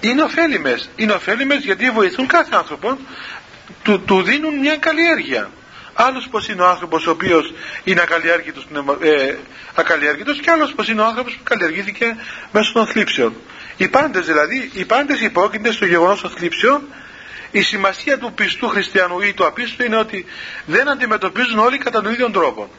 είναι 0.00 0.22
ωφέλιμες. 0.22 0.90
Είναι 0.96 1.12
ωφέλιμες 1.12 1.64
γιατί 1.64 1.90
βοηθούν 1.90 2.26
κάθε 2.26 2.56
άνθρωπο, 2.56 2.98
του, 3.82 4.00
του 4.00 4.22
δίνουν 4.22 4.58
μια 4.58 4.76
καλλιέργεια. 4.76 5.50
Άλλος 5.94 6.28
πως 6.30 6.48
είναι 6.48 6.62
ο 6.62 6.66
άνθρωπος 6.66 7.06
ο 7.06 7.10
οποίος 7.10 7.52
είναι 7.84 8.00
ακαλλιέργητος, 8.00 8.66
ε, 9.00 9.34
ακαλλιέργητος 9.74 10.40
και 10.40 10.50
άλλος 10.50 10.72
πως 10.72 10.88
είναι 10.88 11.00
ο 11.00 11.04
άνθρωπος 11.04 11.34
που 11.34 11.42
καλλιεργήθηκε 11.42 12.16
μέσω 12.52 12.72
των 12.72 12.86
θλίψεων. 12.86 13.34
Οι 13.76 13.88
πάντες 13.88 14.26
δηλαδή, 14.26 14.70
οι 14.74 14.84
πάντες 14.84 15.20
υπόκεινται 15.20 15.72
στο 15.72 15.84
γεγονός 15.84 16.20
των 16.20 16.30
θλίψεων 16.30 16.82
η 17.50 17.62
σημασία 17.62 18.18
του 18.18 18.32
πιστού 18.32 18.68
χριστιανού 18.68 19.20
ή 19.20 19.32
του 19.32 19.46
απίστου 19.46 19.84
είναι 19.84 19.96
ότι 19.96 20.24
δεν 20.66 20.88
αντιμετωπίζουν 20.88 21.58
όλοι 21.58 21.78
κατά 21.78 22.02
τον 22.02 22.12
ίδιο 22.12 22.30
τρόπο. 22.30 22.70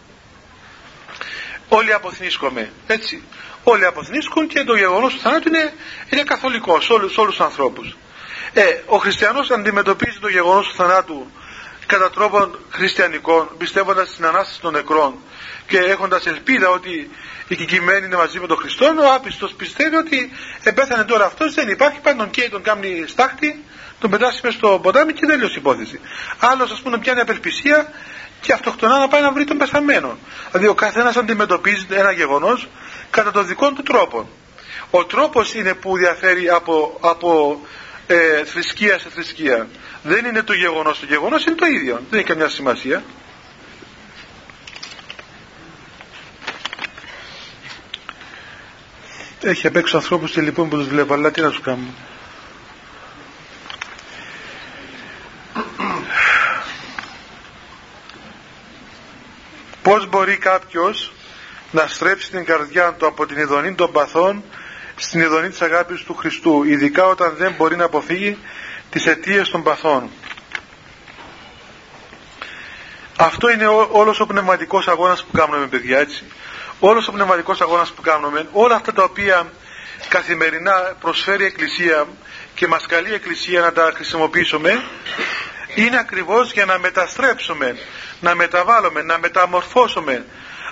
Όλοι 1.67 1.93
αποθνίσκομαι, 1.93 2.71
έτσι. 2.87 3.23
Όλοι 3.71 3.85
αποθνίσκουν 3.85 4.47
και 4.47 4.63
το 4.63 4.75
γεγονός 4.75 5.13
του 5.13 5.19
θανάτου 5.19 5.47
είναι, 5.47 5.73
είναι 6.09 6.23
καθολικό 6.23 6.81
σε 6.81 6.93
όλους, 6.93 7.13
σε 7.13 7.19
όλους 7.19 7.35
τους 7.35 7.45
ανθρώπους. 7.45 7.97
Ε, 8.53 8.63
ο 8.85 8.97
χριστιανός 8.97 9.51
αντιμετωπίζει 9.51 10.19
το 10.19 10.27
γεγονός 10.27 10.67
του 10.67 10.75
θανάτου 10.75 11.31
κατά 11.85 12.09
τρόπον 12.09 12.59
χριστιανικών, 12.69 13.49
πιστεύοντας 13.57 14.09
στην 14.09 14.25
Ανάσταση 14.25 14.61
των 14.61 14.73
νεκρών 14.73 15.13
και 15.67 15.77
έχοντας 15.77 16.25
ελπίδα 16.25 16.69
ότι 16.69 17.09
η 17.47 17.65
κειμένη 17.65 18.05
είναι 18.05 18.15
μαζί 18.15 18.39
με 18.39 18.47
τον 18.47 18.57
Χριστό, 18.57 18.85
ο 18.85 19.13
άπιστος 19.13 19.53
πιστεύει 19.53 19.95
ότι 19.95 20.31
επέθανε 20.63 21.03
τώρα 21.03 21.25
αυτός, 21.25 21.53
δεν 21.53 21.69
υπάρχει, 21.69 21.99
πάντων 21.99 22.29
και 22.29 22.49
τον 22.49 22.61
κάνει 22.61 23.03
στάχτη, 23.07 23.63
τον 23.99 24.09
πετάσει 24.09 24.39
μέσα 24.43 24.57
στο 24.57 24.79
ποτάμι 24.83 25.13
και 25.13 25.25
τέλειωσε 25.25 25.53
η 25.53 25.59
υπόθεση. 25.59 25.99
Άλλος 26.39 26.71
ας 26.71 26.81
πούμε 26.81 26.97
πιάνει 26.97 27.19
απελπισία 27.19 27.93
και 28.41 28.53
αυτοκτονά 28.53 28.97
να 28.97 29.07
πάει 29.07 29.21
να 29.21 29.31
βρει 29.31 29.43
τον 29.43 29.57
πεθαμένο. 29.57 30.17
Δηλαδή 30.51 30.67
ο 30.67 30.73
καθένας 30.73 31.15
αντιμετωπίζει 31.17 31.85
ένα 31.89 32.11
γεγονός 32.11 32.67
κατά 33.09 33.31
τον 33.31 33.47
δικό 33.47 33.71
του 33.73 33.83
τρόπο. 33.83 34.29
Ο 34.91 35.05
τρόπος 35.05 35.53
είναι 35.53 35.73
που 35.73 35.97
διαφέρει 35.97 36.49
από, 36.49 36.97
από 37.01 37.59
ε, 38.07 38.43
θρησκεία 38.45 38.99
σε 38.99 39.09
θρησκεία. 39.09 39.67
Δεν 40.03 40.25
είναι 40.25 40.43
το 40.43 40.53
γεγονός. 40.53 40.99
Το 40.99 41.05
γεγονός 41.05 41.45
είναι 41.45 41.55
το 41.55 41.65
ίδιο. 41.65 42.01
Δεν 42.09 42.19
έχει 42.19 42.27
καμιά 42.27 42.49
σημασία. 42.49 43.03
Έχει 49.41 49.67
απ' 49.67 49.75
έξω 49.75 49.97
ανθρώπους 49.97 50.31
και 50.31 50.41
λοιπόν 50.41 50.69
που 50.69 50.77
τους 50.77 50.87
βλέπω, 50.87 51.13
αλλά 51.13 51.31
τι 51.31 51.41
να 51.41 51.49
σου 51.49 51.61
κάνουμε. 51.61 51.89
Πώς 59.81 60.07
μπορεί 60.09 60.37
κάποιος 60.37 61.11
να 61.71 61.87
στρέψει 61.87 62.31
την 62.31 62.45
καρδιά 62.45 62.93
του 62.93 63.05
από 63.07 63.25
την 63.25 63.37
ειδονή 63.37 63.73
των 63.73 63.91
παθών 63.91 64.43
στην 64.95 65.19
ειδονή 65.19 65.49
της 65.49 65.61
αγάπης 65.61 66.01
του 66.01 66.15
Χριστού, 66.15 66.63
ειδικά 66.63 67.05
όταν 67.05 67.35
δεν 67.37 67.53
μπορεί 67.57 67.75
να 67.75 67.85
αποφύγει 67.85 68.37
τις 68.89 69.05
αιτίες 69.05 69.49
των 69.49 69.63
παθών. 69.63 70.09
Αυτό 73.17 73.49
είναι 73.49 73.67
ό, 73.67 73.89
όλος 73.91 74.19
ο 74.19 74.25
πνευματικός 74.25 74.87
αγώνας 74.87 75.23
που 75.23 75.37
κάνουμε 75.37 75.67
παιδιά 75.67 75.99
έτσι. 75.99 76.23
Όλος 76.79 77.07
ο 77.07 77.11
πνευματικός 77.11 77.61
αγώνας 77.61 77.91
που 77.91 78.01
κάνουμε, 78.01 78.47
όλα 78.51 78.75
αυτά 78.75 78.93
τα 78.93 79.03
οποία 79.03 79.51
καθημερινά 80.07 80.95
προσφέρει 80.99 81.43
η 81.43 81.45
Εκκλησία 81.45 82.07
και 82.55 82.67
μας 82.67 82.85
καλεί 82.85 83.09
η 83.09 83.13
Εκκλησία 83.13 83.61
να 83.61 83.71
τα 83.73 83.91
χρησιμοποιήσουμε 83.95 84.83
είναι 85.75 85.97
ακριβώς 85.99 86.51
για 86.51 86.65
να 86.65 86.79
μεταστρέψουμε, 86.79 87.77
να 88.19 88.35
μεταβάλουμε, 88.35 89.01
να 89.01 89.19
μεταμορφώσουμε 89.19 90.25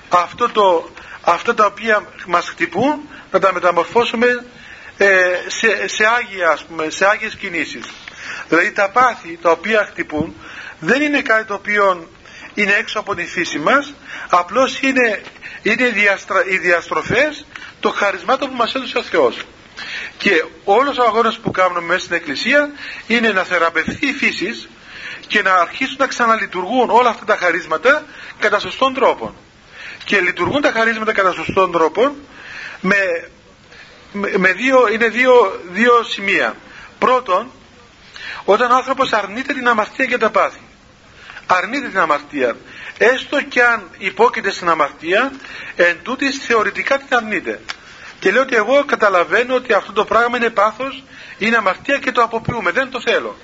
αυτό 0.10 0.50
το, 0.50 0.90
αυτά 1.22 1.54
τα 1.54 1.66
οποία 1.66 2.04
μας 2.28 2.50
χτυπούν, 2.50 3.10
να 3.32 3.40
τα 3.40 3.54
μεταμορφώσουμε 3.54 4.46
ε, 4.98 5.08
σε, 5.48 5.88
σε, 5.88 6.06
άγια, 6.18 6.50
ας 6.50 6.64
πούμε, 6.64 6.90
σε 6.90 7.06
άγιες 7.06 7.36
κινήσεις. 7.36 7.86
Δηλαδή 8.50 8.72
τα 8.72 8.90
πάθη 8.90 9.40
τα 9.42 9.52
οποία 9.52 9.88
χτυπούν 9.90 10.36
δεν 10.80 11.02
είναι 11.02 11.22
κάτι 11.22 11.46
το 11.46 11.54
οποίο 11.54 12.10
είναι 12.54 12.74
έξω 12.74 13.00
από 13.00 13.16
τη 13.16 13.26
φύση 13.26 13.60
μας, 13.60 13.94
απλώς 14.30 14.80
είναι, 14.80 15.22
είναι 15.62 15.90
διαστρα, 15.90 16.46
οι 16.46 16.58
διαστροφές 16.58 17.46
των 17.80 17.92
χαρισμάτων 17.92 18.50
που 18.50 18.56
μας 18.56 18.76
έδωσε 18.76 18.98
ο 18.98 19.04
Θεός. 19.04 19.38
Και 20.18 20.46
όλος 20.64 20.98
ο 20.98 21.04
αγώνας 21.04 21.38
που 21.38 21.52
κάνουμε 21.52 21.82
μέσα 21.82 22.00
στην 22.00 22.16
Εκκλησία 22.16 22.72
είναι 23.08 23.32
να 23.32 23.44
θεραπευθεί 23.44 24.08
η 24.08 24.14
φύση 24.14 24.68
και 25.28 25.42
να 25.42 25.54
αρχίσουν 25.54 25.96
να 26.00 26.08
ξαναλειτουργούν 26.08 26.90
όλα 26.90 27.10
αυτά 27.10 27.26
τα 27.26 27.36
χαρίσματα 27.36 28.06
κατά 28.40 28.60
σωστόν 28.60 28.94
τρόπο. 28.94 29.36
Και 30.08 30.20
λειτουργούν 30.20 30.62
τα 30.62 30.72
χαρίσματα 30.72 31.14
κατά 31.14 31.32
σωστόν 31.32 31.72
τρόπο 31.72 32.16
με, 32.82 33.30
με, 34.38 34.54
δύο, 34.54 34.88
είναι 34.88 35.08
δύο, 35.08 35.62
δύο 35.72 36.04
σημεία. 36.04 36.56
Πρώτον, 37.00 37.52
όταν 38.46 38.72
ο 38.72 38.76
άνθρωπος 38.76 39.14
αρνείται 39.14 39.54
την 39.54 39.68
αμαρτία 39.68 40.06
και 40.06 40.18
τα 40.18 40.30
πάθη. 40.30 40.60
Αρνείται 41.46 41.88
την 41.88 42.00
αμαρτία. 42.00 42.56
Έστω 42.98 43.42
και 43.42 43.64
αν 43.64 43.90
υπόκειται 43.98 44.52
στην 44.52 44.70
αμαρτία, 44.70 45.32
εν 45.76 45.98
τούτης 46.04 46.38
θεωρητικά 46.38 46.98
την 46.98 47.16
αρνείται. 47.16 47.62
Και 48.20 48.32
λέω 48.32 48.42
ότι 48.42 48.56
εγώ 48.56 48.84
καταλαβαίνω 48.86 49.56
ότι 49.56 49.74
αυτό 49.74 49.92
το 49.92 50.06
πράγμα 50.06 50.38
είναι 50.38 50.50
πάθος, 50.50 51.04
είναι 51.38 51.58
αμαρτία 51.58 51.98
και 51.98 52.12
το 52.12 52.22
αποποιούμε, 52.22 52.72
δεν 52.72 52.90
το 52.90 53.02
θέλω 53.02 53.38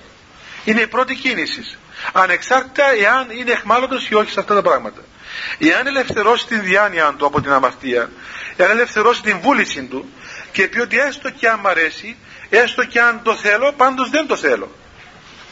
είναι 0.63 0.81
η 0.81 0.87
πρώτη 0.87 1.15
κίνηση. 1.15 1.77
Ανεξάρτητα 2.13 2.83
εάν 2.91 3.29
είναι 3.29 3.51
εχμάλωτος 3.51 4.07
ή 4.09 4.15
όχι 4.15 4.31
σε 4.31 4.39
αυτά 4.39 4.55
τα 4.55 4.61
πράγματα. 4.61 5.01
Εάν 5.59 5.87
ελευθερώσει 5.87 6.47
την 6.47 6.61
διάνοια 6.61 7.13
του 7.17 7.25
από 7.25 7.41
την 7.41 7.51
αμαρτία, 7.51 8.09
εάν 8.55 8.69
ελευθερώσει 8.69 9.21
την 9.21 9.39
βούληση 9.39 9.83
του 9.83 10.13
και 10.51 10.67
πει 10.67 10.79
ότι 10.79 10.99
έστω 10.99 11.29
και 11.29 11.49
αν 11.49 11.59
μ' 11.59 11.67
αρέσει, 11.67 12.17
έστω 12.49 12.83
και 12.83 13.01
αν 13.01 13.21
το 13.23 13.35
θέλω, 13.35 13.71
πάντως 13.71 14.09
δεν 14.09 14.27
το 14.27 14.35
θέλω. 14.35 14.71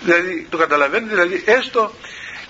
Δηλαδή, 0.02 0.48
το 0.50 0.58
καταλαβαίνετε, 0.58 1.14
δηλαδή, 1.14 1.44
έστω 1.46 1.94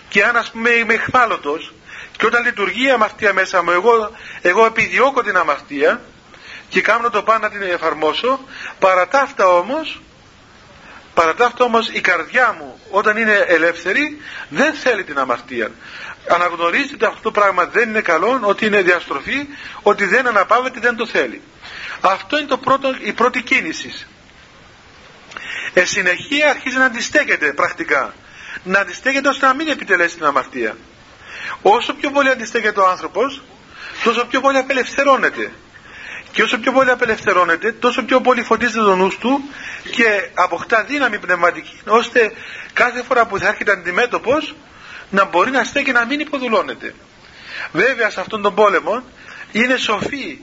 και 0.10 0.24
αν 0.24 0.36
ας 0.36 0.52
πούμε 0.52 0.70
είμαι 0.70 0.94
εχμάλωτος 0.94 1.74
και 2.18 2.26
όταν 2.26 2.44
λειτουργεί 2.44 2.86
η 2.86 2.92
αμαρτία 2.92 3.34
μέσα 3.34 3.64
μου, 3.64 3.72
εγώ, 3.72 4.12
εγώ 4.42 4.66
επιδιώκω 4.66 5.24
την 5.24 5.38
αμαρτία 5.38 6.02
και 6.70 6.82
κάνω 6.82 7.10
το 7.10 7.24
πάνω 7.24 7.40
να 7.40 7.50
την 7.50 7.62
εφαρμόσω, 7.62 8.40
παρά 8.80 9.08
τα 9.08 9.20
αυτά 9.20 9.48
όμως 9.48 10.02
Παρά 11.14 11.36
τα 11.36 11.46
αυτό 11.46 11.64
όμως 11.64 11.90
η 11.90 12.02
καρδιά 12.02 12.56
μου 12.60 12.80
όταν 12.90 13.18
είναι 13.18 13.46
ελεύθερη 13.48 14.22
δεν 14.50 14.74
θέλει 14.74 15.04
την 15.04 15.20
αμαρτία. 15.20 15.72
Αναγνωρίζει 16.28 16.94
ότι 16.94 17.06
αυτό 17.06 17.22
το 17.22 17.32
πράγμα 17.32 17.66
δεν 17.66 17.90
είναι 17.90 18.02
καλό, 18.02 18.40
ότι 18.44 18.66
είναι 18.66 18.82
διαστροφή, 18.82 19.48
ότι 19.82 20.06
δεν 20.06 20.28
αναπαύεται, 20.28 20.80
δεν 20.80 20.96
το 20.96 21.08
θέλει. 21.08 21.42
Αυτό 22.02 22.38
είναι 22.38 22.48
το 22.48 22.58
πρώτο, 22.58 22.96
η 23.00 23.14
πρώτη 23.14 23.42
κίνηση. 23.42 24.06
Ε, 25.74 25.86
συνεχεία 25.86 26.50
αρχίζει 26.50 26.78
να 26.78 26.86
αντιστέκεται 26.86 27.54
πρακτικά. 27.54 28.14
Να 28.64 28.80
αντιστέκεται 28.80 29.30
ώστε 29.30 29.46
να 29.46 29.54
μην 29.54 29.68
επιτελέσει 29.68 30.16
την 30.16 30.26
αμαρτία. 30.26 30.78
Όσο 31.62 31.94
πιο 31.94 32.12
πολύ 32.12 32.30
αντιστέκεται 32.30 32.80
ο 32.80 32.88
άνθρωπος, 32.88 33.42
τόσο 34.04 34.26
πιο 34.26 34.42
πολύ 34.42 34.58
απελευθερώνεται. 34.58 35.52
Και 36.32 36.44
όσο 36.44 36.58
πιο 36.60 36.72
πολύ 36.72 36.90
απελευθερώνεται, 36.90 37.72
τόσο 37.72 38.04
πιο 38.04 38.22
πολύ 38.22 38.44
φωτίζεται 38.44 38.84
το 38.84 38.96
νους 38.96 39.18
του 39.18 39.50
και 39.92 40.30
αποκτά 40.34 40.84
δύναμη 40.84 41.20
πνευματική, 41.20 41.80
ώστε 41.88 42.32
κάθε 42.74 43.04
φορά 43.04 43.26
που 43.26 43.38
θα 43.38 43.48
έρχεται 43.48 43.72
αντιμέτωπος 43.72 44.56
να 45.12 45.26
μπορεί 45.26 45.52
να 45.52 45.64
στέκει 45.64 45.92
να 45.92 46.06
μην 46.06 46.20
υποδουλώνεται. 46.20 46.96
Βέβαια 47.72 48.10
σε 48.10 48.20
αυτόν 48.20 48.42
τον 48.42 48.56
πόλεμο 48.56 49.04
είναι 49.52 49.78
σοφή 49.78 50.40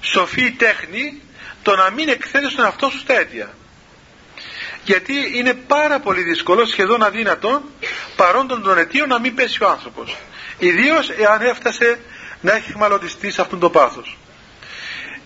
σοφή 0.00 0.52
τέχνη 0.52 1.22
το 1.62 1.76
να 1.76 1.90
μην 1.90 2.08
εκθέτει 2.08 2.50
στον 2.50 2.64
εαυτό 2.64 2.88
σου 2.90 2.98
στα 2.98 3.18
αίτια 3.18 3.54
γιατί 4.84 5.14
είναι 5.34 5.54
πάρα 5.54 6.00
πολύ 6.00 6.22
δύσκολο 6.22 6.64
σχεδόν 6.66 7.02
αδύνατο 7.02 7.62
παρόντων 8.16 8.62
των 8.62 8.78
αιτίων 8.78 9.08
να 9.08 9.18
μην 9.18 9.34
πέσει 9.34 9.62
ο 9.64 9.68
άνθρωπος 9.68 10.16
ιδίως 10.58 11.10
εάν 11.10 11.40
έφτασε 11.42 12.00
να 12.40 12.52
έχει 12.52 12.72
χμαλωτιστεί 12.72 13.30
σε 13.30 13.40
αυτόν 13.40 13.58
τον 13.58 13.72
πάθος 13.72 14.18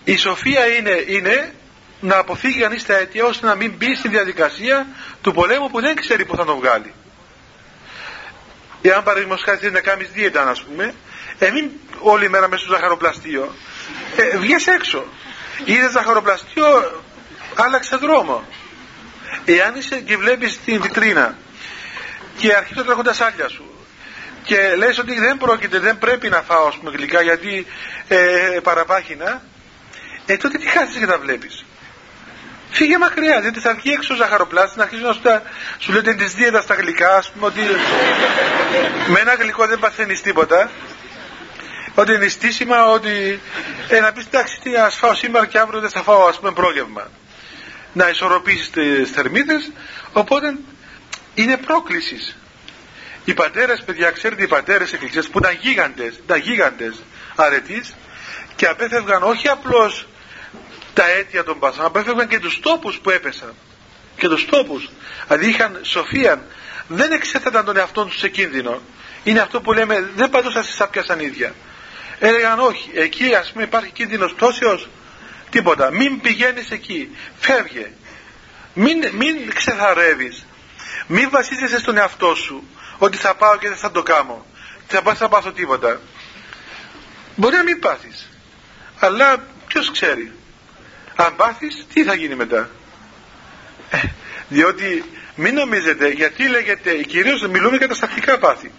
η 0.03 0.17
σοφία 0.17 0.65
είναι, 0.67 1.03
είναι 1.07 1.53
να 1.99 2.17
αποφύγει 2.17 2.59
κανείς 2.59 2.85
τα 2.85 2.97
αίτια 2.97 3.25
ώστε 3.25 3.45
να 3.45 3.55
μην 3.55 3.73
μπει 3.77 3.95
στη 3.95 4.07
διαδικασία 4.07 4.87
του 5.21 5.33
πολέμου 5.33 5.69
που 5.69 5.81
δεν 5.81 5.95
ξέρει 5.95 6.25
που 6.25 6.35
θα 6.35 6.45
τον 6.45 6.55
βγάλει. 6.55 6.93
Εάν 8.89 9.03
παραδείγματος 9.03 9.43
χάρη 9.43 9.71
να 9.71 9.81
κάνεις 9.81 10.09
δίαιτα, 10.13 10.49
ας 10.49 10.63
πούμε, 10.63 10.93
ε, 11.39 11.49
μην 11.49 11.69
όλη 11.99 12.29
μέρα 12.29 12.47
μέσα 12.47 12.63
στο 12.63 12.73
ζαχαροπλαστείο. 12.73 13.55
Ε, 14.15 14.37
βγες 14.37 14.67
έξω. 14.67 15.05
Είδες 15.65 15.91
ζαχαροπλαστείο, 15.91 17.01
άλλαξε 17.55 17.95
δρόμο. 17.95 18.47
Εάν 19.45 19.75
είσαι 19.75 19.99
και 19.99 20.17
βλέπεις 20.17 20.59
την 20.65 20.81
βιτρίνα 20.81 21.37
και 22.37 22.53
αρχίζει 22.53 22.79
να 22.79 22.83
τρέχουν 22.85 23.03
τα 23.03 23.13
σάλια 23.13 23.47
σου 23.49 23.71
και 24.43 24.75
λες 24.77 24.97
ότι 24.97 25.19
δεν 25.19 25.37
πρόκειται, 25.37 25.79
δεν 25.79 25.97
πρέπει 25.97 26.29
να 26.29 26.41
φάω 26.41 26.67
ας 26.67 26.75
πούμε 26.77 26.91
γλυκά 26.91 27.21
γιατί 27.21 27.65
ε, 28.07 28.17
παραπάχυνα 28.63 29.41
ε 30.25 30.37
τότε 30.37 30.57
τι 30.57 30.67
χάσεις 30.67 30.97
και 30.97 31.05
τα 31.05 31.17
βλέπεις 31.17 31.65
Φύγε 32.77 32.97
μακριά, 32.97 33.39
γιατί 33.39 33.59
θα 33.59 33.73
βγει 33.73 33.91
έξω 33.91 34.15
ζαχαροπλάστης 34.15 34.75
να 34.75 34.83
αρχίσει 34.83 35.01
να 35.01 35.13
σου, 35.13 35.21
τα, 35.21 35.41
σου 35.77 35.91
λέτε 35.91 36.13
της 36.13 36.33
δίαιτα 36.33 36.61
στα 36.61 36.73
γλυκά, 36.73 37.15
ας 37.15 37.31
πούμε 37.31 37.45
ότι 37.45 37.61
με 39.07 39.19
ένα 39.19 39.33
γλυκό 39.35 39.67
δεν 39.67 39.79
παθαίνεις 39.79 40.21
τίποτα. 40.21 40.71
Ότι 41.95 42.13
είναι 42.13 42.27
στήσιμα, 42.27 42.89
ότι 42.89 43.39
ε, 43.87 43.99
να 43.99 44.11
πεις 44.11 44.25
εντάξει, 44.25 44.59
τι 44.61 44.75
ας 44.75 44.95
φάω 44.95 45.13
σήμερα 45.13 45.45
και 45.45 45.59
αύριο 45.59 45.79
δεν 45.79 45.89
θα 45.89 46.01
φάω, 46.01 46.27
ας 46.27 46.39
πούμε, 46.39 46.51
πρόγευμα. 46.51 47.07
Να 47.93 48.09
ισορροπήσεις 48.09 48.69
τις 48.69 49.11
θερμίδες, 49.11 49.71
οπότε 50.13 50.57
είναι 51.35 51.57
πρόκλησης. 51.57 52.37
Οι 53.25 53.33
πατέρες, 53.33 53.83
παιδιά, 53.85 54.11
ξέρετε, 54.11 54.43
οι 54.43 54.47
πατέρες 54.47 54.93
εκκλησίες 54.93 55.27
που 55.27 55.37
ήταν 55.37 55.57
γίγαντες, 55.61 56.13
ήταν 56.23 56.39
γίγαντες 56.39 57.03
αρετής 57.35 57.95
και 58.55 58.67
απέφευγαν 58.67 59.23
όχι 59.23 59.47
απλώς 59.47 60.07
τα 60.97 61.09
αίτια 61.09 61.43
των 61.43 61.59
παθών, 61.59 61.85
απέφευγαν 61.85 62.27
και 62.27 62.39
τους 62.39 62.59
τόπους 62.59 62.97
που 62.97 63.09
έπεσαν. 63.09 63.53
Και 64.17 64.27
τους 64.27 64.45
τόπους. 64.45 64.89
Δηλαδή 65.27 65.49
είχαν 65.49 65.79
σοφία, 65.81 66.45
δεν 66.87 67.11
εξέθεταν 67.11 67.65
τον 67.65 67.77
εαυτό 67.77 68.05
τους 68.05 68.17
σε 68.17 68.29
κίνδυνο. 68.29 68.81
Είναι 69.23 69.39
αυτό 69.39 69.61
που 69.61 69.73
λέμε, 69.73 70.09
δεν 70.15 70.29
παντούσαν 70.29 70.63
σε 70.63 70.71
σάπια 70.71 71.03
σαν 71.03 71.19
ίδια. 71.19 71.53
Έλεγαν 72.19 72.59
όχι, 72.59 72.91
εκεί 72.93 73.35
ας 73.35 73.51
πούμε 73.51 73.63
υπάρχει 73.63 73.91
κίνδυνος 73.91 74.33
πτώσεως, 74.33 74.89
τίποτα. 75.49 75.91
Μην 75.91 76.21
πηγαίνεις 76.21 76.71
εκεί, 76.71 77.15
φεύγε. 77.39 77.91
Μην, 78.73 78.97
μην 79.11 79.53
ξεθαρεύεις. 79.53 80.45
Μην 81.07 81.29
βασίζεσαι 81.29 81.79
στον 81.79 81.97
εαυτό 81.97 82.35
σου, 82.35 82.67
ότι 82.97 83.17
θα 83.17 83.35
πάω 83.35 83.57
και 83.57 83.67
δεν 83.67 83.77
θα 83.77 83.91
το 83.91 84.03
κάνω. 84.03 84.45
Θα 84.87 85.01
πάω, 85.01 85.15
θα 85.15 85.29
πάθω 85.29 85.51
τίποτα. 85.51 86.01
Μπορεί 87.35 87.55
να 87.55 87.63
μην 87.63 87.79
πάθεις. 87.79 88.29
Αλλά 88.99 89.43
ποιος 89.67 89.91
ξέρει 89.91 90.36
αν 91.17 91.35
πάθεις 91.35 91.85
τι 91.93 92.03
θα 92.03 92.13
γίνει 92.13 92.35
μετά. 92.35 92.69
Ε, 93.89 93.97
διότι 94.47 95.03
μην 95.35 95.53
νομίζετε 95.53 96.07
γιατί 96.07 96.47
λέγεται 96.47 97.03
κυρίως 97.03 97.47
μιλούμε 97.47 97.77
για 97.77 97.87
τα 97.87 97.93
στακτικά 97.93 98.37
πάθη. 98.37 98.71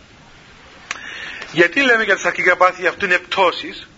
Γιατί 1.53 1.81
λέμε 1.83 2.05
για 2.05 2.15
τα 2.15 2.21
στακτικά 2.21 2.57
πάθη 2.57 2.87
αυτό 2.87 3.05
είναι 3.05 3.19
πτώσεις 3.19 3.89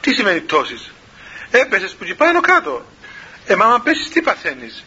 τι 0.00 0.14
σημαίνει 0.14 0.40
πτώσεις 0.40 0.92
έπεσες 1.52 1.94
που 1.94 2.14
πάνω 2.16 2.40
κάτω. 2.40 2.86
Ε 3.46 3.56
μα 3.56 3.64
αν 3.64 3.82
πέσεις 3.82 4.10
τι 4.10 4.22
παθαίνεις; 4.22 4.84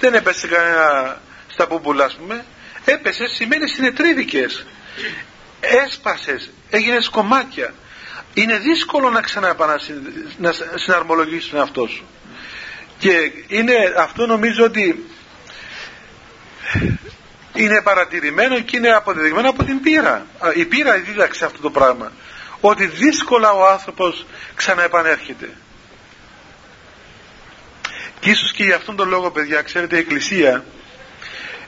Δεν 0.00 0.14
έπεσε 0.14 0.46
κανένα 0.46 1.20
στα 1.48 1.66
πούπουλα 1.66 2.04
ας 2.04 2.14
πούμε. 2.14 2.44
Έπεσες 2.84 3.32
σημαίνει 3.34 3.68
συνετρίβηκες. 3.68 4.66
Έσπασες 5.60 6.50
έγινες 6.70 7.08
κομμάτια 7.08 7.74
είναι 8.34 8.58
δύσκολο 8.58 9.10
να 9.10 9.20
να 10.38 10.52
συναρμολογήσεις 10.74 11.50
τον 11.50 11.58
εαυτό 11.58 11.86
σου. 11.86 12.04
Και 12.98 13.32
είναι, 13.48 13.74
αυτό 13.98 14.26
νομίζω 14.26 14.64
ότι 14.64 15.06
είναι 17.54 17.82
παρατηρημένο 17.82 18.60
και 18.60 18.76
είναι 18.76 18.90
αποδεδειγμένο 18.90 19.48
από 19.48 19.64
την 19.64 19.80
πείρα. 19.80 20.26
Η 20.54 20.64
πείρα 20.64 20.98
δίδαξε 20.98 21.44
αυτό 21.44 21.60
το 21.60 21.70
πράγμα. 21.70 22.12
Ότι 22.60 22.86
δύσκολα 22.86 23.52
ο 23.52 23.66
άνθρωπος 23.66 24.26
ξαναεπανέρχεται. 24.54 25.50
Και 28.20 28.30
ίσως 28.30 28.52
και 28.52 28.64
για 28.64 28.76
αυτόν 28.76 28.96
τον 28.96 29.08
λόγο 29.08 29.30
παιδιά 29.30 29.62
ξέρετε 29.62 29.96
η 29.96 29.98
Εκκλησία 29.98 30.64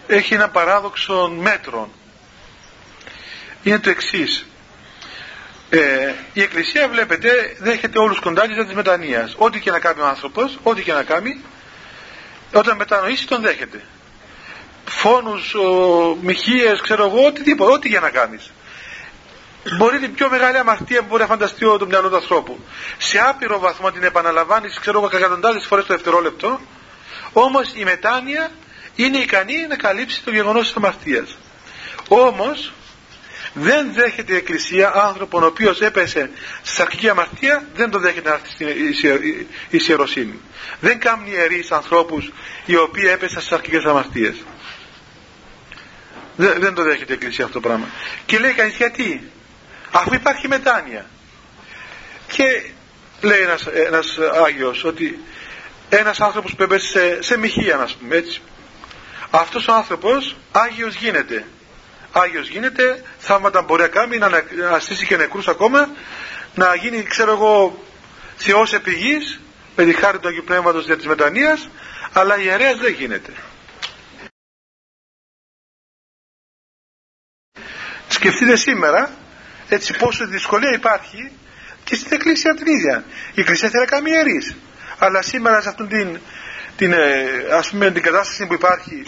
έχει 0.07 0.35
ένα 0.35 0.49
παράδοξο 0.49 1.33
μέτρο 1.41 1.91
είναι 3.63 3.79
το 3.79 3.91
εξής 3.91 4.47
ε, 5.71 6.13
η 6.33 6.43
Εκκλησία 6.43 6.89
βλέπετε 6.89 7.57
δέχεται 7.59 7.99
όλους 7.99 8.21
κοντά 8.21 8.43
της 8.43 8.75
μετανοίας. 8.75 9.35
Ό,τι 9.39 9.61
και 9.61 9.71
να 9.71 9.79
κάνει 9.79 10.01
ο 10.01 10.07
άνθρωπος, 10.07 10.59
ό,τι 10.63 10.83
και 10.83 10.93
να 10.93 11.03
κάνει, 11.03 11.41
όταν 12.53 12.77
μετανοήσει 12.77 13.27
τον 13.27 13.43
δέχεται. 13.43 13.83
Φόνους, 14.85 15.55
ο, 15.55 16.17
μοιχείες, 16.21 16.81
ξέρω 16.81 17.05
εγώ, 17.05 17.27
οτιδήποτε, 17.27 17.73
ό,τι 17.73 17.89
για 17.89 18.01
να 18.01 18.11
κάνεις. 18.11 18.51
Μπορεί 19.77 19.99
την 19.99 20.15
πιο 20.15 20.29
μεγάλη 20.29 20.57
αμαρτία 20.57 21.01
που 21.01 21.07
μπορεί 21.09 21.23
να 21.23 21.29
φανταστεί 21.29 21.59
το 21.79 21.87
μυαλό 21.87 22.09
του 22.09 22.17
ανθρώπου. 22.17 22.59
Σε 22.99 23.19
άπειρο 23.19 23.59
βαθμό 23.59 23.91
την 23.91 24.03
επαναλαμβάνεις, 24.03 24.79
ξέρω 24.79 24.99
εγώ, 24.99 25.17
εκατοντάδες 25.17 25.67
φορές 25.67 25.85
το 25.87 25.95
δευτερόλεπτο. 25.95 26.61
Όμως 27.33 27.73
η 27.75 27.85
μετάνοια 27.85 28.51
είναι 28.95 29.19
ικανή 29.19 29.67
να 29.69 29.77
καλύψει 29.77 30.23
το 30.23 30.31
γεγονός 30.31 30.67
της 30.67 30.77
αμαρτίας. 30.77 31.37
Όμως 32.09 32.73
δεν 33.53 33.93
δέχεται 33.93 34.33
η 34.33 34.37
Εκκλησία 34.37 34.93
άνθρωπον 34.95 35.43
ο 35.43 35.47
οποίος 35.47 35.81
έπεσε 35.81 36.31
σε 36.63 36.83
αρχική 36.83 37.09
αμαρτία 37.09 37.65
δεν 37.75 37.91
το 37.91 37.99
δέχεται 37.99 38.29
να 38.29 38.35
έρθει 38.35 38.51
στην 39.71 39.89
ιεροσύνη 39.89 40.41
δεν 40.81 41.01
κάνει 41.01 41.31
ιερείς 41.31 41.73
ανθρώπους 41.73 42.33
οι 42.67 42.77
οποίοι 42.77 43.05
έπεσαν 43.13 43.41
στις 43.41 43.53
αρχικές 43.53 43.85
αμαρτίες. 43.85 44.37
Δεν, 46.37 46.61
δεν 46.61 46.75
το 46.75 46.83
δέχεται 46.83 47.13
η 47.13 47.15
Εκκλησία 47.15 47.45
αυτό 47.45 47.61
το 47.61 47.69
πράγμα. 47.69 47.87
Και 48.27 48.39
λέει 48.39 48.53
κανείς 48.53 48.77
γιατί; 48.77 49.31
Αφού 49.91 50.15
υπάρχει 50.15 50.49
μετάνοια 50.49 51.07
και 52.27 52.71
λέει 53.21 53.41
ένας, 53.41 53.67
ένας 53.67 54.19
Άγιος 54.45 54.85
ότι 54.85 55.19
ένας 55.89 56.21
άνθρωπος 56.21 56.55
που 56.55 56.63
έπεσε 56.63 56.87
σε, 56.89 57.23
σε 57.23 57.39
μοιχεία 57.39 57.77
να 57.77 57.89
πούμε 58.01 58.17
έτσι 58.17 58.41
αυτός 59.31 59.69
ο 59.69 59.73
άνθρωπος 59.73 60.37
Άγιος 60.53 60.95
γίνεται 60.95 61.47
Άγιος 62.13 62.49
γίνεται, 62.49 63.05
θαύματα 63.19 63.63
μπορεί 63.63 63.83
να 63.83 63.89
κάνει, 63.89 64.19
να 64.19 64.29
αστήσει 64.69 65.07
και 65.07 65.17
νεκρούς 65.17 65.49
ακόμα, 65.49 65.89
να 66.55 66.75
γίνει, 66.75 67.03
ξέρω 67.03 67.33
εγώ, 67.33 67.85
Θεός 68.37 68.73
επί 68.73 68.93
γης, 68.93 69.41
με 69.77 69.85
τη 69.85 69.93
χάρη 69.93 70.19
του 70.19 70.29
Αγίου 70.29 70.45
Πνεύματος 70.47 70.85
για 70.85 70.97
της 70.97 71.07
μετανοίας, 71.07 71.69
αλλά 72.13 72.39
ιερέας 72.39 72.79
δεν 72.79 72.93
γίνεται. 72.93 73.33
Σκεφτείτε 78.09 78.57
σήμερα, 78.57 79.11
έτσι 79.69 79.97
πόσο 79.97 80.27
δυσκολία 80.27 80.73
υπάρχει 80.75 81.31
και 81.85 81.95
στην 81.95 82.13
Εκκλησία 82.13 82.55
την 82.55 82.67
ίδια. 82.67 83.05
Η 83.35 83.41
Εκκλησία 83.41 83.69
θέλει 83.69 83.85
να 83.85 83.91
κάνει 83.91 84.11
ιερείς. 84.11 84.57
Αλλά 84.99 85.23
σήμερα 85.23 85.61
σε 85.61 85.69
αυτήν 85.69 85.89
την, 85.89 86.21
την, 86.77 86.93
ε, 86.93 87.25
ας 87.53 87.71
πούμε, 87.71 87.91
την 87.91 88.03
κατάσταση 88.03 88.47
που 88.47 88.55
υπάρχει, 88.55 89.03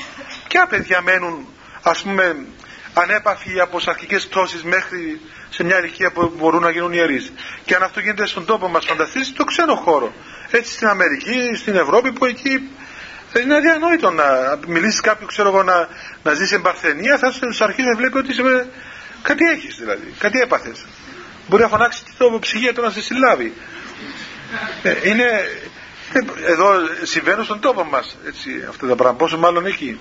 ποια 0.49 0.67
παιδιά 0.67 1.01
μένουν 1.01 1.49
ας 1.83 2.03
πούμε 2.03 2.47
ανέπαφοι 2.95 3.61
από 3.61 3.79
αρχικέ 3.87 4.17
πτώσεις 4.17 4.63
μέχρι 4.63 5.21
σε 5.51 5.65
μια 5.65 5.79
ηλικία 5.79 6.11
που 6.11 6.33
μπορούν 6.37 6.63
να 6.63 6.71
γίνουν 6.71 6.93
ιερείς. 6.93 7.33
Και 7.65 7.75
αν 7.75 7.83
αυτό 7.83 8.01
γίνεται 8.01 8.27
στον 8.27 8.45
τόπο 8.45 8.69
μας, 8.69 8.85
φανταστείτε 8.85 9.27
το 9.37 9.45
ξένο 9.45 9.75
χώρο. 9.75 10.13
Έτσι 10.51 10.73
στην 10.73 10.87
Αμερική, 10.87 11.55
στην 11.57 11.77
Ευρώπη, 11.77 12.13
που 12.13 12.25
εκεί 12.25 12.71
είναι 13.41 13.57
αδιανόητο 13.57 14.11
να 14.11 14.25
μιλήσεις 14.67 15.01
κάποιου, 15.01 15.27
ξέρω 15.27 15.49
εγώ, 15.49 15.63
να, 15.63 15.89
να 16.23 16.33
ζεις 16.35 16.49
σε 16.49 16.59
Παρθενία, 16.59 17.19
θα 17.19 17.33
σου 17.33 17.65
αρχίσει 17.65 17.89
να 17.89 17.97
βλέπει 17.97 18.19
ότι 18.19 18.31
είσαι, 18.31 18.69
κάτι 19.23 19.45
έχεις 19.45 19.77
δηλαδή, 19.77 20.15
κάτι 20.19 20.41
έπαθες. 20.41 20.85
Μπορεί 21.49 21.63
να 21.63 21.69
φωνάξεις 21.69 22.05
το 22.19 22.39
ψυγείο 22.41 22.73
να 22.83 22.91
σε 22.91 23.03
συλλάβει. 23.03 23.53
Ε, 24.83 25.09
είναι, 25.09 25.25
εδώ 26.47 26.73
συμβαίνουν 27.03 27.45
στον 27.45 27.61
τόπο 27.61 27.85
μας 27.85 28.17
έτσι, 28.27 28.51
αυτά 28.69 28.87
τα 28.87 28.95
πράγματα, 28.95 29.25
πόσο 29.25 29.39
μάλλον 29.39 29.67
εκεί. 29.67 30.01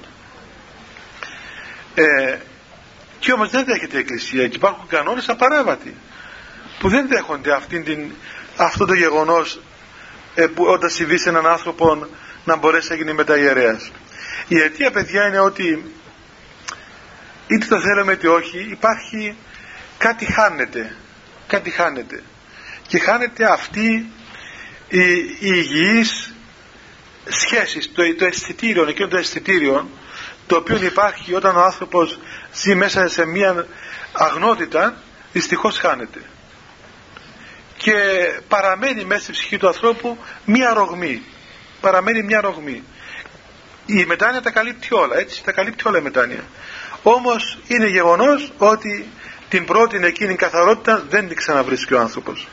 Ε, 1.96 2.38
και 3.22 3.32
όμως 3.32 3.50
δεν 3.50 3.66
δέχεται 3.66 3.98
η 3.98 4.00
Εκκλησία 4.00 4.48
και 4.48 4.56
υπάρχουν 4.56 4.88
κανόνες 4.88 5.30
απαράβατοι 5.30 5.96
που 6.80 6.90
δεν 6.90 7.08
δέχονται 7.08 7.54
αυτήν 7.54 7.84
την, 7.84 8.12
αυτό 8.56 8.86
το 8.86 8.94
γεγονός 8.94 9.62
ε, 10.36 10.48
που 10.48 10.64
όταν 10.64 10.90
συμβεί 10.90 11.18
σε 11.18 11.30
έναν 11.30 11.48
άνθρωπο 11.48 12.08
να 12.46 12.56
μπορέσει 12.56 12.90
να 12.90 12.96
γίνει 12.96 13.14
μεταγερέας. 13.14 13.92
Η 14.48 14.60
αιτία 14.62 14.92
παιδιά 14.92 15.28
είναι 15.28 15.40
ότι 15.40 15.92
είτε 17.48 17.66
το 17.66 17.82
θέλουμε 17.82 18.12
είτε 18.14 18.28
όχι 18.28 18.68
υπάρχει 18.72 19.36
κάτι 19.98 20.26
χάνεται 20.26 20.96
κάτι 21.48 21.70
χάνεται 21.70 22.24
και 22.88 23.00
χάνεται 23.00 23.52
αυτή 23.52 24.10
οι, 24.88 25.00
οι 25.00 25.38
υγιείς 25.40 26.34
σχέσεις, 27.28 27.92
το, 27.94 28.16
το 28.18 28.26
αισθητήριο, 28.26 28.88
εκείνο 28.88 29.08
το 29.08 29.18
αισθητήριο 29.18 29.90
το 30.48 30.56
οποίο 30.56 30.80
υπάρχει 30.84 31.34
όταν 31.34 31.56
ο 31.56 31.62
άνθρωπος 31.62 32.20
ζει 32.54 32.76
μέσα 32.76 33.08
σε 33.08 33.26
μια 33.26 33.66
αγνότητα 34.12 34.96
δυστυχώς 35.32 35.78
χάνεται. 35.78 36.22
Και 37.78 37.94
παραμένει 38.48 39.06
μέσα 39.06 39.22
στη 39.22 39.32
ψυχή 39.32 39.58
του 39.58 39.68
ανθρώπου 39.68 40.18
μια 40.46 40.74
ρογμή. 40.74 41.24
Παραμένει 41.82 42.24
μια 42.24 42.42
ρογμή. 42.42 42.84
Η 43.86 44.06
μετάνοια 44.06 44.42
τα 44.42 44.52
καλύπτει 44.52 44.94
όλα 44.94 45.18
έτσι 45.18 45.44
τα 45.44 45.52
καλύπτει 45.52 45.88
όλα 45.88 45.98
η 45.98 46.02
μετάνοια. 46.02 46.44
Όμως 47.04 47.58
είναι 47.68 47.88
γεγονός 47.88 48.54
ότι 48.58 49.08
την 49.50 49.66
πρώτη 49.66 50.00
εκείνη 50.04 50.36
καθαρότητα 50.36 51.04
δεν 51.10 51.28
την 51.28 51.38
ξαναβρίσκει 51.38 51.94
ο 51.94 52.00
άνθρωπος. 52.00 52.48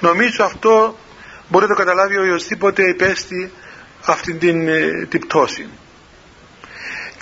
Νομίζω 0.00 0.44
αυτό 0.44 0.98
μπορεί 1.48 1.64
να 1.66 1.74
το 1.74 1.78
καταλάβει 1.78 2.16
ο 2.16 2.20
οποιοσδήποτε 2.20 2.82
υπέστη 2.88 3.52
αυτή 4.04 4.34
την, 4.34 4.68
ε, 4.68 5.06
την 5.08 5.20
πτώση 5.20 5.68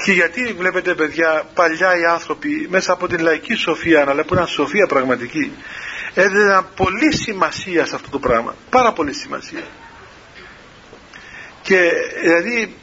και 0.04 0.12
γιατί 0.12 0.52
βλέπετε 0.58 0.94
παιδιά 0.94 1.48
παλιά 1.54 1.98
οι 1.98 2.04
άνθρωποι 2.04 2.66
μέσα 2.70 2.92
από 2.92 3.08
την 3.08 3.20
λαϊκή 3.20 3.54
σοφία 3.54 4.04
αλλά 4.08 4.24
που 4.24 4.34
ήταν 4.34 4.46
σοφία 4.46 4.86
πραγματική 4.86 5.52
έδιναν 6.14 6.68
πολύ 6.76 7.16
σημασία 7.16 7.86
σε 7.86 7.94
αυτό 7.94 8.10
το 8.10 8.18
πράγμα. 8.18 8.54
Πάρα 8.70 8.92
πολύ 8.92 9.12
σημασία. 9.12 9.64
Και 11.62 11.90
δηλαδή 12.22 12.76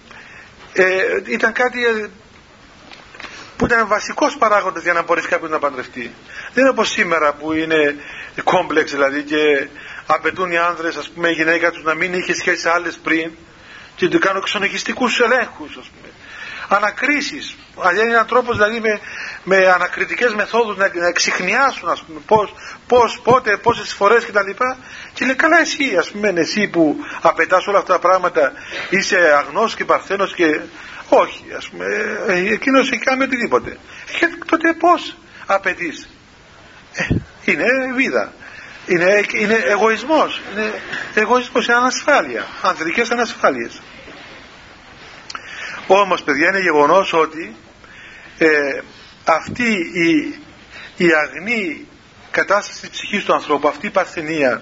ε, 0.74 0.84
ήταν 1.26 1.54
κάτι 1.54 1.86
ε, 1.86 2.08
που 3.58 3.66
ήταν 3.66 3.88
βασικός 3.88 4.38
παράγοντας 4.38 4.84
για 4.84 4.94
να 4.94 5.04
μπορέσει 5.04 5.28
κάποιος 5.28 5.50
να 5.50 5.60
παντρευτεί. 5.60 6.12
Δεν 6.54 6.64
είναι 6.64 6.70
όπως 6.70 6.90
σήμερα 6.90 7.34
που 7.34 7.54
είναι 7.54 7.96
κόμπλεξ 8.44 8.92
δηλαδή 8.92 9.24
και 9.24 9.68
απαιτούν 10.06 10.52
οι 10.52 10.58
άνδρες 10.58 10.96
ας 10.96 11.10
πούμε 11.10 11.30
η 11.30 11.34
γυναίκα 11.34 11.72
τους 11.72 11.84
να 11.84 11.94
μην 11.94 12.14
είχε 12.14 12.34
σχέση 12.34 12.68
άλλες 12.68 13.00
πριν 13.04 13.32
και 13.96 14.08
του 14.08 14.20
κάνουν 14.20 14.42
ξενογιστικούς 14.42 15.20
ελέγχους 15.20 15.78
ας 15.78 15.86
πούμε 15.86 16.13
ανακρίσεις. 16.68 17.56
Αλλιώς 17.78 18.04
είναι 18.04 18.14
ένας 18.14 18.28
τρόπος 18.28 18.58
δηλαδή 18.58 18.80
με, 18.80 19.00
με 19.44 19.68
ανακριτικές 19.68 20.34
μεθόδους 20.34 20.78
να, 20.78 20.92
να 20.94 21.08
εξηχνιάσουν 21.08 21.90
ας 21.90 22.04
πούμε 22.04 22.20
πώς, 22.26 22.54
πώς 22.88 23.20
πότε, 23.24 23.58
πόσες 23.58 23.94
φορές 23.94 24.26
κτλ. 24.26 24.40
Και, 24.46 24.76
και 25.14 25.26
λέει 25.26 25.36
καλά 25.36 25.60
εσύ 25.60 25.96
ας 26.00 26.12
πούμε 26.12 26.34
εσύ 26.36 26.68
που 26.68 26.96
απαιτάς 27.22 27.68
όλα 27.68 27.78
αυτά 27.78 27.94
τα 27.94 28.00
πράγματα 28.00 28.52
είσαι 28.90 29.18
αγνός 29.38 29.76
και 29.76 29.86
παρθένος 29.86 30.34
και 30.34 30.60
όχι 31.10 31.46
ας 31.58 31.70
πούμε 31.70 31.86
ε, 32.28 32.54
εκείνος 32.54 32.92
έχει 32.92 33.04
κάνει 33.04 33.24
οτιδήποτε. 33.24 33.78
Και 34.20 34.28
τότε 34.46 34.74
πώς 34.74 35.16
απαιτείς; 35.46 36.10
Ε, 36.94 37.08
είναι 37.46 37.66
βίδα. 37.96 38.34
Είναι, 38.86 39.24
είναι 39.34 39.54
εγωισμός. 39.54 40.42
Είναι 40.54 40.72
εγωισμός, 41.14 41.66
είναι 41.66 41.76
ανασφάλεια. 41.76 42.48
Ανθρωπικές 42.62 43.12
ανασφάλειες 43.12 43.82
όμως 45.88 46.24
παιδιά 46.24 46.48
είναι 46.48 46.60
γεγονός 46.60 47.14
ότι 47.14 47.56
ε, 48.38 48.82
αυτή 49.26 49.72
η, 49.94 50.40
η 50.98 51.08
αγνή 51.14 51.88
κατάσταση 52.32 52.80
της 52.80 52.90
ψυχής 52.90 53.24
του 53.24 53.34
ανθρώπου, 53.34 53.68
αυτή 53.68 53.88
η 53.88 53.90
παρθενία 53.90 54.62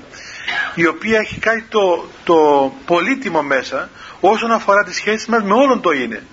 η 0.76 0.88
οποία 0.88 1.20
έχει 1.20 1.40
κάτι 1.40 1.66
το, 1.70 2.10
το 2.24 2.72
πολύτιμο 2.86 3.42
μέσα 3.42 3.90
όσον 4.20 4.52
αφορά 4.52 4.84
τις 4.84 4.96
σχέσεις 4.96 5.28
μας 5.28 5.44
με 5.44 5.54
όλον 5.54 5.82
το 5.82 5.92
είναι. 5.92 6.24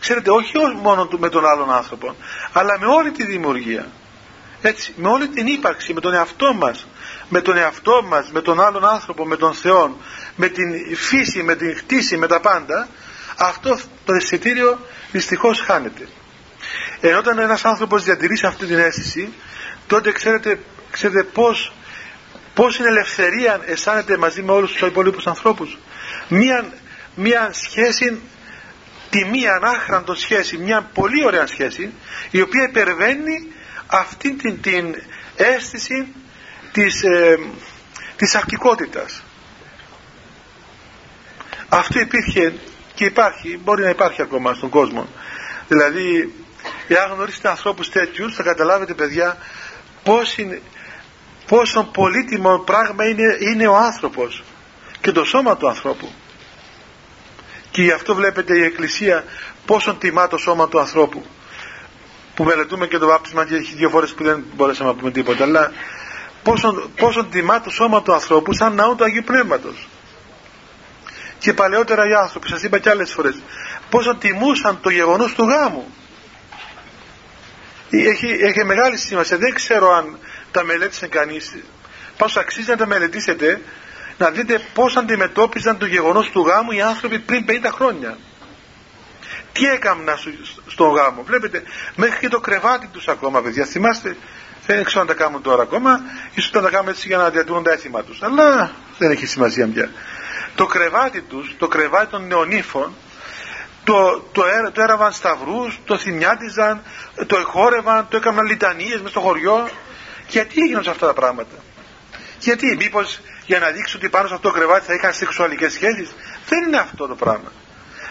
Ξέρετε, 0.00 0.30
όχι 0.30 0.52
μόνο 0.82 1.08
με 1.18 1.28
τον 1.28 1.46
άλλον 1.46 1.72
άνθρωπο, 1.72 2.16
αλλά 2.52 2.78
με 2.78 2.86
όλη 2.86 3.10
τη 3.10 3.24
δημιουργία. 3.24 3.86
Έτσι, 4.62 4.94
με 4.96 5.08
όλη 5.08 5.28
την 5.28 5.46
ύπαρξη, 5.46 5.92
με 5.92 6.00
τον 6.00 6.14
εαυτό 6.14 6.54
μας, 6.54 6.86
με 7.28 7.40
τον 7.40 7.56
εαυτό 7.56 8.02
μας, 8.08 8.30
με 8.30 8.40
τον 8.40 8.60
άλλον 8.60 8.86
άνθρωπο, 8.86 9.26
με 9.26 9.36
τον 9.36 9.54
Θεό, 9.54 9.96
με 10.36 10.48
την 10.48 10.96
φύση, 10.96 11.42
με 11.42 11.54
την 11.54 11.76
χτίση, 11.76 12.16
με 12.16 12.26
τα 12.26 12.40
πάντα, 12.40 12.88
αυτό 13.36 13.78
το 14.04 14.14
αισθητήριο 14.14 14.78
δυστυχώς 15.12 15.60
χάνεται. 15.60 16.08
Ενώ 17.00 17.18
όταν 17.18 17.38
ένας 17.38 17.64
άνθρωπος 17.64 18.04
διατηρήσει 18.04 18.46
αυτή 18.46 18.66
την 18.66 18.78
αίσθηση, 18.78 19.32
τότε 19.86 20.12
ξέρετε, 20.12 20.58
ξέρετε 20.90 21.22
πώς, 21.22 21.72
πώς 22.54 22.78
είναι 22.78 22.88
ελευθερία 22.88 23.60
αισθάνεται 23.64 24.16
μαζί 24.16 24.42
με 24.42 24.52
όλους 24.52 24.72
τους 24.72 24.88
υπολείπους 24.88 25.26
ανθρώπους. 25.26 25.78
Μία, 26.28 26.72
μία 27.14 27.50
σχέση, 27.52 28.20
τη 29.10 29.24
μία 29.24 29.52
ανάχραντο 29.52 30.14
σχέση, 30.14 30.56
μια 30.56 30.90
πολύ 30.94 31.24
ωραία 31.24 31.46
σχέση, 31.46 31.92
η 32.30 32.40
οποία 32.40 32.62
υπερβαίνει 32.68 33.52
αυτή 33.86 34.32
την, 34.32 34.60
την 34.60 34.94
αίσθηση 35.36 36.06
της, 36.72 37.02
ε, 37.02 37.38
της 38.16 38.34
αρκικότητας. 38.34 39.22
Αυτό 41.68 42.00
υπήρχε 42.00 42.54
και 42.96 43.04
υπάρχει, 43.04 43.60
μπορεί 43.64 43.82
να 43.82 43.90
υπάρχει 43.90 44.22
ακόμα 44.22 44.54
στον 44.54 44.68
κόσμο. 44.68 45.06
Δηλαδή, 45.68 46.34
εάν 46.88 47.12
γνωρίσετε 47.12 47.48
ανθρώπους 47.48 47.90
τέτοιους, 47.90 48.34
θα 48.34 48.42
καταλάβετε 48.42 48.94
παιδιά 48.94 49.36
πόσο 51.46 51.82
πολύτιμο 51.92 52.58
πράγμα 52.58 53.08
είναι, 53.08 53.36
είναι 53.40 53.66
ο 53.66 53.76
άνθρωπος 53.76 54.44
και 55.00 55.12
το 55.12 55.24
σώμα 55.24 55.56
του 55.56 55.68
ανθρώπου. 55.68 56.08
Και 57.70 57.82
γι' 57.82 57.92
αυτό 57.92 58.14
βλέπετε 58.14 58.58
η 58.58 58.62
Εκκλησία 58.62 59.24
πόσο 59.66 59.94
τιμά 59.94 60.28
το 60.28 60.36
σώμα 60.36 60.68
του 60.68 60.80
ανθρώπου. 60.80 61.24
Που 62.34 62.44
μελετούμε 62.44 62.86
και 62.86 62.98
το 62.98 63.06
βάπτισμα 63.06 63.46
και 63.46 63.54
έχει 63.54 63.74
δύο 63.74 63.88
φορές 63.88 64.14
που 64.14 64.24
δεν 64.24 64.44
μπορέσαμε 64.54 64.90
να 64.90 64.96
πούμε 64.96 65.10
τίποτα. 65.10 65.44
Αλλά 65.44 65.72
πόσο, 66.42 66.90
πόσο 66.96 67.24
τιμά 67.24 67.60
το 67.60 67.70
σώμα 67.70 68.02
του 68.02 68.12
ανθρώπου 68.12 68.52
σαν 68.52 68.74
ναό 68.74 68.94
του 68.94 69.04
Αγίου 69.04 69.22
Πνεύματος 69.24 69.88
και 71.38 71.52
παλαιότερα 71.52 72.08
οι 72.08 72.14
άνθρωποι, 72.14 72.48
σας 72.48 72.62
είπα 72.62 72.78
και 72.78 72.90
άλλες 72.90 73.12
φορές, 73.12 73.34
πόσο 73.90 74.16
τιμούσαν 74.16 74.80
το 74.80 74.90
γεγονός 74.90 75.34
του 75.34 75.44
γάμου. 75.44 75.94
Έχει, 77.90 78.26
έχει 78.26 78.64
μεγάλη 78.64 78.96
σημασία, 78.96 79.38
δεν 79.38 79.54
ξέρω 79.54 79.92
αν 79.92 80.18
τα 80.50 80.64
μελέτησε 80.64 81.06
κανείς, 81.06 81.52
Πώς 82.16 82.36
αξίζει 82.36 82.70
να 82.70 82.76
τα 82.76 82.86
μελετήσετε, 82.86 83.60
να 84.18 84.30
δείτε 84.30 84.60
πώς 84.74 84.96
αντιμετώπιζαν 84.96 85.78
το 85.78 85.86
γεγονός 85.86 86.30
του 86.30 86.40
γάμου 86.40 86.72
οι 86.72 86.80
άνθρωποι 86.80 87.18
πριν 87.18 87.44
50 87.48 87.50
χρόνια. 87.72 88.18
Τι 89.52 89.64
έκαναν 89.66 90.18
στον 90.66 90.90
γάμο. 90.90 91.22
Βλέπετε, 91.22 91.62
μέχρι 91.94 92.18
και 92.18 92.28
το 92.28 92.40
κρεβάτι 92.40 92.86
τους 92.86 93.08
ακόμα, 93.08 93.42
παιδιά. 93.42 93.64
Θυμάστε, 93.64 94.16
δεν 94.66 94.84
ξέρω 94.84 95.00
αν 95.00 95.06
τα 95.06 95.14
κάνουν 95.14 95.42
τώρα 95.42 95.62
ακόμα, 95.62 96.00
ίσως 96.34 96.52
να 96.52 96.62
τα 96.62 96.70
κάνουν 96.70 96.88
έτσι 96.88 97.06
για 97.06 97.16
να 97.16 97.30
διατηρούν 97.30 97.62
τα 97.62 97.72
έθιμα 97.72 98.02
τους. 98.02 98.22
Αλλά 98.22 98.70
δεν 98.98 99.10
έχει 99.10 99.26
σημασία 99.26 99.68
πια 99.68 99.90
το 100.56 100.66
κρεβάτι 100.66 101.20
τους, 101.20 101.54
το 101.58 101.68
κρεβάτι 101.68 102.10
των 102.10 102.26
νεονύφων 102.26 102.94
το, 103.86 104.20
το, 104.32 104.42
το 104.72 104.82
έραβαν 104.82 105.12
σταυρούς, 105.12 105.78
το 105.84 105.98
θυμιάτιζαν, 105.98 106.82
το 107.26 107.36
εχόρευαν, 107.36 108.06
το 108.08 108.16
έκαναν 108.16 108.46
λιτανίες 108.46 109.00
μες 109.00 109.10
στο 109.10 109.20
χωριό. 109.20 109.68
Γιατί 110.28 110.60
έγιναν 110.60 110.82
σε 110.84 110.90
αυτά 110.90 111.06
τα 111.06 111.12
πράγματα; 111.12 111.56
Γιατί, 112.38 112.76
μήπως 112.78 113.20
για 113.46 113.58
να 113.58 113.70
δείξουν 113.70 114.00
ότι 114.00 114.08
πάνω 114.08 114.28
σε 114.28 114.34
αυτό 114.34 114.48
το 114.48 114.54
κρεβάτι 114.54 114.86
θα 114.86 114.94
είχαν 114.94 115.12
σεξουαλικές 115.12 115.72
σχέσεις; 115.72 116.14
Δεν 116.48 116.66
είναι 116.66 116.76
αυτό 116.76 117.06
το 117.06 117.14
πράγμα. 117.14 117.52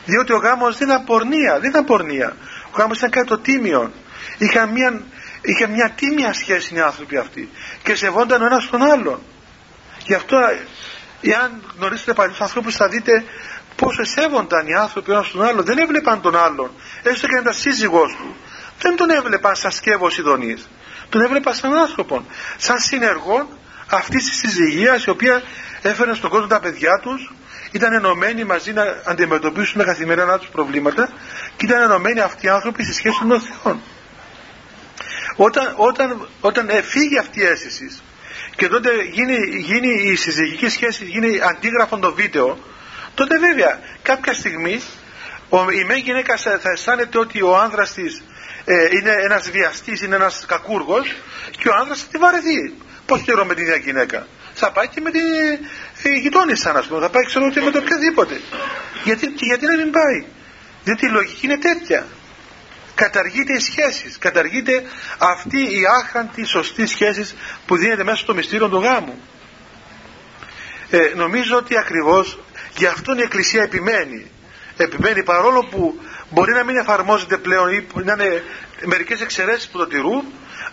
Διότι 0.06 0.34
ο 0.34 0.38
γάμος 0.38 0.78
δεν 0.78 0.88
ήταν 0.88 1.04
πορνεία, 1.04 1.60
δεν 1.60 1.70
ήταν 1.70 1.86
πορνεία. 1.86 2.38
Ο 2.66 2.78
γάμος 2.78 2.98
ήταν 2.98 3.10
κάτι 3.10 3.28
το 3.28 3.38
τίμιο. 3.38 3.92
Είχαν 4.38 4.70
μια, 4.70 5.02
είχε 5.42 5.68
μια 5.68 5.92
τίμια 5.96 6.34
σχέση 6.34 6.76
οι 6.76 6.80
άνθρωποι 6.80 7.18
αυτοί 7.18 7.50
και 7.84 7.96
σεβόνταν 7.96 8.42
ο 8.42 8.46
ένας 8.46 8.70
τον 8.70 8.82
άλλον. 8.82 9.20
Γι' 10.06 10.14
αυτό 10.14 10.38
εάν 11.32 11.62
γνωρίσετε 11.78 12.14
παλιούς 12.14 12.42
ανθρώπους 12.42 12.76
θα 12.76 12.88
δείτε 12.88 13.24
πόσο 13.76 14.04
σέβονταν 14.04 14.68
οι 14.68 14.74
άνθρωποι 14.74 15.12
ένας 15.12 15.32
τον 15.32 15.44
άλλο. 15.44 15.64
Δεν 15.64 15.78
έβλεπαν 15.78 16.22
τον 16.22 16.36
άλλον. 16.36 16.72
Έστω 17.04 17.28
και 17.28 17.34
να 17.34 17.40
ήταν 17.40 17.54
σύζυγός 17.54 18.16
του. 18.16 18.36
Δεν 18.80 18.96
τον 18.96 19.10
έβλεπαν 19.10 19.56
σαν 19.56 19.72
σκεύος 19.72 20.18
ειδονής. 20.18 20.70
Τον 21.10 21.22
έβλεπαν 21.22 21.54
σαν 21.54 21.74
άνθρωπο. 21.74 22.26
Σαν 22.58 22.80
συνεργό 22.80 23.50
αυτής 23.90 24.24
της 24.26 24.38
συζυγίας 24.38 25.04
η 25.06 25.10
οποία 25.10 25.42
έφερε 25.82 26.14
στον 26.14 26.30
κόσμο 26.30 26.48
τα 26.48 26.60
παιδιά 26.60 27.00
τους 27.02 27.34
ήταν 27.72 27.94
ενωμένοι 27.94 28.44
μαζί 28.44 28.74
να 28.74 28.84
αντιμετωπίσουν 29.06 29.78
τα 29.78 29.84
καθημερινά 29.84 30.38
τους 30.38 30.48
προβλήματα 30.48 31.10
και 31.58 31.66
ήταν 31.66 31.82
ενωμένοι 31.82 32.20
αυτοί 32.20 32.46
οι 32.46 32.50
άνθρωποι 32.50 32.84
στη 32.84 32.94
σχέση 32.94 33.18
των 33.28 33.42
Θεών. 33.42 33.82
Όταν, 35.36 35.74
όταν, 35.76 36.28
όταν 36.42 36.70
φύγει 36.84 37.18
αυτή 37.20 37.40
η 37.40 37.44
αίσθηση 37.44 38.00
και 38.56 38.68
τότε 38.68 38.90
γίνει, 39.12 39.38
γίνει 39.58 40.12
η 40.12 40.16
συζυγική 40.16 40.70
σχέση, 40.70 41.06
γίνει 41.06 41.40
αντίγραφον 41.42 42.02
το 42.02 42.14
βίντεο, 42.14 42.58
τότε 43.16 43.38
βέβαια 43.38 43.80
κάποια 44.02 44.34
στιγμή 44.34 44.82
ο, 45.50 45.72
η 45.72 45.84
μέγη 45.84 46.02
γυναίκα 46.02 46.38
θα 46.38 46.72
αισθάνεται 46.72 47.18
ότι 47.18 47.42
ο 47.42 47.58
άνδρας 47.58 47.94
της 47.94 48.24
ε, 48.66 48.74
είναι 48.92 49.12
ένας 49.24 49.50
βιαστής, 49.50 50.02
είναι 50.02 50.16
ένας 50.16 50.46
κακούργος 50.48 51.16
και 51.58 51.70
ο 51.70 51.76
άνδρας 51.76 52.00
θα 52.00 52.08
τη 52.12 52.18
βαρεθεί. 52.18 52.74
Πώς 53.06 53.22
θεωρώ 53.24 53.46
με 53.46 53.54
την 53.54 53.64
ίδια 53.64 53.76
γυναίκα; 53.76 54.28
Θα 54.54 54.72
πάει 54.72 54.88
και 54.88 55.02
με 55.02 55.12
την 55.12 55.22
ε, 56.04 56.10
γειτόνισσα, 56.10 56.70
α 56.70 56.84
πούμε, 56.88 57.00
θα 57.02 57.10
πάει 57.10 57.26
ξέρω 57.26 57.52
και 57.52 57.62
με 57.62 57.72
το 57.72 57.78
οποιαδήποτε. 57.78 58.42
Γιατί, 59.04 59.28
και 59.28 59.46
γιατί 59.46 59.66
να 59.66 59.76
μην 59.76 59.92
πάει; 59.92 60.26
Διότι 60.84 61.06
η 61.06 61.10
λογική 61.10 61.46
είναι 61.46 61.58
τέτοια 61.58 62.06
καταργείται 62.96 63.54
οι 63.54 63.60
σχέσεις, 63.60 64.18
καταργείται 64.18 64.84
αυτή 65.18 65.58
η 65.58 65.82
άχραντη 66.00 66.44
σωστή 66.46 66.86
σχέση 66.86 67.36
που 67.66 67.78
δίνεται 67.78 68.04
μέσα 68.04 68.18
στο 68.18 68.34
μυστήριο 68.34 68.70
του 68.70 68.80
γάμου. 68.80 69.22
Ε, 70.90 71.12
νομίζω 71.16 71.58
ότι 71.58 71.78
ακριβώς 71.78 72.40
γι' 72.78 72.86
αυτόν 72.86 73.18
η 73.18 73.22
Εκκλησία 73.22 73.64
επιμένει. 73.64 74.32
Επιμένει 74.78 75.24
παρόλο 75.24 75.68
που 75.72 76.00
μπορεί 76.30 76.54
να 76.54 76.64
μην 76.64 76.78
εφαρμόζεται 76.78 77.38
πλέον 77.38 77.70
ή 77.70 77.88
να 77.94 78.14
είναι 78.14 78.44
μερικές 78.86 79.22
εξαιρέσεις 79.22 79.68
που 79.68 79.78
το 79.78 79.88
τηρούν 79.88 80.24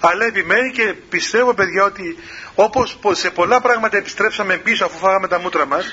αλλά 0.00 0.24
επιμένει 0.24 0.70
και 0.70 0.94
πιστεύω 1.08 1.54
παιδιά 1.54 1.84
ότι 1.84 2.18
όπως 2.54 2.98
σε 3.12 3.30
πολλά 3.30 3.60
πράγματα 3.60 3.96
επιστρέψαμε 3.96 4.56
πίσω 4.56 4.84
αφού 4.84 4.98
φάγαμε 4.98 5.28
τα 5.28 5.38
μούτρα 5.38 5.66
μας 5.66 5.84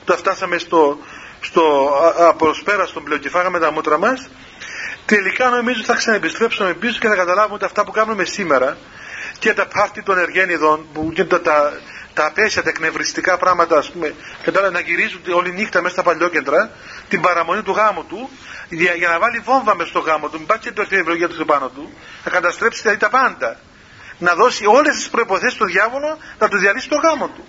όταν 0.00 0.16
φτάσαμε 0.16 0.58
στο, 0.58 0.98
στο 1.40 1.90
απροσπέραστο 2.18 3.00
πλέον 3.00 3.20
και 3.20 3.28
φάγαμε 3.28 3.58
τα 3.58 3.72
μούτρα 3.72 3.98
μας 3.98 4.28
τελικά 5.08 5.48
νομίζω 5.48 5.82
θα 5.82 5.94
ξαναεπιστρέψουμε 5.94 6.74
πίσω 6.74 6.98
και 6.98 7.08
θα 7.08 7.16
καταλάβουμε 7.16 7.54
ότι 7.54 7.64
αυτά 7.64 7.84
που 7.84 7.90
κάνουμε 7.90 8.24
σήμερα 8.24 8.76
και 9.38 9.54
τα 9.54 9.66
πάρτι 9.66 10.02
των 10.02 10.18
εργένιδων 10.18 10.86
που 10.92 11.10
γίνονται 11.14 11.38
τα, 11.38 11.72
τα 12.14 12.26
απέσια, 12.26 12.62
τα 12.62 12.68
εκνευριστικά 12.68 13.38
πράγματα, 13.38 13.78
ας 13.78 13.90
πούμε, 13.90 14.14
κατάλαβε 14.42 14.72
να 14.72 14.80
γυρίζουν 14.80 15.20
όλη 15.34 15.52
νύχτα 15.52 15.82
μέσα 15.82 15.94
στα 15.94 16.02
παλιόκεντρα, 16.02 16.70
την 17.08 17.20
παραμονή 17.20 17.62
του 17.62 17.72
γάμου 17.72 18.04
του, 18.04 18.30
για, 18.68 18.94
για 18.94 19.08
να 19.08 19.18
βάλει 19.18 19.38
βόμβα 19.38 19.74
μέσα 19.76 19.88
στο 19.88 19.98
γάμο 19.98 20.28
του, 20.28 20.38
μην 20.38 20.46
πάει 20.46 20.58
και 20.58 20.72
το 20.72 20.80
έρθει 20.80 20.96
ευλογία 20.96 21.28
του 21.28 21.44
πάνω 21.44 21.68
του, 21.68 21.92
να 22.24 22.30
καταστρέψει 22.30 22.82
δηλαδή 22.82 23.00
τα 23.00 23.08
πάντα. 23.08 23.60
Να 24.18 24.34
δώσει 24.34 24.66
όλες 24.66 24.94
τις 24.96 25.08
προποθέσει 25.08 25.56
του 25.56 25.66
διάβολο 25.66 26.18
να 26.38 26.48
του 26.48 26.58
διαλύσει 26.58 26.88
το 26.88 26.96
γάμο 26.96 27.28
του. 27.28 27.44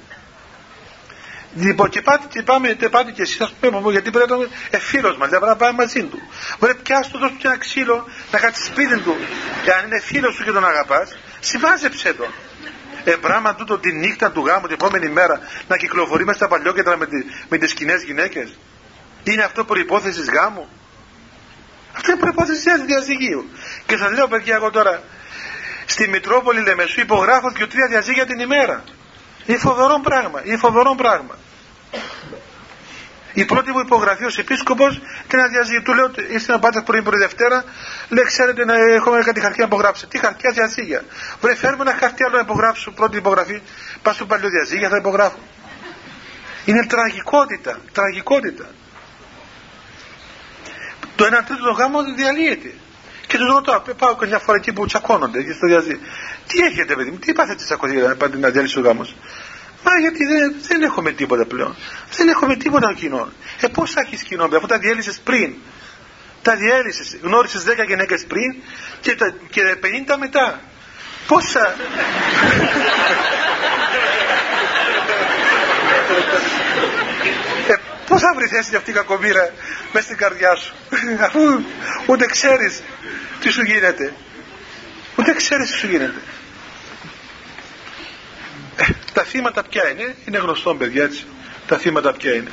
Λοιπόν, 1.55 1.89
και 1.89 2.01
πάτε 2.01 2.25
και 2.29 2.43
πάμε, 2.43 2.67
και 2.67 2.89
πάτε 2.89 3.11
και 3.11 3.21
εσείς, 3.21 3.41
ας 3.41 3.53
πούμε, 3.59 3.91
γιατί 3.91 4.09
πρέπει 4.11 4.29
να 4.29 4.35
είναι 4.35 4.47
εφήλο 4.69 5.17
μας, 5.17 5.29
δεν 5.29 5.39
πρέπει 5.39 5.45
να 5.45 5.55
πάμε 5.55 5.73
μαζί 5.83 6.03
του. 6.03 6.19
Μπορεί 6.59 6.75
πιάσει 6.75 7.11
του, 7.11 7.17
δώσει 7.17 7.33
του 7.33 7.47
ένα 7.47 7.57
ξύλο, 7.57 8.07
να 8.31 8.39
κάτσει 8.39 8.65
σπίτι 8.65 8.99
του. 8.99 9.15
Και 9.63 9.71
αν 9.71 9.85
είναι 9.85 9.99
φίλος 9.99 10.35
σου 10.35 10.43
και 10.43 10.51
τον 10.51 10.65
αγαπάς, 10.65 11.17
συμβάζεψε 11.39 12.13
τον. 12.13 12.33
Ε, 13.03 13.11
πράγμα 13.11 13.55
τούτο 13.55 13.79
τη 13.79 13.91
νύχτα 13.91 14.31
του 14.31 14.45
γάμου 14.45 14.65
την 14.65 14.73
επόμενη 14.73 15.09
μέρα 15.09 15.39
να 15.67 15.77
κυκλοφορεί 15.77 16.25
μέσα 16.25 16.37
στα 16.37 16.47
παλιόκεντρα 16.47 16.97
με, 16.97 17.05
τη, 17.05 17.25
με 17.49 17.57
τις 17.57 17.73
κοινέ 17.73 17.95
γυναίκες. 18.05 18.57
Είναι 19.23 19.43
αυτό 19.43 19.65
προϋπόθεσης 19.65 20.29
γάμου; 20.29 20.69
Αυτό 21.95 22.11
είναι 22.11 22.19
προϋπόθεση 22.19 22.85
διαζυγίου. 22.85 23.49
Και 23.85 23.97
σας 23.97 24.11
λέω 24.11 24.27
παιδιά 24.27 24.55
εγώ 24.55 24.69
τώρα 24.71 25.01
στη 25.85 26.07
Μητρόπολη 26.07 26.61
Λεμεσού 26.61 26.99
υπογράφω 26.99 27.51
και 27.51 27.65
τρία 27.65 27.87
διαζύγια 27.87 28.25
την 28.25 28.39
ημέρα. 28.39 28.83
Είναι 29.49 29.57
φοβερό 29.57 29.99
πράγμα. 30.03 30.41
Είναι 30.45 30.57
φοβερό 30.57 30.95
πράγμα. 30.95 31.35
Η 33.33 33.45
πρώτη 33.45 33.71
μου 33.71 33.79
υπογραφή 33.79 34.25
ως 34.25 34.37
επίσκοπος 34.37 35.01
ήταν 35.25 35.39
ένα 35.39 35.47
διαζύγιο. 35.47 35.81
Του 35.81 35.93
λέω, 35.93 36.11
είστε 36.29 36.51
να 36.51 36.59
πάτε 36.59 36.81
πρωί 36.81 37.01
πρωί 37.01 37.19
Δευτέρα, 37.19 37.63
λέει, 38.09 38.23
ξέρετε 38.23 38.65
να 38.65 38.73
έχουμε 38.73 39.19
κάτι 39.19 39.39
χαρτιά 39.39 39.63
να 39.63 39.67
υπογράψετε. 39.67 40.07
Τι 40.11 40.25
χαρτιά 40.25 40.51
διαζύγια. 40.51 41.03
Βρε, 41.41 41.55
φέρουμε 41.55 41.81
ένα 41.81 41.97
χαρτί 41.99 42.23
άλλο 42.23 42.35
να 42.35 42.41
υπογράψω 42.41 42.91
πρώτη 42.91 43.17
υπογραφή. 43.17 43.61
Πας 44.01 44.15
στο 44.15 44.25
παλιό 44.25 44.49
διαζύγια, 44.49 44.89
θα 44.89 44.97
υπογράφω. 44.97 45.39
Είναι 46.65 46.85
τραγικότητα. 46.85 47.79
Τραγικότητα. 47.91 48.65
Το 51.15 51.25
1 51.25 51.27
τρίτο 51.45 51.63
των 51.63 51.73
γάμων 51.73 52.15
διαλύεται. 52.15 52.73
Και 53.27 53.37
τους 53.37 53.47
ρωτώ, 53.47 53.83
πάω 53.97 54.15
καμιά 54.15 54.39
φορά 54.39 54.57
εκεί 54.57 54.73
που 54.73 54.85
τσακώνονται 54.85 55.43
και 55.43 55.51
στο 55.51 55.67
διαζύγιο. 55.67 55.99
Τι 56.47 56.59
έχετε, 56.59 56.95
παιδί 56.95 57.11
μου, 57.11 57.17
τι 57.17 57.33
πάθετε 57.33 57.63
τσακωθήκατε 57.63 58.37
να 58.37 58.49
διαλύσει 58.49 58.79
ο 58.79 58.81
γάμος. 58.81 59.15
Μα 59.83 59.99
γιατί 59.99 60.25
δεν, 60.25 60.55
δεν 60.67 60.81
έχουμε 60.81 61.11
τίποτα 61.11 61.45
πλέον. 61.45 61.75
Δεν 62.17 62.27
έχουμε 62.27 62.55
τίποτα 62.55 62.93
κοινό. 62.93 63.31
Ε, 63.61 63.67
πώς 63.67 63.91
θα 63.91 64.01
έχεις 64.05 64.23
κοινό, 64.23 64.49
αφού 64.55 64.67
τα 64.67 64.77
διέλυσες 64.77 65.19
πριν. 65.23 65.53
Τα 66.41 66.55
διέλυσες. 66.55 67.17
Γνώρισες 67.21 67.63
10 67.63 67.87
γυναίκες 67.87 68.25
πριν 68.27 68.55
και, 69.01 69.15
τα, 69.15 69.33
και 69.49 69.61
50 69.81 70.15
μετά. 70.19 70.61
Πόσα. 71.27 71.75
ε, 77.67 77.73
πώς 78.07 78.21
θα 78.21 78.33
βρεις 78.35 78.49
θέση 78.49 78.75
αυτή 78.75 78.89
η 78.89 78.93
κακομήρα 78.93 79.53
μέσα 79.91 80.05
στην 80.05 80.17
καρδιά 80.17 80.55
σου 80.55 80.73
αφού 81.25 81.39
ούτε 82.05 82.25
ξέρεις 82.25 82.81
τι 83.41 83.49
σου 83.49 83.61
γίνεται 83.63 84.13
ούτε 85.15 85.33
ξέρεις 85.33 85.71
τι 85.71 85.77
σου 85.77 85.87
γίνεται 85.87 86.21
τα 89.13 89.23
θύματα 89.23 89.63
ποια 89.63 89.89
είναι, 89.89 90.15
είναι 90.25 90.37
γνωστό 90.37 90.75
παιδιά 90.75 91.03
έτσι. 91.03 91.25
Τα 91.67 91.77
θύματα 91.77 92.13
ποια 92.13 92.33
είναι; 92.33 92.51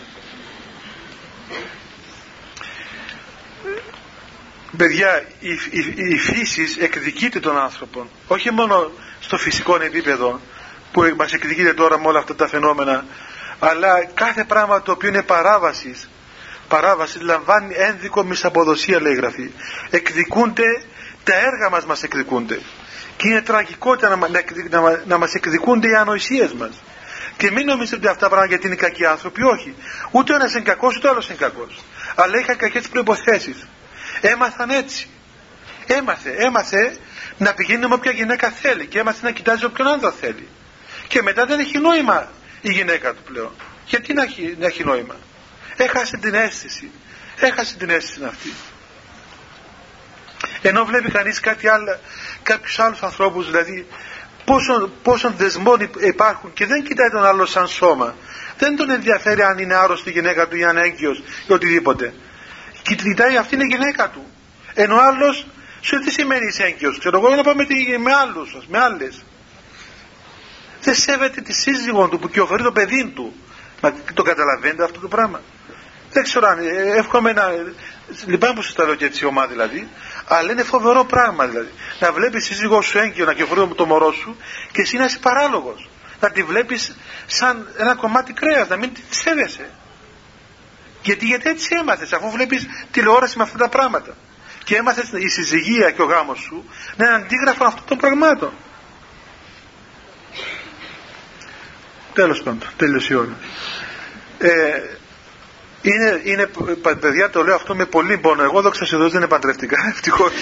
Παιδιά, 4.77 5.25
η, 5.39 5.51
η, 5.71 5.95
η 6.15 6.19
φύση 6.19 6.77
εκδικείται 6.79 7.41
των 7.41 7.59
άνθρωπων. 7.59 8.09
Όχι 8.27 8.51
μόνο 8.51 8.91
στο 9.21 9.37
φυσικό 9.37 9.83
επίπεδο 9.83 10.41
που 10.93 11.15
μας 11.17 11.33
εκδικείται 11.33 11.75
τώρα 11.75 12.01
με 12.01 12.07
όλα 12.07 12.19
αυτά 12.19 12.35
τα 12.35 12.49
φαινόμενα, 12.49 13.05
αλλά 13.59 14.05
κάθε 14.15 14.45
πράγμα 14.45 14.83
το 14.83 14.93
οποίο 14.93 15.09
είναι 15.09 15.23
παράβασης, 15.23 16.09
παράβασης 16.69 17.21
λαμβάνει 17.21 17.75
ένδικο 17.75 18.23
μισαποδοσία 18.23 19.01
λέει 19.01 19.13
η 19.13 19.17
Γραφή. 19.17 19.51
Εκδικούνται, 19.91 20.83
τα 21.27 21.35
έργα 21.35 21.71
μας 21.71 21.85
μας 21.85 22.03
εκδικούνται. 22.03 22.61
Και 23.17 23.29
είναι 23.29 23.43
τραγικότητα 23.43 24.09
να, 24.09 24.29
να, 24.29 24.81
να, 24.81 25.03
να 25.07 25.19
μας 25.19 25.35
εκδικούνται 25.35 25.89
οι 25.89 25.95
ανοησίες 25.95 26.53
μας. 26.53 26.83
Και 27.37 27.51
μην 27.51 27.67
νομίζετε 27.67 27.97
ότι 27.97 28.09
αυτά 28.09 28.27
πράγματα 28.27 28.49
γιατί 28.49 28.67
είναι 28.67 28.77
κακοί 28.77 29.07
άνθρωποι, 29.07 29.43
όχι. 29.43 29.75
Ούτε 30.11 30.33
ο 30.33 30.35
ένας 30.35 30.53
είναι 30.53 30.63
κακός, 30.63 30.97
ούτε 30.97 31.07
ο 31.07 31.11
άλλος 31.11 31.29
είναι 31.29 31.37
κακός. 31.37 31.85
Αλλά 32.15 32.39
είχαν 32.39 32.57
κακές 32.57 32.89
προϋποθέσεις. 32.89 33.67
Έμαθαν 34.21 34.71
έτσι. 34.71 35.09
Έμαθε, 35.87 36.35
έμαθε 36.37 36.97
να 37.39 37.55
πηγαίνει 37.55 37.87
με 37.87 37.95
όποια 37.95 38.13
γυναίκα 38.13 38.51
θέλει 38.51 38.87
και 38.87 38.99
έμαθε 38.99 39.19
να 39.23 39.31
κοιτάζει 39.31 39.65
όποιον 39.65 39.89
άντρα 39.89 40.13
θέλει. 40.21 40.49
Και 41.09 41.23
μετά 41.23 41.47
δεν 41.47 41.59
έχει 41.59 41.79
νόημα 41.79 42.31
η 42.61 42.73
γυναίκα 42.73 43.15
του 43.15 43.23
πλέον. 43.23 43.53
Γιατί 43.87 44.13
να 44.13 44.23
έχει, 44.23 44.57
να 44.61 44.67
έχει 44.67 44.85
νόημα; 44.85 45.17
Έχασε 45.77 46.17
την 46.17 46.35
αίσθηση. 46.35 46.91
Έχασε 47.37 47.77
την 47.77 47.91
αίσθηση 47.91 48.25
αυτή. 48.25 48.53
Ενώ 50.69 50.85
βλέπει 50.85 51.11
κανείς 51.11 51.41
κάτι 51.41 51.69
άλλο, 51.69 51.99
κάποιους 52.43 52.79
άλλους 52.79 53.03
ανθρώπους 53.03 53.47
δηλαδή 53.47 53.87
πόσων, 54.45 54.93
πόσων 55.03 55.35
δεσμών 55.37 55.91
υπάρχουν 56.01 56.53
και 56.53 56.67
δεν 56.67 56.83
κοιτάει 56.83 57.11
τον 57.11 57.25
άλλο 57.25 57.47
σαν 57.47 57.69
σώμα. 57.69 58.15
Δεν 58.59 58.77
τον 58.77 58.91
ενδιαφέρει 58.91 59.43
αν 59.43 59.59
είναι 59.59 59.75
άρρωστη 59.75 60.09
η 60.09 60.13
γυναίκα 60.13 60.49
του 60.49 60.57
ή 60.57 60.65
αν 60.65 60.77
έγκυος 60.77 61.23
ή 61.47 61.53
οτιδήποτε. 61.53 62.15
Κοιτάει 62.83 63.37
αυτή 63.37 63.55
είναι 63.55 63.65
η 63.65 63.77
γυναίκα 63.77 64.09
του. 64.09 64.27
Ενώ 64.75 64.95
ο 64.95 65.01
άλλος 65.01 65.47
σου 65.81 65.99
τι 65.99 66.11
σημαίνει 66.11 66.47
είσαι 66.47 66.65
έγκυος. 66.65 66.99
Ξέρω 66.99 67.19
εγώ 67.19 67.35
να 67.35 67.43
πάμε 67.43 67.67
με 67.99 68.13
άλλους, 68.13 68.57
με 68.69 68.79
άλλες. 68.79 69.25
Δεν 70.81 70.95
σέβεται 70.95 71.41
τη 71.41 71.53
σύζυγό 71.53 72.09
του 72.09 72.19
που 72.19 72.29
κυοφορεί 72.29 72.63
το 72.63 72.73
παιδί 72.73 73.13
του. 73.15 73.35
Μα 73.81 73.93
το 74.15 74.23
καταλαβαίνετε 74.23 74.85
αυτό 74.85 75.01
το 75.01 75.09
πράγμα. 75.09 75.41
Δεν 76.13 76.23
ξέρω 76.23 76.47
αν 76.49 76.59
ε, 76.59 76.99
εύχομαι 76.99 77.33
να. 77.33 77.51
Λυπάμαι 78.27 78.55
που 78.55 78.63
σας 78.63 78.75
τα 78.75 78.85
λέω 78.85 78.95
και 78.95 79.05
έτσι 79.05 79.25
ομάδα 79.25 79.47
δηλαδή. 79.47 79.89
Αλλά 80.29 80.53
είναι 80.53 80.63
φοβερό 80.63 81.05
πράγμα 81.05 81.47
δηλαδή. 81.47 81.73
Να 81.99 82.13
βλέπεις 82.13 82.45
σύζυγό 82.45 82.83
σου 82.83 82.99
έγκυο 82.99 83.25
να 83.25 83.33
κυκλοφορεί 83.33 83.75
το 83.75 83.87
μωρό 83.87 84.13
σου 84.13 84.37
και 84.73 84.81
εσύ 84.81 84.97
να 84.97 85.05
είσαι 85.05 85.19
παράλογος. 85.19 85.89
Να 86.21 86.31
τη 86.31 86.43
βλέπεις 86.43 86.97
σαν 87.27 87.69
ένα 87.77 87.95
κομμάτι 87.95 88.33
κρέας, 88.33 88.69
να 88.69 88.77
μην 88.77 88.95
τη 88.95 89.01
σέβεσαι. 89.17 89.71
Γιατί, 91.03 91.27
γιατί 91.27 91.49
έτσι 91.49 91.69
έμαθες, 91.81 92.13
αφού 92.13 92.31
βλέπεις 92.31 92.67
τηλεόραση 92.91 93.37
με 93.37 93.43
αυτά 93.43 93.59
τα 93.59 93.69
πράγματα. 93.69 94.17
Και 94.65 94.77
έμαθες 94.77 95.11
η 95.15 95.29
συζυγία 95.29 95.91
και 95.91 96.03
ο 96.03 96.05
γάμος 96.05 96.39
σου 96.39 96.71
να 96.97 97.07
είναι 97.07 97.15
αντίγραφο 97.15 97.65
αυτών 97.65 97.85
των 97.87 97.99
πραγμάτων. 97.99 98.53
Τέλος 102.13 102.43
πάντων, 102.43 102.69
τέλειωσε 102.77 103.13
η 103.13 103.17
ώρα. 103.17 103.37
Ε, 104.39 104.83
είναι, 105.91 106.21
είναι, 106.25 106.51
παιδιά 107.01 107.31
το 107.31 107.45
λέω 107.45 107.55
αυτό 107.55 107.75
με 107.75 107.85
πολύ 107.85 108.19
πόνο. 108.19 108.43
Εγώ 108.43 108.61
δόξα 108.61 108.85
σε 108.85 108.97
δεν 108.97 109.11
είναι 109.15 109.27
παντρευτικά, 109.27 109.77
ευτυχώς. 109.95 110.33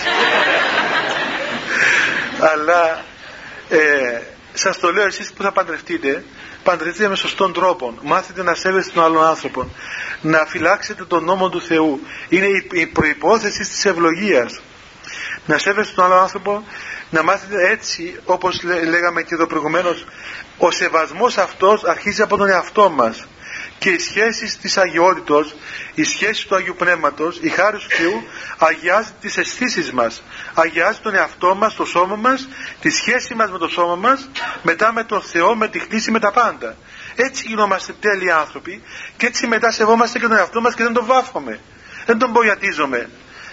Αλλά 2.53 3.05
ε, 3.68 4.20
σας 4.53 4.78
το 4.78 4.92
λέω 4.92 5.07
εσείς 5.07 5.32
που 5.32 5.42
θα 5.42 5.53
παντρευτείτε, 5.53 6.24
παντρευτείτε 6.62 7.09
με 7.09 7.16
σωστόν 7.16 7.53
τρόπο. 7.53 7.99
Μάθετε 8.03 8.42
να 8.42 8.55
σέβεστε 8.55 8.92
τον 8.95 9.05
άλλον 9.05 9.24
άνθρωπο. 9.24 9.70
Να 10.20 10.38
φυλάξετε 10.38 11.05
τον 11.05 11.24
νόμο 11.24 11.49
του 11.49 11.61
Θεού. 11.61 12.01
Είναι 12.28 12.47
η, 12.47 12.68
η 12.72 12.86
προϋπόθεση 12.86 13.59
της 13.59 13.84
ευλογίας. 13.84 14.61
Να 15.47 15.59
σέβεστε 15.59 15.95
τον 15.95 16.05
άλλον 16.05 16.18
άνθρωπο, 16.18 16.64
να 17.11 17.22
μάθετε 17.22 17.70
έτσι, 17.70 18.20
όπως 18.24 18.62
λέγαμε 18.88 19.22
και 19.22 19.34
εδώ 19.34 19.47
προηγουμένως, 19.47 20.07
ο 20.59 20.70
σεβασμός 20.70 21.38
αυτός 21.38 21.84
αρχίζει 21.84 22.22
από 22.22 22.36
τον 22.36 22.49
εαυτό 22.49 22.90
μας 22.90 23.26
και 23.79 23.91
οι 23.91 23.99
σχέσεις 23.99 24.59
της 24.59 24.77
αγιότητος, 24.77 25.55
η 25.95 26.05
σχέση 26.05 26.47
του 26.47 26.55
Αγίου 26.55 26.75
Πνεύματος, 26.79 27.39
η 27.41 27.49
χάρη 27.49 27.77
του 27.77 27.89
Θεού 27.89 28.22
αγιάζει 28.59 29.11
τις 29.20 29.37
αισθήσεις 29.37 29.93
μας, 29.93 30.22
αγιάζει 30.55 30.99
τον 31.03 31.14
εαυτό 31.14 31.55
μας, 31.55 31.75
το 31.75 31.85
σώμα 31.85 32.16
μας, 32.16 32.49
τη 32.81 32.91
σχέση 32.91 33.35
μας 33.35 33.51
με 33.51 33.59
το 33.59 33.68
σώμα 33.68 33.95
μας, 33.95 34.31
μετά 34.62 34.93
με 34.93 35.05
τον 35.05 35.22
Θεό, 35.22 35.55
με 35.55 35.68
τη 35.68 35.79
χτίση, 35.79 36.11
με 36.11 36.18
τα 36.18 36.33
πάντα. 36.33 36.77
Έτσι 37.16 37.45
γινόμαστε 37.47 37.93
τέλειοι 38.01 38.31
άνθρωποι 38.31 38.83
και 39.16 39.27
έτσι 39.27 39.47
μετά 39.47 39.70
σεβόμαστε 39.70 40.18
και 40.18 40.27
τον 40.27 40.37
εαυτό 40.37 40.61
μας 40.61 40.75
και 40.75 40.83
δεν 40.83 40.93
τον 40.93 41.07
βάφουμε, 41.07 41.61
δεν 42.07 42.18
τον 42.18 42.31
μπογιατίζουμε, 42.31 43.11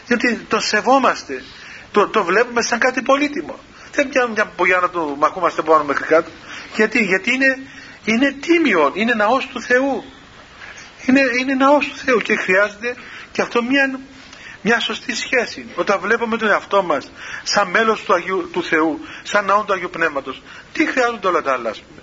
γιατί 0.07 0.35
τον 0.35 0.61
σεβόμαστε, 0.61 1.43
το, 1.91 2.07
το 2.07 2.23
βλέπουμε 2.23 2.61
σαν 2.61 2.79
κάτι 2.79 3.01
πολύτιμο. 3.01 3.59
Δεν 3.91 4.09
πιάνουμε 4.09 4.33
μια 4.33 4.51
μπογιά 4.57 4.79
να 4.79 4.89
το 4.89 5.15
μαχούμαστε 5.19 5.61
πάνω 5.61 5.83
μέχρι 5.83 6.03
κάτω. 6.03 6.29
Γιατί, 6.75 7.03
γιατί 7.03 7.33
είναι 7.33 7.57
είναι 8.05 8.31
τίμιο, 8.31 8.91
είναι 8.93 9.13
ναός 9.13 9.47
του 9.47 9.61
Θεού. 9.61 10.03
Είναι, 11.05 11.21
είναι 11.39 11.53
ναός 11.53 11.87
του 11.87 11.97
Θεού 11.97 12.19
και 12.19 12.35
χρειάζεται 12.35 12.95
και 13.31 13.41
αυτό 13.41 13.63
μια, 13.63 13.99
μια 14.61 14.79
σωστή 14.79 15.15
σχέση. 15.15 15.65
Όταν 15.75 15.99
βλέπουμε 15.99 16.37
τον 16.37 16.49
εαυτό 16.49 16.83
μας 16.83 17.11
σαν 17.43 17.69
μέλος 17.69 18.03
του, 18.03 18.13
Αγίου, 18.13 18.49
του 18.51 18.63
Θεού, 18.63 18.99
σαν 19.23 19.45
ναό 19.45 19.63
του 19.63 19.73
Αγίου 19.73 19.89
Πνεύματος, 19.89 20.41
τι 20.73 20.85
χρειάζονται 20.85 21.27
όλα 21.27 21.41
τα 21.41 21.53
άλλα 21.53 21.69
ας 21.69 21.81
πούμε. 21.81 22.01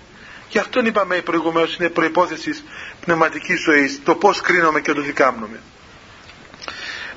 Γι' 0.48 0.58
αυτό 0.58 0.80
είπαμε 0.80 1.20
προηγουμένως 1.20 1.76
είναι 1.76 1.88
προϋπόθεσης 1.88 2.64
πνευματικής 3.00 3.60
ζωής, 3.60 4.00
το 4.04 4.14
πώς 4.14 4.40
κρίνομαι 4.40 4.80
και 4.80 4.92
το 4.92 5.00
δικάμνομαι. 5.00 5.60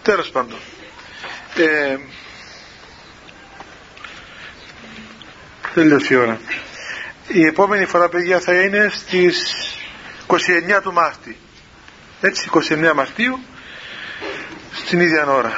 Τέλος 0.02 0.30
πάντων. 0.30 0.58
Ε, 1.56 1.98
τελείωσε 5.74 6.14
η 6.14 6.18
ώρα. 6.18 6.40
Η 7.34 7.46
επόμενη 7.46 7.86
φορά 7.86 8.10
παιδιά 8.10 8.40
θα 8.40 8.54
είναι 8.54 8.90
στις 8.92 9.56
29 10.28 10.82
του 10.82 10.94
Μάρτη. 10.94 11.38
Έτσι 12.22 12.50
29 12.54 12.92
Μαρτίου 12.96 13.40
στην 14.72 15.00
ίδια 15.00 15.26
ώρα. 15.26 15.54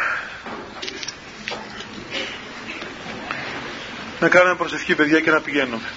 Να 4.19 4.29
κάνουμε 4.29 4.55
προσευχή 4.55 4.95
παιδιά 4.95 5.19
και 5.19 5.31
να 5.31 5.41
πηγαίνουμε. 5.41 5.89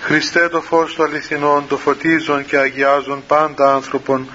Χριστέ 0.00 0.48
το 0.48 0.60
φως 0.60 0.94
του 0.94 1.02
αληθινών, 1.02 1.66
το 1.68 1.76
φωτίζον 1.76 2.44
και 2.44 2.58
αγιάζον 2.58 3.26
πάντα 3.26 3.74
άνθρωπον, 3.74 4.28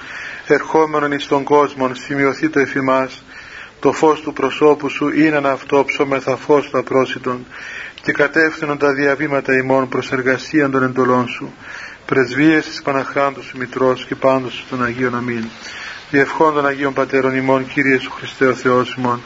ερχόμενον 0.48 1.12
εις 1.12 1.28
τον 1.28 1.44
κόσμο, 1.44 1.94
σημειωθεί 1.94 2.50
το 2.50 2.60
εφημάς, 2.60 3.24
το 3.80 3.92
φως 3.92 4.22
του 4.22 4.34
προσώπου 4.34 4.90
σου 4.90 5.10
είναι 5.10 5.42
αυτό 5.44 5.86
ψώμεθα 5.86 6.36
φως 6.36 6.70
τα 6.70 6.84
πρόσιτον 6.84 7.46
και 8.02 8.12
κατεύθυνον 8.12 8.78
τα 8.78 8.94
διαβήματα 8.94 9.54
ημών 9.54 9.90
προς 9.90 10.12
εργασία 10.12 10.70
των 10.70 10.84
εντολών 10.84 11.28
σου. 11.28 11.54
Πρεσβείες 12.06 12.66
της 12.66 12.82
Παναχράντου 12.82 13.44
σου 13.44 13.58
Μητρός 13.58 14.06
και 14.06 14.16
πάντως 14.16 14.66
των 14.70 14.84
Αγίων 14.84 15.16
Αμήν. 15.16 15.44
Διευχών 16.10 16.54
των 16.54 16.66
Αγίων 16.66 16.94
Πατέρων 16.94 17.36
ημών 17.36 17.68
Κύριε 17.68 18.00
Σου 18.00 18.12
Χριστέ 18.12 18.46
ο 18.46 18.54
Θεός 18.54 18.96
ημών 18.98 19.22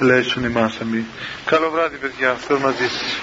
ελέησον 0.00 0.44
ημάς 0.44 0.78
αμήν. 0.80 1.04
Καλό 1.44 1.70
βράδυ 1.70 1.96
παιδιά, 1.96 2.34
Θεός 2.34 2.60
μαζί 2.60 2.88
σας 2.88 3.20